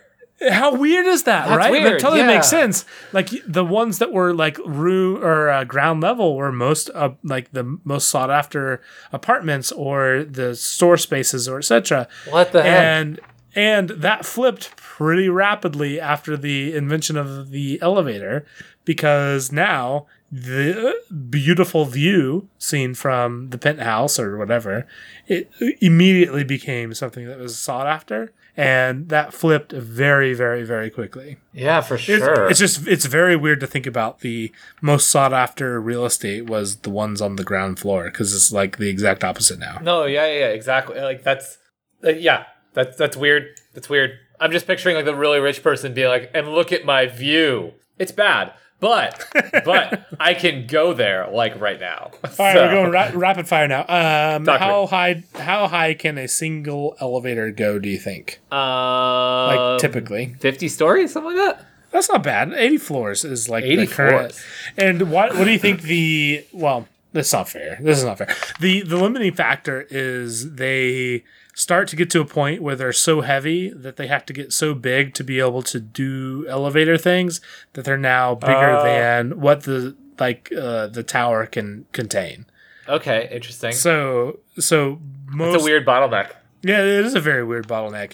How 0.50 0.74
weird 0.74 1.06
is 1.06 1.24
that, 1.24 1.50
That's 1.50 1.58
right? 1.58 1.84
that 1.84 2.00
totally 2.00 2.22
yeah. 2.22 2.28
makes 2.28 2.48
sense. 2.48 2.86
Like 3.12 3.30
the 3.46 3.66
ones 3.66 3.98
that 4.00 4.14
were 4.14 4.34
like 4.34 4.58
room 4.60 5.22
or 5.22 5.50
uh, 5.50 5.64
ground 5.66 6.02
level 6.02 6.38
were 6.38 6.52
most 6.52 6.90
uh, 6.96 7.12
like 7.24 7.52
the 7.52 7.78
most 7.84 8.08
sought 8.08 8.32
after 8.32 8.82
apartments 9.12 9.72
or 9.74 10.24
the 10.24 10.56
store 10.56 10.96
spaces 10.96 11.50
or 11.50 11.58
etc. 11.58 12.08
What 12.30 12.54
the 12.54 12.64
heck? 12.64 12.72
And 12.72 13.20
and 13.54 13.90
that 13.90 14.26
flipped 14.26 14.78
pretty 14.78 15.28
rapidly 15.28 16.00
after 16.00 16.38
the 16.38 16.74
invention 16.74 17.18
of 17.18 17.50
the 17.50 17.82
elevator 17.82 18.46
because 18.86 19.52
now 19.52 20.08
the 20.32 20.94
beautiful 21.30 21.86
view 21.86 22.48
seen 22.58 22.94
from 22.94 23.50
the 23.50 23.58
penthouse 23.58 24.20
or 24.20 24.38
whatever 24.38 24.86
it 25.28 25.50
immediately 25.82 26.44
became 26.44 26.94
something 26.94 27.26
that 27.28 27.40
was 27.40 27.58
sought 27.58 27.88
after 27.88 28.32
and 28.56 29.10
that 29.10 29.34
flipped 29.34 29.72
very 29.72 30.34
very 30.34 30.64
very 30.64 30.90
quickly 30.90 31.38
Yeah, 31.54 31.82
for 31.82 31.98
sure. 31.98 32.48
it's 32.50 32.60
just 32.60 32.88
it's 32.88 33.06
very 33.06 33.36
weird 33.36 33.60
to 33.62 33.68
think 33.68 33.88
about 33.88 34.20
the 34.20 34.52
most 34.82 35.08
sought 35.10 35.34
after 35.34 35.82
real 35.82 36.06
estate 36.06 36.46
was 36.48 36.78
the 36.78 36.90
ones 36.92 37.22
on 37.22 37.36
the 37.36 37.44
ground 37.44 37.80
floor 37.80 38.06
because 38.06 38.34
it's 38.36 38.52
like 38.52 38.78
the 38.78 38.90
exact 38.90 39.24
opposite 39.24 39.58
now 39.58 39.80
no, 39.82 40.06
yeah, 40.06 40.28
yeah, 40.28 40.40
yeah, 40.40 40.48
exactly. 40.50 41.00
Like 41.00 41.24
that's 41.24 41.58
uh, 42.04 42.10
yeah, 42.10 42.46
that's 42.74 42.96
that's 42.98 43.18
weird. 43.18 43.48
That's 43.74 43.90
weird. 43.90 44.12
I'm 44.40 44.52
just 44.52 44.68
picturing 44.68 44.96
like 44.96 45.06
the 45.06 45.16
really 45.16 45.40
rich 45.40 45.62
person 45.64 45.94
being 45.94 46.08
like, 46.08 46.32
"And 46.34 46.48
look 46.48 46.72
at 46.72 46.86
my 46.86 47.08
view. 47.08 47.74
It's 47.98 48.12
bad, 48.14 48.54
but 48.80 49.26
but 49.66 50.06
I 50.20 50.34
can 50.34 50.68
go 50.68 50.94
there 50.94 51.28
like 51.32 51.60
right 51.60 51.80
now." 51.80 52.12
All 52.24 52.30
right, 52.40 52.56
we're 52.56 52.72
going 52.72 52.92
ra- 52.92 53.12
rapid 53.14 53.48
fire 53.48 53.68
now. 53.68 53.82
Um, 53.88 54.46
how 54.46 54.86
high? 54.88 55.24
How 55.36 55.68
high 55.68 55.94
can 55.94 56.18
a 56.18 56.28
single 56.28 56.96
elevator 57.00 57.52
go? 57.52 57.80
Do 57.80 57.90
you 57.90 57.98
think? 58.00 58.40
Uh, 58.52 59.48
Like 59.48 59.82
typically, 59.82 60.36
fifty 60.40 60.68
stories, 60.68 61.14
something 61.14 61.36
like 61.36 61.56
that. 61.58 61.66
that's 61.92 62.10
not 62.10 62.24
bad. 62.24 62.54
Eighty 62.54 62.78
floors 62.78 63.26
is 63.26 63.50
like 63.50 63.64
80 63.64 63.76
the 63.76 63.88
current. 63.88 64.34
floors. 64.34 64.46
And 64.78 65.12
what? 65.12 65.36
What 65.36 65.44
do 65.46 65.52
you 65.52 65.60
think 65.60 65.82
the? 65.82 66.46
Well, 66.54 66.88
that's 67.14 67.34
not 67.34 67.50
fair. 67.50 67.78
This 67.82 67.98
is 67.98 68.04
not 68.06 68.18
fair. 68.18 68.34
the 68.60 68.82
The 68.84 68.98
limiting 68.98 69.34
factor 69.34 69.88
is 69.90 70.56
they 70.56 71.24
start 71.60 71.88
to 71.90 71.96
get 71.96 72.10
to 72.12 72.22
a 72.22 72.26
point 72.26 72.62
where 72.62 72.76
they're 72.76 72.94
so 72.94 73.20
heavy 73.22 73.70
that 73.70 73.98
they 73.98 74.08
have 74.08 74.26
to 74.26 74.34
get 74.34 74.54
so 74.54 74.74
big 74.74 75.14
to 75.14 75.24
be 75.24 75.40
able 75.40 75.62
to 75.64 75.80
do 75.80 76.46
elevator 76.48 76.98
things 76.98 77.42
that 77.74 77.84
they're 77.86 77.98
now 77.98 78.34
bigger 78.36 78.78
Oh. 78.80 78.84
than 78.84 79.40
what 79.42 79.64
the 79.64 79.96
like 80.20 80.52
uh, 80.58 80.88
the 80.88 81.04
tower 81.04 81.46
can 81.46 81.86
contain. 81.92 82.46
Okay, 82.88 83.28
interesting. 83.32 83.72
So 83.74 84.40
so 84.58 85.00
most 85.28 85.56
it's 85.56 85.64
a 85.64 85.66
weird 85.66 85.86
bottleneck. 85.86 86.32
Yeah, 86.62 86.80
it 86.82 87.06
is 87.06 87.14
a 87.16 87.20
very 87.22 87.44
weird 87.44 87.68
bottleneck. 87.68 88.14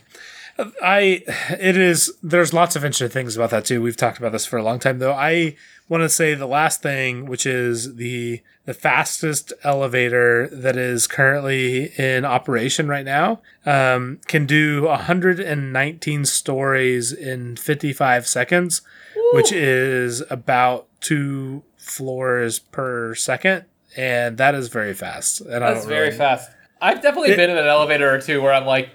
I 0.82 1.24
it 1.60 1.78
is 1.78 2.14
there's 2.24 2.54
lots 2.54 2.76
of 2.76 2.86
interesting 2.86 3.10
things 3.10 3.36
about 3.36 3.50
that 3.50 3.66
too. 3.66 3.82
We've 3.82 3.98
talked 3.98 4.18
about 4.18 4.32
this 4.32 4.46
for 4.46 4.58
a 4.58 4.64
long 4.64 4.80
time 4.80 5.00
though. 5.00 5.12
I 5.14 5.56
want 5.90 6.02
to 6.04 6.10
say 6.10 6.34
the 6.34 6.48
last 6.48 6.82
thing, 6.82 7.26
which 7.26 7.46
is 7.46 7.96
the 7.96 8.42
the 8.66 8.74
fastest 8.74 9.52
elevator 9.64 10.48
that 10.52 10.76
is 10.78 11.08
currently 11.08 11.92
in 12.00 12.26
operation 12.26 12.88
right 12.88 13.06
now, 13.06 13.42
um, 13.66 14.20
can 14.28 14.46
do 14.46 14.86
119 14.86 16.26
stories 16.26 17.12
in 17.14 17.56
55 17.58 18.26
seconds, 18.28 18.82
which 19.34 19.52
is 19.52 20.24
about 20.32 20.88
two 21.02 21.62
floors 21.78 22.58
per 22.58 23.14
second, 23.14 23.66
and 23.96 24.38
that 24.38 24.56
is 24.56 24.70
very 24.70 24.94
fast. 24.96 25.42
And 25.42 25.64
I 25.64 25.74
That's 25.74 25.86
very 25.86 26.12
fast. 26.12 26.50
I've 26.82 27.02
definitely 27.02 27.32
It- 27.32 27.38
been 27.38 27.50
in 27.52 27.58
an 27.58 27.68
elevator 27.68 28.12
or 28.14 28.20
two 28.20 28.42
where 28.42 28.54
I'm 28.54 28.66
like, 28.66 28.90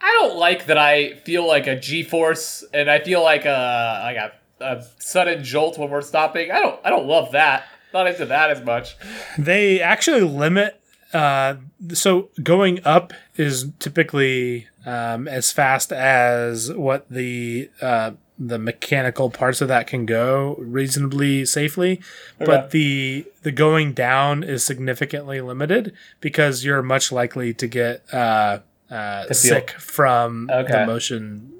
I 0.00 0.16
don't 0.20 0.36
like 0.38 0.66
that 0.66 0.78
I 0.78 1.14
feel 1.16 1.46
like 1.46 1.66
a 1.66 1.78
G-force 1.78 2.64
and 2.72 2.90
I 2.90 3.00
feel 3.00 3.22
like 3.22 3.44
a 3.44 4.00
like 4.02 4.16
a, 4.16 4.32
a 4.60 4.84
sudden 4.98 5.44
jolt 5.44 5.78
when 5.78 5.90
we're 5.90 6.00
stopping. 6.02 6.50
I 6.50 6.60
don't 6.60 6.80
I 6.84 6.90
don't 6.90 7.06
love 7.06 7.32
that. 7.32 7.64
Not 7.92 8.06
into 8.06 8.26
that 8.26 8.50
as 8.50 8.62
much. 8.62 8.96
They 9.36 9.80
actually 9.80 10.22
limit. 10.22 10.80
Uh, 11.12 11.56
so 11.92 12.30
going 12.40 12.80
up 12.84 13.12
is 13.34 13.72
typically 13.80 14.68
um, 14.86 15.26
as 15.26 15.50
fast 15.50 15.92
as 15.92 16.72
what 16.72 17.08
the 17.10 17.68
uh, 17.82 18.12
the 18.38 18.58
mechanical 18.58 19.28
parts 19.28 19.60
of 19.60 19.68
that 19.68 19.86
can 19.86 20.06
go 20.06 20.56
reasonably 20.58 21.44
safely, 21.44 22.00
but 22.38 22.70
the 22.70 23.26
the 23.42 23.52
going 23.52 23.92
down 23.92 24.42
is 24.42 24.64
significantly 24.64 25.40
limited 25.40 25.92
because 26.20 26.64
you're 26.64 26.82
much 26.82 27.12
likely 27.12 27.52
to 27.52 27.66
get 27.66 28.02
uh, 28.14 28.60
uh, 28.90 29.32
sick 29.32 29.70
from 29.78 30.48
Okay. 30.52 30.72
the 30.72 30.86
motion 30.86 31.52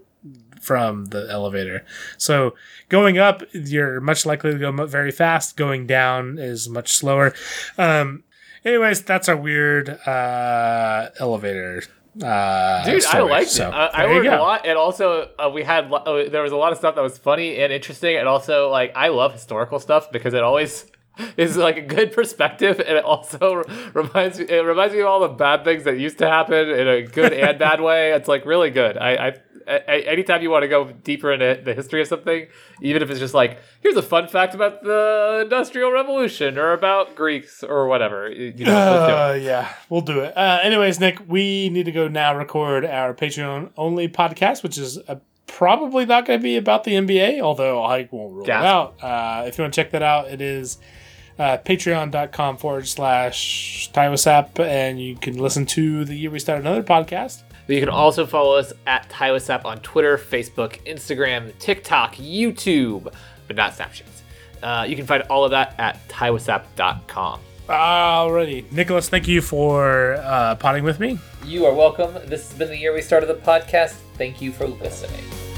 from 0.60 1.06
the 1.06 1.26
elevator. 1.30 1.84
So 2.18 2.54
going 2.90 3.18
up, 3.18 3.42
you're 3.52 4.00
much 4.00 4.26
likely 4.26 4.52
to 4.52 4.58
go 4.58 4.72
very 4.86 5.10
fast. 5.10 5.56
Going 5.56 5.86
down 5.86 6.38
is 6.38 6.68
much 6.68 6.92
slower. 6.94 7.32
Um, 7.78 8.24
anyways, 8.64 9.02
that's 9.02 9.28
a 9.28 9.36
weird 9.36 9.88
uh, 10.06 11.08
elevator. 11.18 11.82
Uh, 12.22 12.84
Dude, 12.84 13.04
I 13.06 13.20
liked 13.22 13.50
So, 13.50 13.68
it. 13.68 13.72
I, 13.72 13.86
I 13.86 14.04
learned 14.06 14.26
a 14.26 14.40
lot, 14.42 14.66
and 14.66 14.76
also 14.76 15.30
uh, 15.38 15.48
we 15.54 15.62
had 15.62 15.88
lo- 15.90 15.98
uh, 15.98 16.28
there 16.28 16.42
was 16.42 16.50
a 16.52 16.56
lot 16.56 16.72
of 16.72 16.78
stuff 16.78 16.96
that 16.96 17.02
was 17.02 17.16
funny 17.16 17.56
and 17.58 17.72
interesting, 17.72 18.16
and 18.16 18.26
also 18.28 18.68
like 18.68 18.92
I 18.96 19.08
love 19.08 19.32
historical 19.32 19.78
stuff 19.78 20.10
because 20.10 20.34
it 20.34 20.42
always 20.42 20.86
is 21.36 21.56
like 21.56 21.76
a 21.76 21.82
good 21.82 22.12
perspective, 22.12 22.78
and 22.80 22.96
it 22.96 23.04
also 23.04 23.62
reminds 23.94 24.38
me 24.38 24.46
it 24.46 24.64
reminds 24.64 24.94
me 24.94 25.00
of 25.00 25.06
all 25.06 25.20
the 25.20 25.28
bad 25.28 25.64
things 25.64 25.84
that 25.84 25.98
used 25.98 26.18
to 26.18 26.28
happen 26.28 26.68
in 26.68 26.88
a 26.88 27.02
good 27.02 27.32
and 27.32 27.58
bad 27.58 27.80
way. 27.88 28.12
It's 28.12 28.28
like 28.28 28.44
really 28.46 28.70
good. 28.70 28.96
I, 28.96 29.34
I, 29.68 29.98
anytime 30.06 30.42
you 30.42 30.50
want 30.50 30.62
to 30.62 30.68
go 30.68 30.90
deeper 30.90 31.32
into 31.32 31.60
the 31.62 31.74
history 31.74 32.00
of 32.00 32.08
something, 32.08 32.46
even 32.82 33.02
if 33.02 33.10
it's 33.10 33.20
just 33.20 33.34
like 33.34 33.58
here's 33.80 33.96
a 33.96 34.02
fun 34.02 34.26
fact 34.28 34.54
about 34.54 34.82
the 34.82 35.40
Industrial 35.42 35.92
Revolution 35.92 36.58
or 36.58 36.72
about 36.72 37.14
Greeks 37.14 37.62
or 37.62 37.86
whatever, 37.86 38.30
you 38.30 38.64
know. 38.64 38.76
Uh, 38.76 39.38
yeah, 39.40 39.72
we'll 39.88 40.00
do 40.00 40.20
it. 40.20 40.36
Uh, 40.36 40.58
anyways, 40.62 40.98
Nick, 41.00 41.20
we 41.28 41.68
need 41.68 41.84
to 41.84 41.92
go 41.92 42.08
now 42.08 42.36
record 42.36 42.84
our 42.84 43.14
Patreon 43.14 43.70
only 43.76 44.08
podcast, 44.08 44.62
which 44.62 44.76
is 44.78 44.98
uh, 45.08 45.16
probably 45.46 46.06
not 46.06 46.26
going 46.26 46.38
to 46.38 46.42
be 46.42 46.56
about 46.56 46.84
the 46.84 46.92
NBA, 46.92 47.40
although 47.40 47.82
I 47.82 48.08
won't 48.10 48.34
rule 48.34 48.44
Gasp. 48.44 48.64
it 48.64 48.66
out. 48.66 49.02
Uh, 49.02 49.44
if 49.46 49.58
you 49.58 49.62
want 49.62 49.74
to 49.74 49.82
check 49.82 49.90
that 49.92 50.02
out, 50.02 50.28
it 50.28 50.40
is 50.40 50.78
uh, 51.40 51.56
patreon.com 51.56 52.58
forward 52.58 52.86
slash 52.86 53.90
TiWasap, 53.94 54.60
and 54.60 55.00
you 55.00 55.16
can 55.16 55.38
listen 55.38 55.64
to 55.66 56.04
the 56.04 56.14
year 56.14 56.30
we 56.30 56.38
started 56.38 56.66
another 56.66 56.82
podcast. 56.82 57.42
You 57.66 57.80
can 57.80 57.88
also 57.88 58.26
follow 58.26 58.56
us 58.56 58.74
at 58.86 59.08
TiWasap 59.08 59.64
on 59.64 59.80
Twitter, 59.80 60.18
Facebook, 60.18 60.84
Instagram, 60.86 61.56
TikTok, 61.58 62.16
YouTube, 62.16 63.10
but 63.46 63.56
not 63.56 63.72
Snapchat. 63.72 64.02
Uh, 64.62 64.84
you 64.86 64.96
can 64.96 65.06
find 65.06 65.22
all 65.30 65.44
of 65.44 65.52
that 65.52 65.74
at 65.78 66.06
TiWasap.com. 66.08 67.40
Alrighty. 67.68 68.70
Nicholas, 68.70 69.08
thank 69.08 69.26
you 69.26 69.40
for 69.40 70.16
uh, 70.16 70.56
potting 70.56 70.84
with 70.84 71.00
me. 71.00 71.18
You 71.46 71.64
are 71.64 71.72
welcome. 71.72 72.12
This 72.26 72.50
has 72.50 72.58
been 72.58 72.68
the 72.68 72.76
year 72.76 72.92
we 72.92 73.00
started 73.00 73.26
the 73.26 73.34
podcast. 73.34 73.94
Thank 74.18 74.42
you 74.42 74.52
for 74.52 74.66
listening. 74.66 75.49